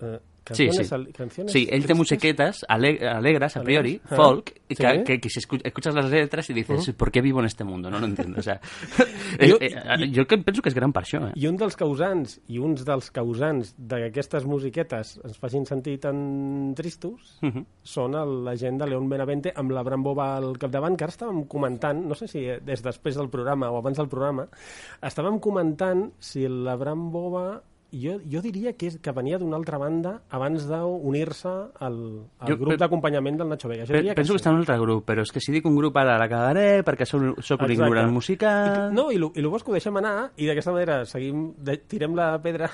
Eh, 0.00 0.18
Sí, 0.52 0.54
sí. 0.54 0.66
Canciones 0.68 0.92
al- 0.92 1.12
canciones 1.12 1.52
Sí, 1.52 1.66
él 1.68 1.84
té 1.86 1.92
musiquetes 1.92 2.64
ale- 2.68 3.00
alegres, 3.04 3.56
a 3.56 3.62
priori, 3.64 3.98
Alegres. 3.98 4.12
Ah. 4.12 4.14
folk, 4.14 4.54
Sí. 4.68 4.76
que, 4.76 5.02
que- 5.02 5.20
que 5.20 5.28
si 5.28 5.40
escu- 5.40 5.60
escuchas 5.64 5.92
las 5.92 6.08
letras 6.08 6.48
y 6.50 6.54
dices, 6.54 6.86
Mm. 6.88 6.92
¿por 6.92 7.10
qué 7.10 7.20
vivo 7.20 7.40
en 7.40 7.46
este 7.46 7.64
mundo? 7.64 7.90
No 7.90 7.98
lo 7.98 8.06
entiendo. 8.06 8.38
O 8.38 8.42
sea, 8.42 8.60
Jo- 9.40 9.58
eh, 9.60 9.74
eh, 9.74 10.12
jo 10.14 10.24
que 10.24 10.38
penso 10.38 10.62
que 10.62 10.68
és 10.68 10.74
gran 10.76 10.92
per 10.92 11.02
això, 11.02 11.18
eh? 11.30 11.32
I 11.34 11.48
un 11.48 11.56
dels 11.56 11.74
causants 11.74 12.40
i 12.46 12.60
uns 12.60 12.84
dels 12.84 13.10
causants 13.10 13.74
de 13.76 13.96
que 13.96 14.04
aquestes 14.06 14.44
musiquetes 14.46 15.18
ens 15.24 15.36
facin 15.36 15.66
sentir 15.66 15.98
tan 15.98 16.74
tristos 16.76 17.40
Mhm. 17.42 17.66
són 17.82 18.14
el, 18.14 18.44
la 18.44 18.54
gent 18.56 18.78
de 18.78 18.86
León 18.86 19.08
Benavente 19.08 19.52
amb 19.52 19.72
la 19.72 19.82
Brambova 19.82 20.36
al 20.36 20.56
capdavant, 20.58 20.94
que 20.96 21.02
ara 21.02 21.12
estàvem 21.12 21.48
comentant, 21.48 22.04
no 22.06 22.14
sé 22.14 22.28
si 22.28 22.46
des 22.62 22.84
després 22.84 23.16
del 23.16 23.28
programa 23.30 23.68
o 23.72 23.78
abans 23.78 23.96
del 23.98 24.06
programa, 24.06 24.46
estàvem 25.02 25.40
comentant 25.40 26.12
si 26.20 26.46
la 26.46 26.76
Brambova 26.76 27.64
jo, 27.92 28.16
jo 28.30 28.40
diria 28.42 28.72
que, 28.74 28.88
és, 28.90 28.96
que 29.02 29.12
venia 29.14 29.38
d'una 29.38 29.56
altra 29.58 29.78
banda 29.78 30.16
abans 30.34 30.66
d'unir-se 30.68 31.52
al, 31.86 31.98
al 32.40 32.50
Jo 32.50 32.56
grup 32.60 32.80
d'acompanyament 32.80 33.38
del 33.40 33.50
Nacho 33.52 33.70
Vega. 33.70 33.86
Jo 33.88 33.94
diria 33.94 34.16
penso 34.18 34.34
que 34.34 34.40
sí. 34.40 34.42
està 34.42 34.50
en 34.50 34.58
un 34.58 34.64
altre 34.64 34.78
grup, 34.80 35.04
però 35.08 35.24
és 35.26 35.32
que 35.32 35.42
si 35.42 35.54
dic 35.54 35.68
un 35.68 35.76
grup 35.78 35.96
ara 36.00 36.18
la 36.20 36.28
cagaré 36.30 36.82
perquè 36.86 37.06
soc, 37.08 37.40
soc 37.46 37.62
un 37.62 37.74
ignorant 37.76 38.12
musical... 38.12 38.90
I, 38.90 38.96
no, 38.96 39.08
i 39.14 39.20
lo, 39.22 39.30
i 39.34 39.44
lo 39.44 39.52
bo 39.52 39.60
és 39.60 39.66
que 39.66 39.72
ho 39.72 39.78
deixem 39.78 40.00
anar 40.02 40.16
i 40.36 40.50
d'aquesta 40.50 40.74
manera 40.74 40.98
seguim, 41.08 41.48
de, 41.56 41.78
tirem 41.86 42.18
la 42.18 42.32
pedra 42.42 42.70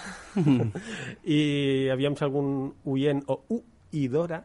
i 1.37 1.41
aviam 1.93 2.17
si 2.17 2.27
algun 2.27 2.73
oient 2.89 3.23
o 3.29 3.41
oïdora 3.59 4.43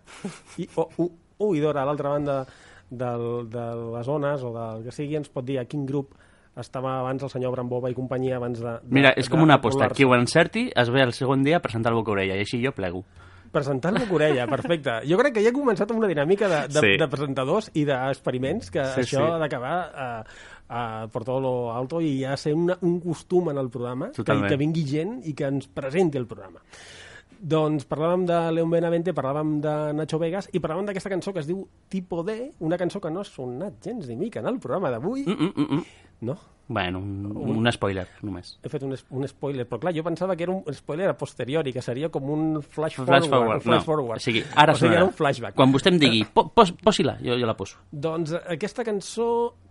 i, 0.62 0.68
o 0.76 0.90
u, 1.04 1.12
oïdora 1.48 1.84
a 1.84 1.90
l'altra 1.90 2.16
banda 2.18 2.42
del, 2.90 3.48
de 3.52 3.68
les 3.98 4.08
ones 4.08 4.44
o 4.44 4.54
del 4.56 4.88
que 4.88 4.96
sigui 4.96 5.20
ens 5.20 5.32
pot 5.32 5.46
dir 5.48 5.62
a 5.62 5.68
quin 5.70 5.86
grup 5.88 6.16
estava 6.60 7.00
abans 7.00 7.24
el 7.24 7.30
senyor 7.30 7.52
Brambova 7.56 7.90
i 7.92 7.96
companyia 7.98 8.38
abans 8.38 8.60
de... 8.60 8.76
de 8.82 8.94
Mira, 9.00 9.14
és 9.18 9.30
com 9.30 9.40
de 9.40 9.48
una 9.48 9.60
aposta. 9.62 9.90
Qui 9.94 10.04
ho 10.08 10.14
encerti 10.16 10.68
es 10.76 10.90
ve 10.92 11.02
el 11.04 11.14
segon 11.14 11.44
dia 11.44 11.58
a 11.58 11.64
presentar 11.64 11.92
el 11.94 12.00
boca 12.02 12.12
orella 12.16 12.36
i 12.36 12.44
així 12.46 12.60
jo 12.64 12.72
plego. 12.76 13.04
Presentant 13.52 13.96
la 13.96 14.04
Corella, 14.06 14.44
perfecte. 14.46 14.92
Jo 15.08 15.16
crec 15.18 15.38
que 15.38 15.42
ja 15.42 15.50
he 15.50 15.56
començat 15.56 15.90
amb 15.90 16.02
una 16.02 16.10
dinàmica 16.12 16.50
de, 16.52 16.58
de, 16.68 16.82
Sí. 16.84 16.98
de 17.00 17.08
presentadors 17.08 17.70
i 17.80 17.86
d'experiments 17.88 18.70
que 18.70 18.84
Sí, 18.92 19.06
això 19.06 19.24
sí. 19.24 19.32
ha 19.32 19.38
d'acabar 19.40 19.76
a, 19.96 20.08
a 20.68 20.82
por 21.08 21.24
todo 21.24 21.40
lo 21.40 21.54
alto 21.74 22.02
i 22.04 22.20
ja 22.26 22.36
ser 22.38 22.54
una, 22.54 22.76
un 22.82 23.00
costum 23.00 23.50
en 23.50 23.58
el 23.58 23.70
programa 23.72 24.10
que, 24.12 24.20
Totalment. 24.20 24.50
que 24.52 24.58
vingui 24.60 24.84
gent 24.86 25.22
i 25.26 25.34
que 25.34 25.48
ens 25.48 25.68
presenti 25.72 26.20
el 26.20 26.28
programa. 26.28 26.60
Doncs 27.40 27.86
parlàvem 27.88 28.26
de 28.26 28.38
León 28.52 28.70
Benavente, 28.74 29.14
parlàvem 29.14 29.60
de 29.62 29.74
Nacho 29.94 30.18
Vegas 30.20 30.50
i 30.52 30.60
parlàvem 30.60 30.88
d'aquesta 30.90 31.12
cançó 31.14 31.32
que 31.34 31.40
es 31.44 31.48
diu 31.48 31.64
Tipo 31.88 32.24
D, 32.26 32.52
una 32.66 32.78
cançó 32.82 33.00
que 33.00 33.12
no 33.14 33.22
ha 33.22 33.28
sonat 33.30 33.78
gens 33.86 34.08
ni 34.10 34.16
mica 34.18 34.42
en 34.42 34.48
el 34.50 34.58
programa 34.60 34.90
d'avui. 34.92 35.24
Mm, 35.28 35.32
mm, 35.38 35.54
mm, 35.56 35.74
mm. 35.78 35.84
No? 36.22 36.38
Bueno, 36.70 37.00
un, 37.00 37.28
un 37.62 37.72
spoiler, 37.72 38.04
només. 38.28 38.58
He 38.60 38.68
fet 38.68 38.84
un, 38.84 38.92
un 38.92 39.28
spoiler, 39.30 39.64
però 39.70 39.80
clar, 39.80 39.94
jo 39.96 40.04
pensava 40.04 40.36
que 40.36 40.44
era 40.44 40.52
un 40.52 40.74
spoiler 40.76 41.08
a 41.08 41.16
posteriori, 41.16 41.72
que 41.72 41.82
seria 41.82 42.10
com 42.12 42.28
un 42.34 42.62
flash, 42.62 42.98
Flash 42.98 43.30
forward. 43.30 43.30
forward, 43.30 43.56
un 43.56 43.62
flash 43.64 43.80
no. 43.80 43.86
forward. 43.86 44.20
O 44.20 44.26
sigui, 44.26 44.42
ara 44.54 44.74
o 44.74 44.76
sigui, 44.76 44.90
sonarà. 44.90 44.98
era 45.00 45.06
un 45.08 45.14
flashback. 45.16 45.56
Quan 45.56 45.72
vostè 45.72 45.94
em 45.94 46.00
digui, 46.02 46.26
po, 46.34 46.50
pos, 46.52 46.74
posi-la, 46.84 47.16
jo, 47.24 47.38
jo 47.40 47.48
la 47.48 47.56
poso. 47.56 47.80
Doncs 47.92 48.34
eh, 48.36 48.42
aquesta 48.58 48.84
cançó, 48.84 49.30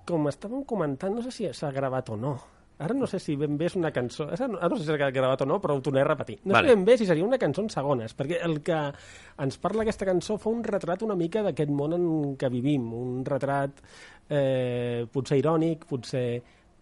com 0.09 0.31
estàvem 0.33 0.65
comentant, 0.65 1.13
no 1.19 1.27
sé 1.27 1.35
si 1.37 1.51
s'ha 1.53 1.71
gravat 1.75 2.09
o 2.15 2.17
no. 2.17 2.39
Ara 2.79 2.93
no 2.93 3.07
sé 3.09 3.19
si 3.23 3.37
ben 3.41 3.57
bé 3.57 3.71
és 3.71 3.77
una 3.79 3.89
cançó... 3.95 4.27
Ara 4.29 4.49
no, 4.53 4.59
ara 4.59 4.69
no 4.69 4.77
sé 4.77 4.85
si 4.85 4.91
s'ha 4.91 5.11
gravat 5.11 5.43
o 5.43 5.47
no, 5.49 5.57
però 5.63 5.79
ho 5.79 5.81
tornaré 5.85 6.05
a 6.05 6.11
repetir. 6.11 6.37
No 6.45 6.53
Vale. 6.53 6.69
sé 6.69 6.75
ben 6.75 6.85
bé 6.85 6.99
si 7.01 7.07
seria 7.09 7.25
una 7.25 7.39
cançó 7.41 7.65
en 7.65 7.71
segones, 7.73 8.13
perquè 8.17 8.43
el 8.45 8.59
que 8.67 8.81
ens 9.45 9.57
parla 9.63 9.87
aquesta 9.87 10.09
cançó 10.09 10.37
fa 10.43 10.53
un 10.53 10.61
retrat 10.67 11.05
una 11.07 11.17
mica 11.17 11.45
d'aquest 11.47 11.73
món 11.73 11.97
en 11.97 12.05
què 12.37 12.51
vivim, 12.53 12.91
un 12.93 13.25
retrat 13.25 13.81
eh, 14.29 15.07
potser 15.13 15.41
irònic, 15.41 15.89
potser... 15.89 16.29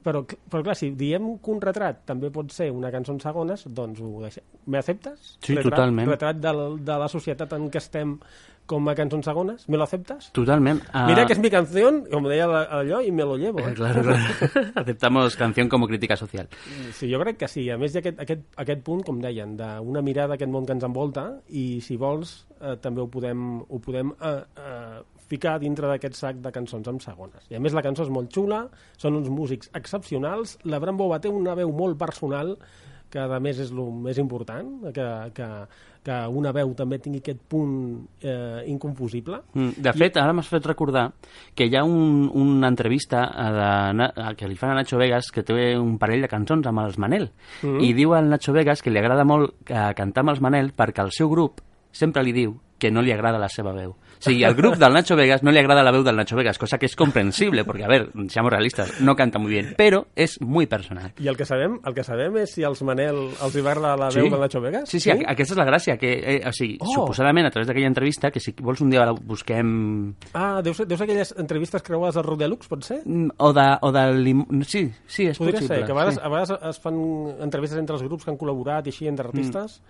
Però, 0.05 0.21
però 0.21 0.61
clar, 0.61 0.75
si 0.77 0.91
diem 0.93 1.31
que 1.41 1.49
un 1.49 1.63
retrat 1.65 2.03
també 2.11 2.29
pot 2.29 2.51
ser 2.53 2.67
una 2.75 2.91
cançó 2.93 3.15
en 3.15 3.23
segones, 3.23 3.63
doncs 3.73 4.03
ho 4.05 4.19
deixem. 4.21 4.45
Me 4.69 4.83
acceptes? 4.83 5.31
Sí, 5.39 5.55
retrat, 5.55 5.71
totalment. 5.71 6.11
Retrat 6.11 6.43
del, 6.43 6.61
de 6.85 6.99
la 7.01 7.09
societat 7.09 7.55
en 7.57 7.71
què 7.73 7.81
estem 7.81 8.19
com 8.67 8.89
a 8.89 8.95
cançons 8.97 9.27
segones? 9.27 9.69
Me 9.69 9.77
lo 9.77 9.85
aceptes? 9.85 10.31
Totalment. 10.33 10.81
Ah, 10.93 11.07
Mira 11.07 11.27
que 11.27 11.35
es 11.35 11.39
mi 11.39 11.51
canción, 11.51 12.05
como 12.11 12.29
deia 12.29 12.47
allò, 12.47 13.01
i 13.05 13.13
me 13.13 13.25
lo 13.25 13.37
llevo. 13.37 13.61
Eh? 13.61 13.71
Eh, 13.71 13.75
claro, 13.75 14.03
claro. 14.03 14.23
Aceptamos 14.75 15.37
canción 15.37 15.69
como 15.69 15.87
crítica 15.87 16.17
social. 16.17 16.49
Sí, 16.93 17.13
jo 17.13 17.21
crec 17.21 17.39
que 17.39 17.49
sí. 17.49 17.69
A 17.71 17.79
més, 17.79 17.95
hi 17.95 18.01
ha 18.01 18.05
aquest, 18.05 18.21
aquest, 18.25 18.47
aquest 18.65 18.85
punt, 18.87 19.05
com 19.05 19.21
deien, 19.21 19.57
d'una 19.61 20.03
mirada 20.03 20.35
a 20.35 20.41
aquest 20.41 20.53
món 20.53 20.67
que 20.69 20.77
ens 20.77 20.87
envolta 20.87 21.27
i, 21.49 21.81
si 21.85 21.99
vols, 22.01 22.47
eh, 22.61 22.77
també 22.81 23.05
ho 23.05 23.09
podem, 23.13 23.61
ho 23.69 23.83
podem 23.85 24.15
eh, 24.17 24.39
eh, 24.57 25.03
ficar 25.29 25.59
dintre 25.61 25.89
d'aquest 25.91 26.17
sac 26.19 26.41
de 26.45 26.53
cançons 26.55 26.89
amb 26.89 27.05
segones. 27.05 27.45
I 27.51 27.59
a 27.59 27.63
més 27.63 27.77
la 27.77 27.85
cançó 27.85 28.07
és 28.07 28.13
molt 28.13 28.33
xula, 28.33 28.65
són 29.01 29.21
uns 29.21 29.31
músics 29.33 29.71
excepcionals, 29.77 30.59
la 30.69 30.81
Brambova 30.83 31.21
té 31.21 31.33
una 31.33 31.57
veu 31.59 31.73
molt 31.73 32.01
personal, 32.01 32.57
que 33.15 33.23
a 33.23 33.39
més 33.39 33.61
és 33.63 33.71
el 33.71 33.93
més 34.03 34.19
important, 34.19 34.71
que, 34.95 35.09
que, 35.37 35.49
que 36.05 36.17
una 36.29 36.53
veu 36.53 36.75
també 36.77 36.99
tingui 37.01 37.23
aquest 37.23 37.41
punt 37.49 38.05
eh, 38.21 38.63
inconfusible. 38.69 39.39
Mm, 39.55 39.71
De 39.81 39.93
fet, 39.97 40.19
ara 40.21 40.35
m'has 40.37 40.49
fet 40.53 40.67
recordar 40.69 41.07
que 41.57 41.65
hi 41.67 41.77
ha 41.77 41.85
un, 41.85 42.29
una 42.35 42.69
entrevista 42.69 43.25
a 43.33 43.47
de, 43.57 44.11
a, 44.23 44.35
que 44.37 44.47
li 44.49 44.57
fan 44.61 44.75
a 44.75 44.75
Nacho 44.83 44.99
Vegas 45.01 45.31
que 45.33 45.43
té 45.43 45.79
un 45.79 45.97
parell 45.99 46.21
de 46.21 46.29
cançons 46.29 46.67
amb 46.67 46.85
els 46.85 46.99
Manel 46.99 47.31
Mhm. 47.63 47.81
i 47.81 47.93
diu 47.97 48.13
al 48.15 48.29
Nacho 48.29 48.53
Vegas 48.53 48.83
que 48.83 48.91
li 48.91 48.99
agrada 49.01 49.25
molt 49.25 49.55
eh, 49.71 49.95
cantar 49.97 50.21
amb 50.21 50.31
els 50.35 50.41
Manel 50.45 50.73
perquè 50.77 51.03
el 51.03 51.11
seu 51.13 51.31
grup 51.31 51.61
sempre 51.91 52.23
li 52.23 52.33
diu 52.33 52.57
que 52.85 52.91
no 52.93 53.01
li 53.01 53.13
agrada 53.15 53.39
la 53.41 53.49
seva 53.49 53.73
veu. 53.73 53.95
O 53.97 54.25
sigui, 54.25 54.45
al 54.45 54.55
grup 54.55 54.77
del 54.77 54.93
Nacho 54.93 55.17
Vegas 55.17 55.43
no 55.43 55.51
li 55.53 55.59
agrada 55.59 55.83
la 55.85 55.91
veu 55.93 56.03
del 56.05 56.17
Nacho 56.17 56.37
Vegas, 56.37 56.59
cosa 56.59 56.77
que 56.79 56.87
es 56.87 56.95
comprensible, 56.97 57.65
porque, 57.65 57.85
a 57.85 57.89
ver, 57.89 58.11
seamos 58.29 58.53
realistas, 58.53 59.01
no 59.01 59.17
canta 59.17 59.39
muy 59.39 59.51
bien, 59.53 59.75
pero 59.77 60.07
es 60.17 60.41
muy 60.41 60.67
personal. 60.67 61.13
I 61.19 61.29
el 61.29 61.37
que 61.37 61.45
sabem, 61.45 61.79
el 61.85 61.95
que 61.95 62.05
sabem 62.05 62.37
és 62.43 62.53
si 62.55 62.65
als 62.65 62.83
Manel 62.85 63.17
els 63.43 63.57
hi 63.57 63.61
va 63.65 63.73
agradar 63.73 63.99
la 63.99 64.11
Sí. 64.11 64.21
veu 64.21 64.31
del 64.31 64.41
Nacho 64.41 64.61
Vegas? 64.61 64.89
Sí, 64.89 65.01
sí, 65.01 65.11
sí? 65.11 65.25
aquesta 65.27 65.55
és 65.55 65.59
la 65.59 65.67
gràcia, 65.67 65.97
que, 65.99 66.13
eh, 66.37 66.43
o 66.47 66.53
sigui, 66.53 66.77
Oh. 66.81 66.93
suposadament, 66.95 67.47
a 67.47 67.51
través 67.51 67.67
d'aquella 67.69 67.89
entrevista, 67.89 68.31
que 68.31 68.41
si 68.41 68.55
vols 68.61 68.81
un 68.81 68.91
dia 68.91 69.05
la 69.07 69.13
busquem 69.13 70.15
Ah, 70.35 70.61
deu 70.63 70.75
ser, 70.75 70.87
deu 70.87 70.97
ser 70.97 71.05
aquelles 71.09 71.35
entrevistes 71.39 71.83
creuades 71.83 72.17
al 72.17 72.25
Rock 72.25 72.41
Deluxe, 72.41 72.69
pot 72.69 72.83
ser? 72.85 73.01
Mm, 73.05 73.31
O 73.39 73.53
de, 73.53 73.67
o 73.81 73.93
de 73.93 74.05
lim... 74.15 74.45
Sí, 74.65 74.91
sí, 75.07 75.27
és 75.27 75.39
Podria 75.39 75.55
possible. 75.61 75.77
ser, 75.79 75.87
que 75.87 75.93
a 75.93 75.95
vegades, 75.95 76.15
sí. 76.15 76.21
a 76.23 76.29
vegades 76.29 76.51
es 76.71 76.81
fan 76.81 76.97
entrevistes 77.41 77.79
entre 77.79 77.95
els 77.97 78.03
grups 78.05 78.25
que 78.25 78.31
han 78.31 78.39
col·laborat 78.39 78.87
i 78.87 78.91
així, 78.91 79.07
entre 79.09 79.29
artistes, 79.29 79.81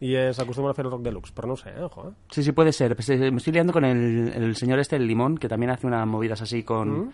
i 0.00 0.14
es 0.16 0.38
acostumen 0.40 0.70
a 0.70 0.74
fer 0.74 0.84
el 0.86 0.90
Rock 0.90 1.02
Deluxe, 1.02 1.32
però 1.32 1.46
no 1.48 1.56
sé, 1.56 1.70
eh, 1.70 1.82
ojo, 1.82 2.08
eh? 2.08 2.12
Sí, 2.30 2.42
sí, 2.42 2.52
puede 2.52 2.72
ser. 2.72 2.94
Pues, 2.96 3.08
eh, 3.10 3.30
Me 3.30 3.36
estoy 3.38 3.52
liando 3.52 3.72
con 3.72 3.84
el, 3.84 4.32
el 4.34 4.56
señor 4.56 4.78
este, 4.80 4.96
el 4.96 5.06
Limón, 5.06 5.38
que 5.38 5.48
también 5.48 5.70
hace 5.70 5.86
unas 5.86 6.06
movidas 6.06 6.42
así 6.42 6.62
con, 6.62 7.06
Mm. 7.06 7.10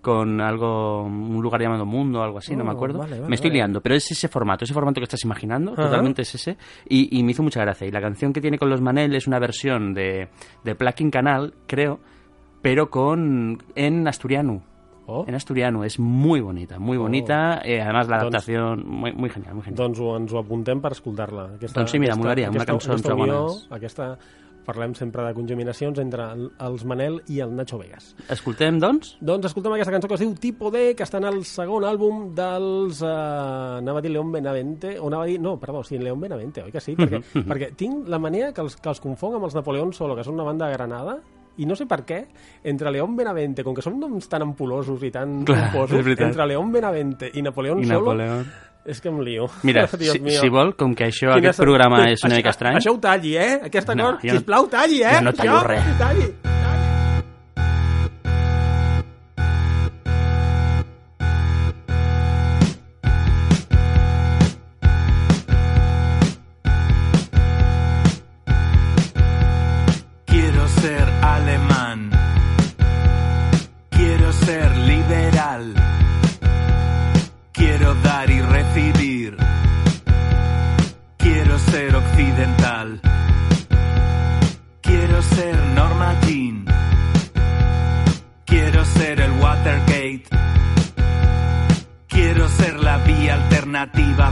con 0.00 0.40
algo, 0.40 1.04
un 1.04 1.40
lugar 1.42 1.60
llamado 1.62 1.86
Mundo 1.86 2.22
algo 2.22 2.38
así, 2.38 2.56
no 2.56 2.64
me 2.64 2.70
Oh, 2.70 2.72
acuerdo. 2.74 2.98
vale, 2.98 3.16
vale, 3.18 3.28
me 3.28 3.34
estoy 3.36 3.50
vale. 3.50 3.58
liando, 3.58 3.80
pero 3.80 3.94
es 3.94 4.10
ese 4.10 4.26
formato, 4.28 4.64
ese 4.64 4.74
formato 4.74 5.00
que 5.00 5.04
estás 5.04 5.22
imaginando, 5.24 5.74
Ajá. 5.74 5.82
totalmente 5.84 6.22
es 6.22 6.34
ese. 6.34 6.56
Y, 6.88 7.16
y 7.16 7.22
me 7.22 7.30
hizo 7.32 7.42
mucha 7.44 7.60
gracia. 7.60 7.86
Y 7.86 7.90
la 7.92 8.00
canción 8.00 8.32
que 8.32 8.40
tiene 8.40 8.58
con 8.58 8.68
los 8.70 8.80
Manel 8.80 9.14
es 9.14 9.26
una 9.28 9.38
versión 9.38 9.94
de, 9.94 10.28
de 10.64 10.74
Plucking 10.74 11.10
Canal, 11.10 11.54
creo, 11.68 12.00
pero 12.62 12.90
con 12.90 13.62
en 13.76 14.08
asturiano. 14.08 14.62
Oh. 15.06 15.24
En 15.26 15.34
asturiano, 15.34 15.82
es 15.84 15.98
muy 15.98 16.40
bonita, 16.40 16.78
muy 16.78 16.96
bonita. 16.96 17.60
eh, 17.64 17.80
además, 17.80 18.08
la 18.08 18.16
Doncs- 18.18 18.20
adaptación, 18.20 18.86
muy, 18.88 19.12
muy 19.12 19.30
genial, 19.30 19.54
muy 19.54 19.64
genial. 19.64 19.76
Doncs 19.76 19.98
ho, 20.00 20.16
ens 20.16 20.32
ho 20.32 20.38
apuntem 20.38 20.80
per 20.80 20.92
escoltar-la. 20.92 21.48
Doncs 21.58 21.90
sí, 21.90 21.98
mira, 21.98 22.14
molaria, 22.16 22.50
una 22.50 22.64
cançó 22.64 22.90
en 22.92 22.98
aquesta 22.98 23.14
unió, 23.14 23.48
segones. 23.48 23.66
Aquesta, 23.70 24.18
parlem 24.64 24.94
sempre 24.94 25.24
de 25.26 25.34
congeminacions 25.34 25.98
entre 25.98 26.22
el- 26.32 26.52
els 26.60 26.84
Manel 26.84 27.20
i 27.26 27.40
el 27.40 27.50
Nacho 27.56 27.78
Vegas. 27.78 28.14
Escoltem, 28.30 28.78
doncs? 28.78 29.16
Doncs 29.20 29.46
escoltem 29.46 29.72
aquesta 29.74 29.90
cançó 29.90 30.06
que 30.06 30.14
es 30.14 30.20
diu 30.20 30.36
Tipo 30.38 30.70
D, 30.70 30.94
que 30.94 31.02
està 31.02 31.18
en 31.18 31.24
el 31.24 31.44
segon 31.44 31.82
àlbum 31.82 32.32
dels... 32.32 33.02
Uh, 33.02 33.78
anava 33.82 33.98
a 33.98 34.02
dir 34.02 34.12
León 34.12 34.30
Benavente, 34.30 35.00
o 35.00 35.08
anava 35.08 35.24
a 35.24 35.26
dir... 35.26 35.40
No, 35.40 35.58
perdó, 35.58 35.82
sí, 35.82 35.98
León 35.98 36.20
Benavente, 36.20 36.62
oi 36.62 36.70
que 36.70 36.80
sí? 36.80 36.94
Perquè, 36.94 37.20
perquè 37.50 37.72
tinc 37.74 38.06
la 38.06 38.20
mania 38.22 38.52
que 38.54 38.60
els, 38.62 38.76
que 38.76 38.88
els 38.88 39.00
confong 39.02 39.34
amb 39.34 39.50
els 39.50 39.54
Napoleón 39.58 39.92
Solo, 39.92 40.14
que 40.14 40.22
són 40.22 40.34
una 40.38 40.44
banda 40.46 40.68
de 40.70 40.74
Granada, 40.78 41.18
i 41.58 41.66
no 41.66 41.76
sé 41.76 41.86
per 41.86 42.02
què, 42.08 42.22
entre 42.64 42.90
León 42.90 43.16
Benavente, 43.16 43.64
com 43.64 43.74
que 43.76 43.82
són 43.84 43.98
noms 44.00 44.28
tan 44.28 44.42
ampulosos 44.46 45.02
i 45.04 45.10
tan 45.12 45.42
Clar, 45.44 45.70
pomposos, 45.72 46.06
entre 46.18 46.46
León 46.46 46.72
Benavente 46.72 47.30
i 47.34 47.42
Napoleón 47.42 47.82
I 47.82 47.86
Solo, 47.90 48.14
Napoleón. 48.14 48.46
és 48.84 49.00
que 49.00 49.08
em 49.08 49.20
lio. 49.22 49.48
Mira, 49.62 49.86
si, 49.86 50.08
si 50.18 50.48
vol, 50.48 50.74
com 50.74 50.94
que 50.94 51.06
això, 51.10 51.34
Quina 51.36 51.50
aquest 51.52 51.60
programa 51.62 52.06
és 52.10 52.24
una 52.24 52.40
mica 52.40 52.50
estrany... 52.50 52.80
Això 52.80 52.96
ho 52.96 52.98
talli, 52.98 53.36
eh? 53.36 53.60
Aquesta 53.68 53.94
No, 53.94 54.12
no, 54.12 54.18
jo 54.24 54.38
sisplau, 54.40 54.66
talli, 54.72 55.02
eh? 55.02 55.18
jo 55.20 55.26
no 55.28 55.32
tallo 55.36 55.58
Això, 55.60 55.66
res. 55.68 55.92
Talli. 56.00 56.32
Quiero 56.42 56.81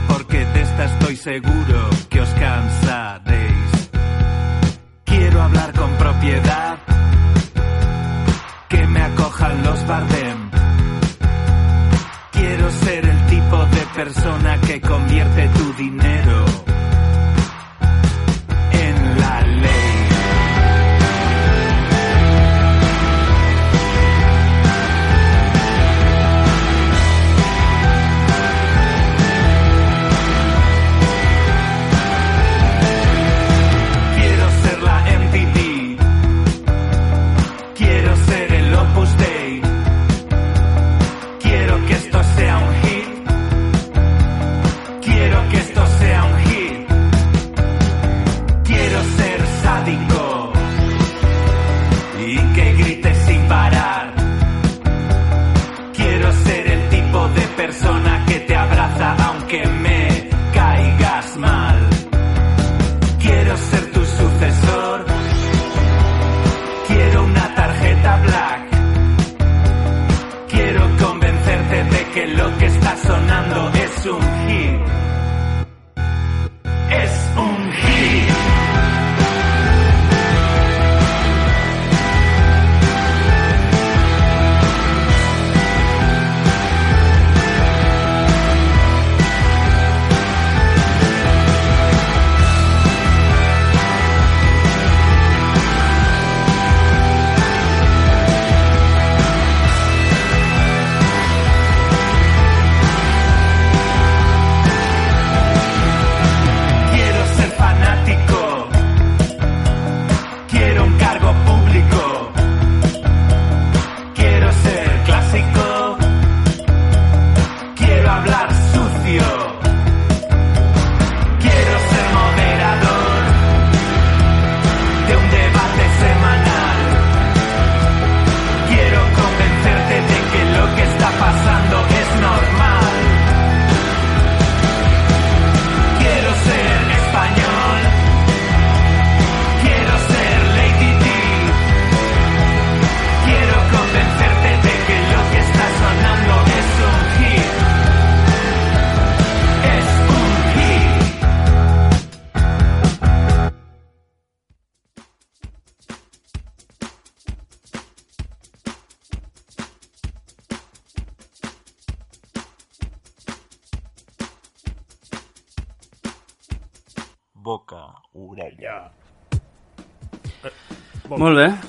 porque 0.09 0.45
de 0.45 0.61
esta 0.63 0.85
estoy 0.85 1.17
seguro 1.17 1.91
que 2.09 2.21
os 2.21 2.29
cansaréis. 2.31 3.91
Quiero 5.05 5.43
hablar 5.43 5.73
con 5.73 5.91
propiedad. 5.93 6.79
Que 8.69 8.87
me 8.87 9.03
acojan 9.03 9.63
los 9.65 9.87
Bardem. 9.87 10.51
Quiero 12.31 12.71
ser 12.71 13.05
el 13.05 13.27
tipo 13.27 13.57
de 13.67 13.83
persona 13.95 14.61
que 14.61 14.81
convierte 14.81 15.49
tu 15.49 15.73
dinero 15.75 16.70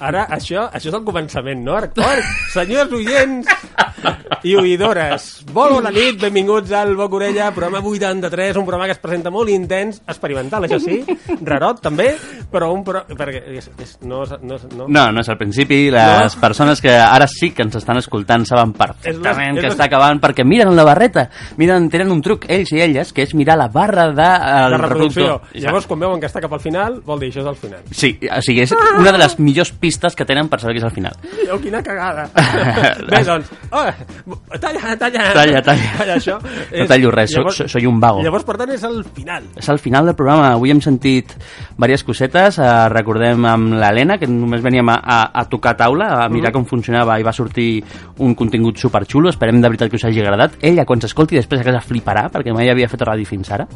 Ara, 0.02 0.24
això, 0.34 0.64
això 0.74 0.89
és 0.89 0.95
el 0.97 1.04
començament, 1.06 1.60
no, 1.62 1.76
Arcor? 1.78 2.24
Senyors 2.56 2.93
oients 2.97 3.52
i 4.49 4.56
oïdores, 4.58 5.43
molt 5.54 5.76
bona 5.78 5.91
nit, 5.93 6.18
benvinguts 6.22 6.72
al 6.78 6.95
Boc 6.97 7.14
Orella, 7.20 7.52
programa 7.56 7.82
83, 7.86 8.58
un 8.58 8.66
programa 8.66 8.86
que 8.89 8.95
es 8.95 8.99
presenta 9.04 9.30
molt 9.34 9.49
intens, 9.54 10.02
experimental, 10.08 10.66
això 10.66 10.80
sí, 10.82 11.02
rarot 11.47 11.82
també, 11.82 12.12
però 12.52 12.72
un 12.74 12.84
pro... 12.88 13.04
perquè 13.08 13.43
és, 13.58 13.70
és, 13.82 13.97
no, 14.08 14.24
és- 14.24 14.38
no, 14.41 14.56
és- 14.56 14.68
no, 14.76 14.88
No, 14.91 15.06
no 15.12 15.22
és 15.22 15.30
al 15.30 15.38
principi. 15.38 15.84
Les 15.91 16.36
No? 16.36 16.41
persones 16.41 16.82
que 16.82 16.91
ara 16.91 17.28
sí 17.28 17.52
que 17.52 17.64
ens 17.64 17.76
estan 17.80 17.97
escoltant 18.02 18.45
saben 18.45 18.74
perfectament 18.74 19.56
És 19.56 19.56
la- 19.56 19.62
que 19.62 19.68
és 19.68 19.70
la- 19.70 19.76
està 19.76 19.86
acabant 19.89 20.20
perquè 20.22 20.43
miren 20.45 20.76
la 20.76 20.84
barreta, 20.88 21.30
miren, 21.58 21.89
tenen 21.89 22.12
un 22.12 22.22
truc, 22.22 22.45
ells 22.49 22.72
i 22.74 22.82
elles, 22.82 23.14
que 23.14 23.24
és 23.24 23.34
mirar 23.36 23.58
la 23.58 23.68
barra 23.70 24.10
de, 24.12 24.26
el 24.26 24.72
de 24.72 24.78
reproducció. 24.78 25.24
reproductor. 25.28 25.62
Llavors, 25.62 25.88
quan 25.88 25.99
veuen 25.99 26.20
que 26.20 26.28
està 26.28 26.41
cap 26.41 26.54
al 26.54 26.60
final, 26.64 26.99
vol 27.06 27.20
dir, 27.20 27.30
això 27.32 27.41
és 27.43 27.47
el 27.52 27.56
final. 27.56 27.82
Sí, 27.91 28.12
o 28.28 28.41
sigui, 28.41 28.62
és 28.66 28.72
una 28.97 29.12
de 29.12 29.18
les 29.22 29.38
millors 29.39 29.72
pistes 29.72 30.16
que 30.16 30.26
tenen 30.26 30.49
per 30.49 30.60
saber 30.62 30.76
que 30.76 30.80
és 30.82 30.86
al 30.89 30.91
final. 30.95 31.16
Mireu 31.38 31.60
quina 31.62 31.82
cagada. 31.84 32.28
Bé, 33.12 33.24
doncs, 33.28 33.49
oh, 33.72 33.86
talla, 34.60 34.98
talla. 34.98 35.34
Talla, 35.34 35.62
talla. 35.62 35.92
talla 35.98 36.16
això. 36.18 36.38
No 36.42 36.86
tallo 36.88 37.12
res, 37.12 37.32
so- 37.32 37.68
soy 37.68 37.86
un 37.86 38.00
vago. 38.00 38.22
Llavors, 38.24 38.44
per 38.48 38.58
tant, 38.58 38.72
és 38.76 38.84
el 38.88 39.04
final. 39.06 39.44
És 39.58 39.70
al 39.70 39.80
final 39.80 40.06
del 40.06 40.16
programa. 40.16 40.52
Avui 40.54 40.72
hem 40.72 40.82
sentit 40.82 41.34
diverses 41.78 42.04
cosetes. 42.08 42.60
Eh, 42.60 42.89
recordem 42.89 43.46
amb 43.46 43.74
l'Helena, 43.82 44.18
que 44.22 44.28
només 44.28 44.62
veníem 44.64 44.89
a, 44.89 45.00
a, 45.02 45.20
a 45.42 45.46
tocar 45.50 45.76
taula, 45.78 46.10
a 46.26 46.30
mirar 46.30 46.52
Mhm. 46.52 46.54
com 46.54 46.66
funcionava 46.66 47.20
i 47.20 47.24
va 47.24 47.32
sortir 47.34 47.84
un 48.20 48.36
contingut 48.36 48.78
superxulo. 48.78 49.30
Esperem 49.30 49.62
de 49.62 49.68
veritat 49.70 49.89
que 49.89 49.96
us 49.98 50.06
hagi 50.06 50.20
agradat. 50.22 50.58
Ella, 50.62 50.86
quan 50.86 51.02
s'escolti, 51.02 51.36
després 51.36 51.62
a 51.62 51.64
casa 51.64 51.82
fliparà, 51.82 52.30
perquè 52.32 52.54
mai 52.54 52.70
havia 52.70 52.88
fet 52.89 53.02
ràdio 53.02 53.26
fins 53.26 53.50
ara. 53.52 53.68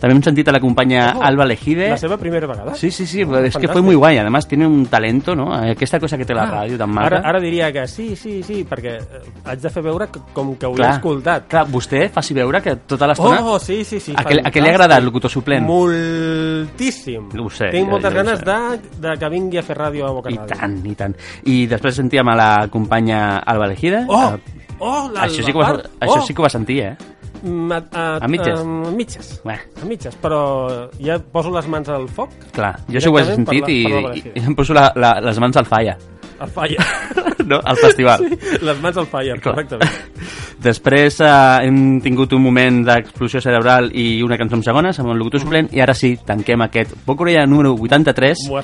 També 0.00 0.14
hem 0.14 0.22
sentit 0.22 0.48
a 0.48 0.52
la 0.52 0.60
companya 0.60 1.12
Ojo, 1.14 1.22
Alba 1.24 1.44
Lejide. 1.46 1.90
La 1.90 1.96
seva 1.98 2.16
primera 2.18 2.46
vegada. 2.46 2.74
Sí, 2.74 2.90
sí, 2.90 3.06
sí, 3.06 3.20
es 3.22 3.26
que 3.28 3.32
Fantàstic. 3.34 3.72
fue 3.72 3.82
muy 3.82 3.94
guay. 3.94 4.18
Además, 4.18 4.46
tiene 4.48 4.66
un 4.66 4.86
talento, 4.86 5.34
¿no? 5.34 5.52
Aquesta 5.54 5.98
cosa 6.00 6.16
que 6.18 6.24
té 6.24 6.34
la 6.34 6.44
Ah, 6.44 6.64
ràdio 6.64 6.76
tan 6.76 6.90
maca. 6.90 7.06
Ara, 7.06 7.20
ara 7.24 7.40
diria 7.40 7.72
que 7.72 7.86
sí, 7.88 8.14
sí, 8.16 8.42
sí, 8.42 8.64
perquè 8.68 8.98
eh, 9.00 9.22
haig 9.44 9.60
de 9.64 9.70
fer 9.72 9.82
veure 9.82 10.06
que, 10.12 10.20
com 10.36 10.52
que 10.60 10.66
ho 10.68 10.74
he 10.76 10.78
Clar, 10.78 10.90
escoltat. 10.98 11.46
Clar, 11.50 11.64
vostè 11.72 12.04
faci 12.12 12.36
veure 12.36 12.60
que 12.62 12.76
tota 12.86 13.08
l'estona... 13.10 13.40
Oh, 13.42 13.58
sí, 13.58 13.80
sí, 13.88 13.98
sí. 14.00 14.14
A 14.16 14.22
què, 14.28 14.38
a 14.44 14.52
què 14.52 14.62
li 14.62 14.68
ha 14.70 14.74
agradat 14.76 15.00
el 15.00 15.08
locutor 15.08 15.32
suplent? 15.32 15.64
Moltíssim. 15.66 17.28
Ho 17.40 17.48
sé. 17.50 17.70
Tinc 17.74 17.88
moltes 17.90 18.12
jo 18.12 18.20
ho 18.20 18.22
ganes 18.22 18.44
de, 18.44 18.58
de 19.04 19.14
que 19.20 19.30
vingui 19.32 19.58
a 19.60 19.64
fer 19.66 19.76
ràdio 19.78 20.06
a 20.08 20.12
Boca 20.16 20.30
I 20.32 20.36
Ràdio. 20.38 20.58
tant, 20.60 20.76
i 20.86 20.94
tant. 20.98 21.16
I 21.50 21.56
després 21.70 21.96
sentíem 22.00 22.28
a 22.28 22.36
la 22.38 22.50
companya 22.72 23.38
Alba 23.40 23.70
Lejida. 23.72 24.04
Oh! 24.08 24.28
Eh, 24.34 24.60
Oh, 24.84 25.06
això, 25.14 25.38
sí 25.46 25.52
que 25.54 25.60
va, 25.60 25.68
això 26.02 26.16
Oh! 26.18 26.24
sí 26.26 26.34
que 26.34 26.42
ho 26.42 26.44
va 26.44 26.48
sentir, 26.50 26.80
eh? 26.82 26.96
Mm, 27.44 27.72
A, 27.72 27.76
a, 27.94 28.02
A 28.26 28.28
mitges? 28.28 28.58
A, 28.58 28.64
mitges. 28.90 29.28
Bé. 29.46 29.54
A 29.80 29.84
mitges, 29.86 30.16
però 30.20 30.88
ja 30.98 31.14
poso 31.32 31.52
les 31.54 31.68
mans 31.70 31.88
al 31.94 32.08
foc. 32.08 32.32
Clar, 32.52 32.72
jo 32.90 32.98
això 32.98 33.12
ho 33.14 33.18
he 33.20 33.24
sentit 33.28 33.62
la- 33.62 33.70
i, 33.70 33.78
i, 34.18 34.32
i 34.34 34.42
em 34.42 34.56
poso 34.58 34.74
la, 34.74 34.88
la, 34.98 35.20
les 35.22 35.38
mans 35.38 35.56
al 35.62 35.64
falla. 35.70 35.94
Al 36.38 36.50
fire. 36.50 36.76
No? 37.44 37.58
Al 37.62 37.76
festival. 37.76 38.22
Sí, 38.24 38.58
les 38.64 38.78
mans 38.80 38.96
al 38.96 39.04
fire, 39.06 39.34
Clar. 39.36 39.52
correctament. 39.52 39.90
Després 40.64 41.18
eh, 41.20 41.66
hem 41.66 41.98
tingut 42.00 42.32
un 42.32 42.40
moment 42.40 42.78
d'explosió 42.86 43.40
cerebral 43.44 43.90
i 43.92 44.22
una 44.24 44.38
cançó 44.40 44.56
en 44.56 44.62
segones 44.64 44.96
amb 45.02 45.10
el 45.12 45.18
locutor 45.20 45.42
suplent 45.42 45.68
i 45.76 45.82
ara 45.84 45.92
sí, 45.98 46.14
tanquem 46.24 46.62
aquest 46.64 46.94
Boca 47.04 47.26
Orella 47.26 47.42
número 47.44 47.74
83 47.76 48.46
M'ho 48.48 48.56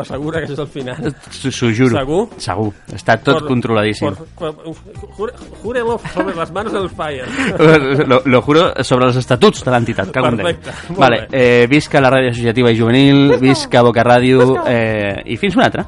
assegura 0.00 0.40
que 0.40 0.46
això 0.46 0.54
és 0.56 0.62
el 0.64 0.70
final. 0.78 1.12
S'ho 1.28 1.52
s'ho 1.52 1.68
juro. 1.76 1.98
Segur? 1.98 2.22
Segur. 2.40 2.70
Està 2.96 3.18
tot 3.20 3.42
Por- 3.42 3.48
controladíssim. 3.50 4.14
por- 4.38 4.56
por- 4.56 5.12
jure- 5.18 5.36
Júrelo 5.62 5.98
sobre 6.14 6.34
las 6.34 6.50
manos 6.52 6.72
del 6.72 6.88
fire. 6.88 7.26
lo, 8.06 8.22
lo 8.24 8.40
juro 8.42 8.70
sobre 8.82 9.10
els 9.10 9.16
estatuts 9.20 9.62
de 9.66 9.70
l'entitat. 9.76 10.08
Perfecte, 10.14 10.72
Vale, 10.96 11.26
eh, 11.32 11.66
visca 11.68 12.00
la 12.00 12.08
ràdio 12.16 12.30
associativa 12.32 12.72
i 12.72 12.80
juvenil, 12.80 13.36
visca 13.42 13.82
Boca 13.82 14.02
Ràdio, 14.06 14.62
eh, 14.66 15.20
i 15.26 15.36
fins 15.36 15.56
una 15.60 15.66
altra. 15.68 15.84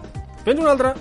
Fins 0.48 0.60
una 0.60 0.70
altra! 0.70 0.94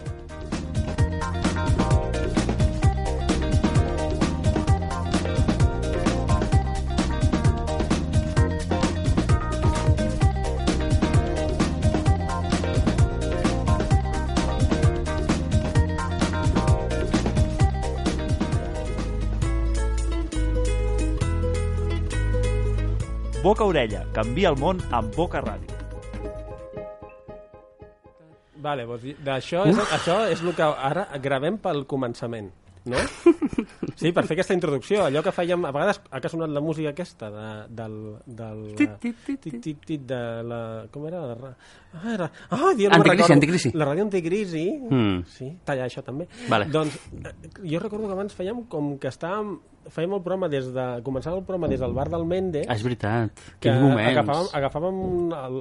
Boca 23.42 23.64
Orella, 23.64 24.04
canvia 24.12 24.52
el 24.52 24.60
món 24.60 24.84
amb 24.92 25.16
Boca 25.16 25.40
Ràdio. 25.40 25.77
Vale, 28.64 28.86
doncs 28.90 29.20
d'això 29.26 29.66
és, 29.70 29.82
això 30.00 30.22
és 30.32 30.42
el 30.44 30.56
que 30.58 30.70
ara 30.90 31.08
gravem 31.24 31.60
pel 31.62 31.84
començament, 31.90 32.50
no? 32.90 33.02
Sí, 33.98 34.12
per 34.14 34.28
fer 34.30 34.36
aquesta 34.38 34.54
introducció, 34.54 35.00
allò 35.08 35.24
que 35.26 35.32
fèiem... 35.34 35.64
A 35.66 35.72
vegades 35.74 35.98
ha 36.14 36.20
que 36.22 36.30
sonat 36.30 36.52
la 36.54 36.62
música 36.62 36.92
aquesta 36.94 37.32
de, 37.34 37.46
del... 37.80 37.96
del 38.26 38.60
Tit, 38.78 38.92
tit, 39.02 39.24
tit, 39.26 39.40
tit, 39.42 39.56
tit, 39.64 39.80
tit, 39.90 40.04
de 40.12 40.20
la... 40.46 40.60
Com 40.94 41.08
era? 41.10 41.24
Ah, 42.04 42.14
era... 42.14 42.32
Ah, 42.50 42.58
no 42.62 42.74
me'n 42.76 42.94
Anticrisi, 43.00 43.34
anticrisi. 43.34 43.72
La 43.74 43.86
ràdio 43.90 44.06
anticrisi. 44.08 44.66
Mm. 44.90 45.24
Sí, 45.28 45.50
talla 45.66 45.86
això 45.90 46.04
també. 46.06 46.28
Vale. 46.50 46.66
Doncs 46.72 46.96
eh, 47.24 47.34
jo 47.64 47.80
recordo 47.80 48.06
que 48.08 48.14
abans 48.14 48.34
fèiem 48.38 48.64
com 48.70 48.96
que 49.02 49.10
estàvem... 49.10 49.58
Fèiem 49.88 50.12
el 50.18 50.20
programa 50.20 50.50
des 50.52 50.66
de... 50.76 50.86
Començàvem 51.00 51.38
el 51.40 51.46
programa 51.48 51.70
des 51.72 51.80
del 51.80 51.94
bar 51.96 52.10
del 52.12 52.26
Mendes. 52.28 52.66
Ah, 52.68 52.76
és 52.76 52.82
veritat. 52.84 53.32
que 53.56 53.70
Quins 53.70 53.80
moments. 53.80 54.10
agafàvem, 54.12 54.50
agafàvem 54.60 54.98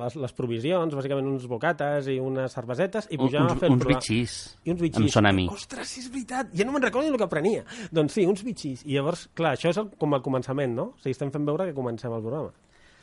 les, 0.01 0.17
les 0.25 0.35
provisions, 0.35 0.97
bàsicament 0.99 1.29
uns 1.31 1.45
bocates 1.47 2.09
i 2.11 2.17
unes 2.19 2.51
cervesetes, 2.59 3.07
i 3.13 3.21
Un- 3.21 3.23
pujàvem 3.29 3.47
uns- 3.47 3.53
a 3.55 3.61
fer 3.61 3.69
el 3.71 3.77
uns 3.77 3.85
programa. 3.85 4.01
bitxís. 4.03 4.35
I 4.67 4.73
uns 4.75 4.83
bitxís. 4.83 5.05
Em 5.07 5.15
sona 5.15 5.31
a 5.31 5.33
mi. 5.33 5.47
Ostres, 5.47 5.87
sí, 5.95 6.01
és 6.03 6.11
veritat. 6.11 6.51
Ja 6.59 6.67
no 6.67 6.73
me'n 6.75 6.83
recordo 6.83 7.07
ni 7.07 7.15
el 7.15 7.21
que 7.23 7.29
prenia. 7.31 7.63
Doncs 7.95 8.19
sí, 8.19 8.27
uns 8.27 8.43
bitxís. 8.43 8.83
I 8.85 8.97
llavors, 8.99 9.29
clar, 9.33 9.55
això 9.55 9.71
és 9.71 9.79
el, 9.79 9.93
com 9.97 10.19
el 10.19 10.23
començament, 10.27 10.75
no? 10.75 10.89
O 10.97 10.99
sigui, 10.99 11.15
estem 11.15 11.31
fent 11.31 11.47
veure 11.47 11.71
que 11.71 11.75
comencem 11.79 12.11
el 12.13 12.21
programa. 12.27 12.51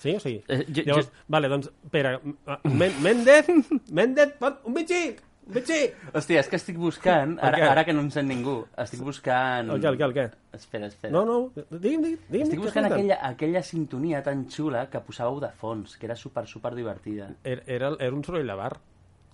Sí 0.03 0.15
o 0.17 0.19
sigui? 0.19 0.41
Eh, 0.51 0.65
jo- 0.67 0.83
llavors, 0.85 1.07
jo- 1.07 1.27
vale, 1.31 1.47
doncs, 1.51 1.69
espera, 1.85 2.17
uh, 2.19 2.57
Méndez, 2.67 3.47
Méndez, 3.91 4.33
un 4.65 4.73
bitxí, 4.75 5.15
un 5.47 5.53
bitxí. 5.55 5.77
Hòstia, 6.11 6.41
és 6.43 6.49
que 6.51 6.57
estic 6.59 6.75
buscant, 6.81 7.37
ara, 7.39 7.61
ara 7.71 7.85
que 7.87 7.93
no 7.95 8.01
em 8.03 8.09
sent 8.11 8.27
ningú, 8.27 8.57
estic 8.83 8.99
buscant... 9.05 9.71
El 9.71 9.79
què, 9.79 9.87
el 9.93 9.97
què, 10.01 10.03
el 10.09 10.15
què? 10.17 10.25
Espera, 10.59 10.89
espera. 10.91 11.13
No, 11.15 11.23
no, 11.29 11.37
digui'm, 11.55 12.03
digui'm. 12.03 12.19
digui'm 12.27 12.49
Estic 12.49 12.59
buscant 12.65 12.89
aquella, 12.91 13.17
aquella 13.29 13.63
sintonia 13.63 14.19
tan 14.27 14.43
xula 14.51 14.89
que 14.91 14.99
posàveu 15.07 15.39
de 15.39 15.53
fons, 15.55 15.95
que 15.97 16.05
era 16.11 16.17
super, 16.19 16.43
super 16.51 16.75
divertida. 16.75 17.29
Era, 17.43 17.63
era, 17.65 17.93
era 17.99 18.11
un 18.13 18.23
soroll 18.27 18.47
de 18.47 18.59
bar. 18.59 18.73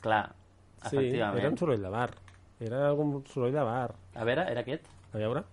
Clar, 0.05 0.27
Sí, 0.85 0.95
efectivament. 0.95 1.39
era 1.41 1.49
un 1.49 1.57
soroll 1.57 1.81
de 1.81 1.89
bar. 1.97 2.11
Era 2.59 2.85
algun 2.89 3.23
soroll 3.25 3.51
de 3.57 3.63
bar. 3.65 3.95
A 4.13 4.23
veure, 4.23 4.45
era 4.51 4.61
aquest? 4.61 4.85
A 5.13 5.17
veure. 5.17 5.43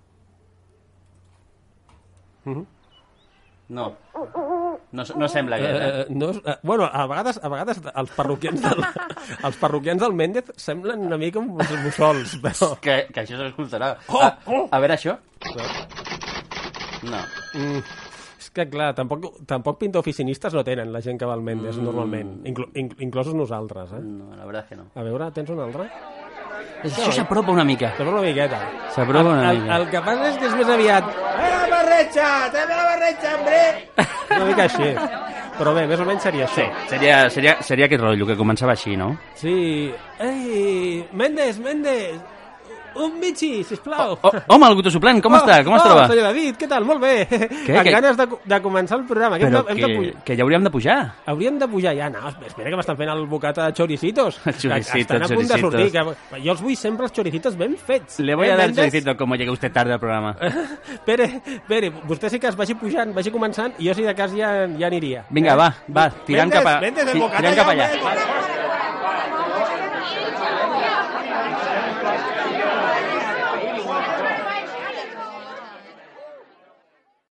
Mhm. 2.45 2.67
No. 3.69 3.97
No, 4.93 5.03
no 5.19 5.27
sembla 5.29 5.57
aquest, 5.59 5.77
eh? 5.83 5.89
Eh, 6.03 6.05
no, 6.15 6.29
eh, 6.31 6.55
bueno, 6.63 6.87
a 6.87 7.07
vegades, 7.11 7.41
a 7.43 7.49
vegades 7.51 7.81
els 7.91 8.11
parroquians 8.17 8.63
del, 8.63 8.85
els 9.49 9.57
parroquians 9.61 10.01
del 10.01 10.15
Méndez 10.15 10.53
semblen 10.57 11.03
una 11.09 11.19
mica 11.19 11.41
uns 11.43 11.73
mussols, 11.83 12.37
però... 12.41 12.71
Que, 12.81 13.01
que 13.13 13.25
això 13.25 13.41
s'escoltarà. 13.41 13.97
Oh, 14.09 14.23
a, 14.23 14.31
oh! 14.47 14.63
a 14.71 14.81
veure 14.81 14.95
això. 14.95 15.17
No. 17.07 17.21
Mm, 17.59 17.83
és 18.41 18.49
que, 18.55 18.69
clar, 18.73 18.93
tampoc, 18.97 19.27
tampoc 19.47 19.79
pinta 19.83 20.01
oficinistes 20.01 20.55
no 20.57 20.63
tenen 20.65 20.93
la 20.95 21.03
gent 21.05 21.19
que 21.21 21.29
va 21.29 21.35
al 21.37 21.43
Mendes, 21.45 21.77
Mm. 21.77 21.85
normalment, 21.91 22.33
inclo, 22.49 22.71
inc, 22.75 22.95
inclosos 23.05 23.35
nosaltres, 23.35 23.93
eh? 23.93 24.01
No, 24.03 24.31
la 24.37 24.47
veritat 24.47 24.71
que 24.71 24.77
no. 24.81 24.89
A 24.95 25.03
veure, 25.05 25.31
tens 25.37 25.51
un 25.51 25.61
altre? 25.67 25.91
Això 26.87 27.13
s'apropa 27.13 27.53
una 27.53 27.65
mica. 27.65 27.93
S'apropa 27.97 28.21
una 28.21 28.27
miqueta. 28.29 28.61
S'apropa 28.95 29.33
una 29.33 29.51
el, 29.51 29.61
mica. 29.63 29.77
el, 29.77 29.83
el 29.83 29.89
que 29.95 30.03
passa 30.07 30.29
és 30.31 30.37
que 30.41 30.51
és 30.51 30.55
més 30.61 30.71
aviat... 30.77 31.09
Eh, 31.33 31.51
la 31.57 31.67
barretxa! 31.73 32.29
També 32.55 32.77
la 32.79 32.87
barretxa, 32.93 33.35
hombre! 33.39 33.61
Una 34.37 34.45
mica 34.51 34.69
així. 34.69 34.93
Però 35.57 35.73
bé, 35.73 35.87
més 35.89 36.01
o 36.01 36.07
menys 36.09 36.25
seria 36.29 36.45
això. 36.45 36.67
Sí, 36.67 36.89
seria, 36.93 37.19
seria, 37.33 37.57
seria 37.65 37.89
aquest 37.89 38.03
rotllo, 38.05 38.29
que 38.29 38.37
començava 38.37 38.75
així, 38.77 38.97
no? 39.01 39.15
Sí. 39.41 39.57
Ei, 40.21 41.05
Mendes, 41.17 41.61
Mendes! 41.65 42.36
Un 42.97 43.21
bitxi, 43.21 43.63
sisplau. 43.65 44.15
Oh, 44.23 44.31
home, 44.55 44.67
el 44.71 44.75
Guto 44.79 44.91
Suplent, 44.91 45.21
com 45.23 45.35
està? 45.37 45.59
Com 45.67 45.75
es 45.77 45.83
oh, 45.83 45.85
troba? 45.89 46.07
senyor 46.09 46.25
David, 46.31 46.57
què 46.57 46.69
tal? 46.71 46.85
Molt 46.89 47.01
bé. 47.03 47.27
Què? 47.29 47.75
Amb 47.77 47.85
Que- 47.85 47.93
ganes 47.93 48.17
de, 48.17 48.27
de 48.45 48.59
començar 48.65 48.97
el 48.99 49.05
programa. 49.07 49.39
Que 49.39 49.47
Però 49.51 49.61
hem 49.61 49.67
de, 49.67 49.73
hem 49.73 49.81
de 49.81 49.87
que, 49.87 49.97
pujar. 49.99 50.25
que 50.25 50.37
ja 50.37 50.43
hauríem 50.47 50.65
de 50.65 50.71
pujar. 50.71 50.97
Hauríem 51.27 51.59
de 51.59 51.69
pujar 51.69 51.95
ja. 51.99 52.09
No, 52.11 52.29
espera 52.47 52.71
que 52.71 52.77
m'estan 52.81 52.97
fent 52.97 53.11
el 53.13 53.27
bocata 53.27 53.67
de 53.67 53.73
choricitos. 53.75 54.41
Choricitos, 54.59 54.95
Estan 55.07 55.23
a 55.23 55.29
punt 55.29 55.49
de 55.53 55.59
sortir. 55.61 55.91
Que... 55.93 56.41
Jo 56.45 56.53
els 56.57 56.63
vull 56.65 56.77
sempre 56.77 57.05
els 57.07 57.13
choricitos 57.13 57.57
ben 57.57 57.77
fets. 57.77 58.21
Le 58.21 58.35
voy 58.35 58.49
Eh, 58.49 58.53
a 58.53 58.57
dar 58.57 58.67
Méndez? 58.69 58.87
choricito 58.87 59.17
como 59.17 59.35
llegue 59.37 59.51
usted 59.51 59.73
tarde 59.73 59.93
al 59.93 60.01
programa. 60.01 60.37
Pere, 61.07 61.29
Pere, 61.69 61.91
vostè 62.09 62.31
sí 62.31 62.39
que 62.41 62.49
es 62.49 62.57
vagi 62.57 62.75
pujant, 62.75 63.13
vagi 63.15 63.31
començant, 63.31 63.75
i 63.79 63.89
jo 63.89 63.95
si 63.95 64.03
de 64.03 64.15
cas 64.15 64.33
ja, 64.33 64.67
ja 64.79 64.87
aniria. 64.87 65.25
Vinga, 65.31 65.55
va, 65.55 65.69
va, 65.89 66.09
tirant 66.27 66.51
cap 66.51 66.67
a, 66.67 66.81
Méndez, 66.81 67.07
el 67.07 67.13
ti- 67.13 67.21
bocata 67.21 67.43
tirant 67.43 67.57
ja, 67.57 67.63
cap 67.65 67.73
allà. 67.75 67.91
hombre. 67.93 68.96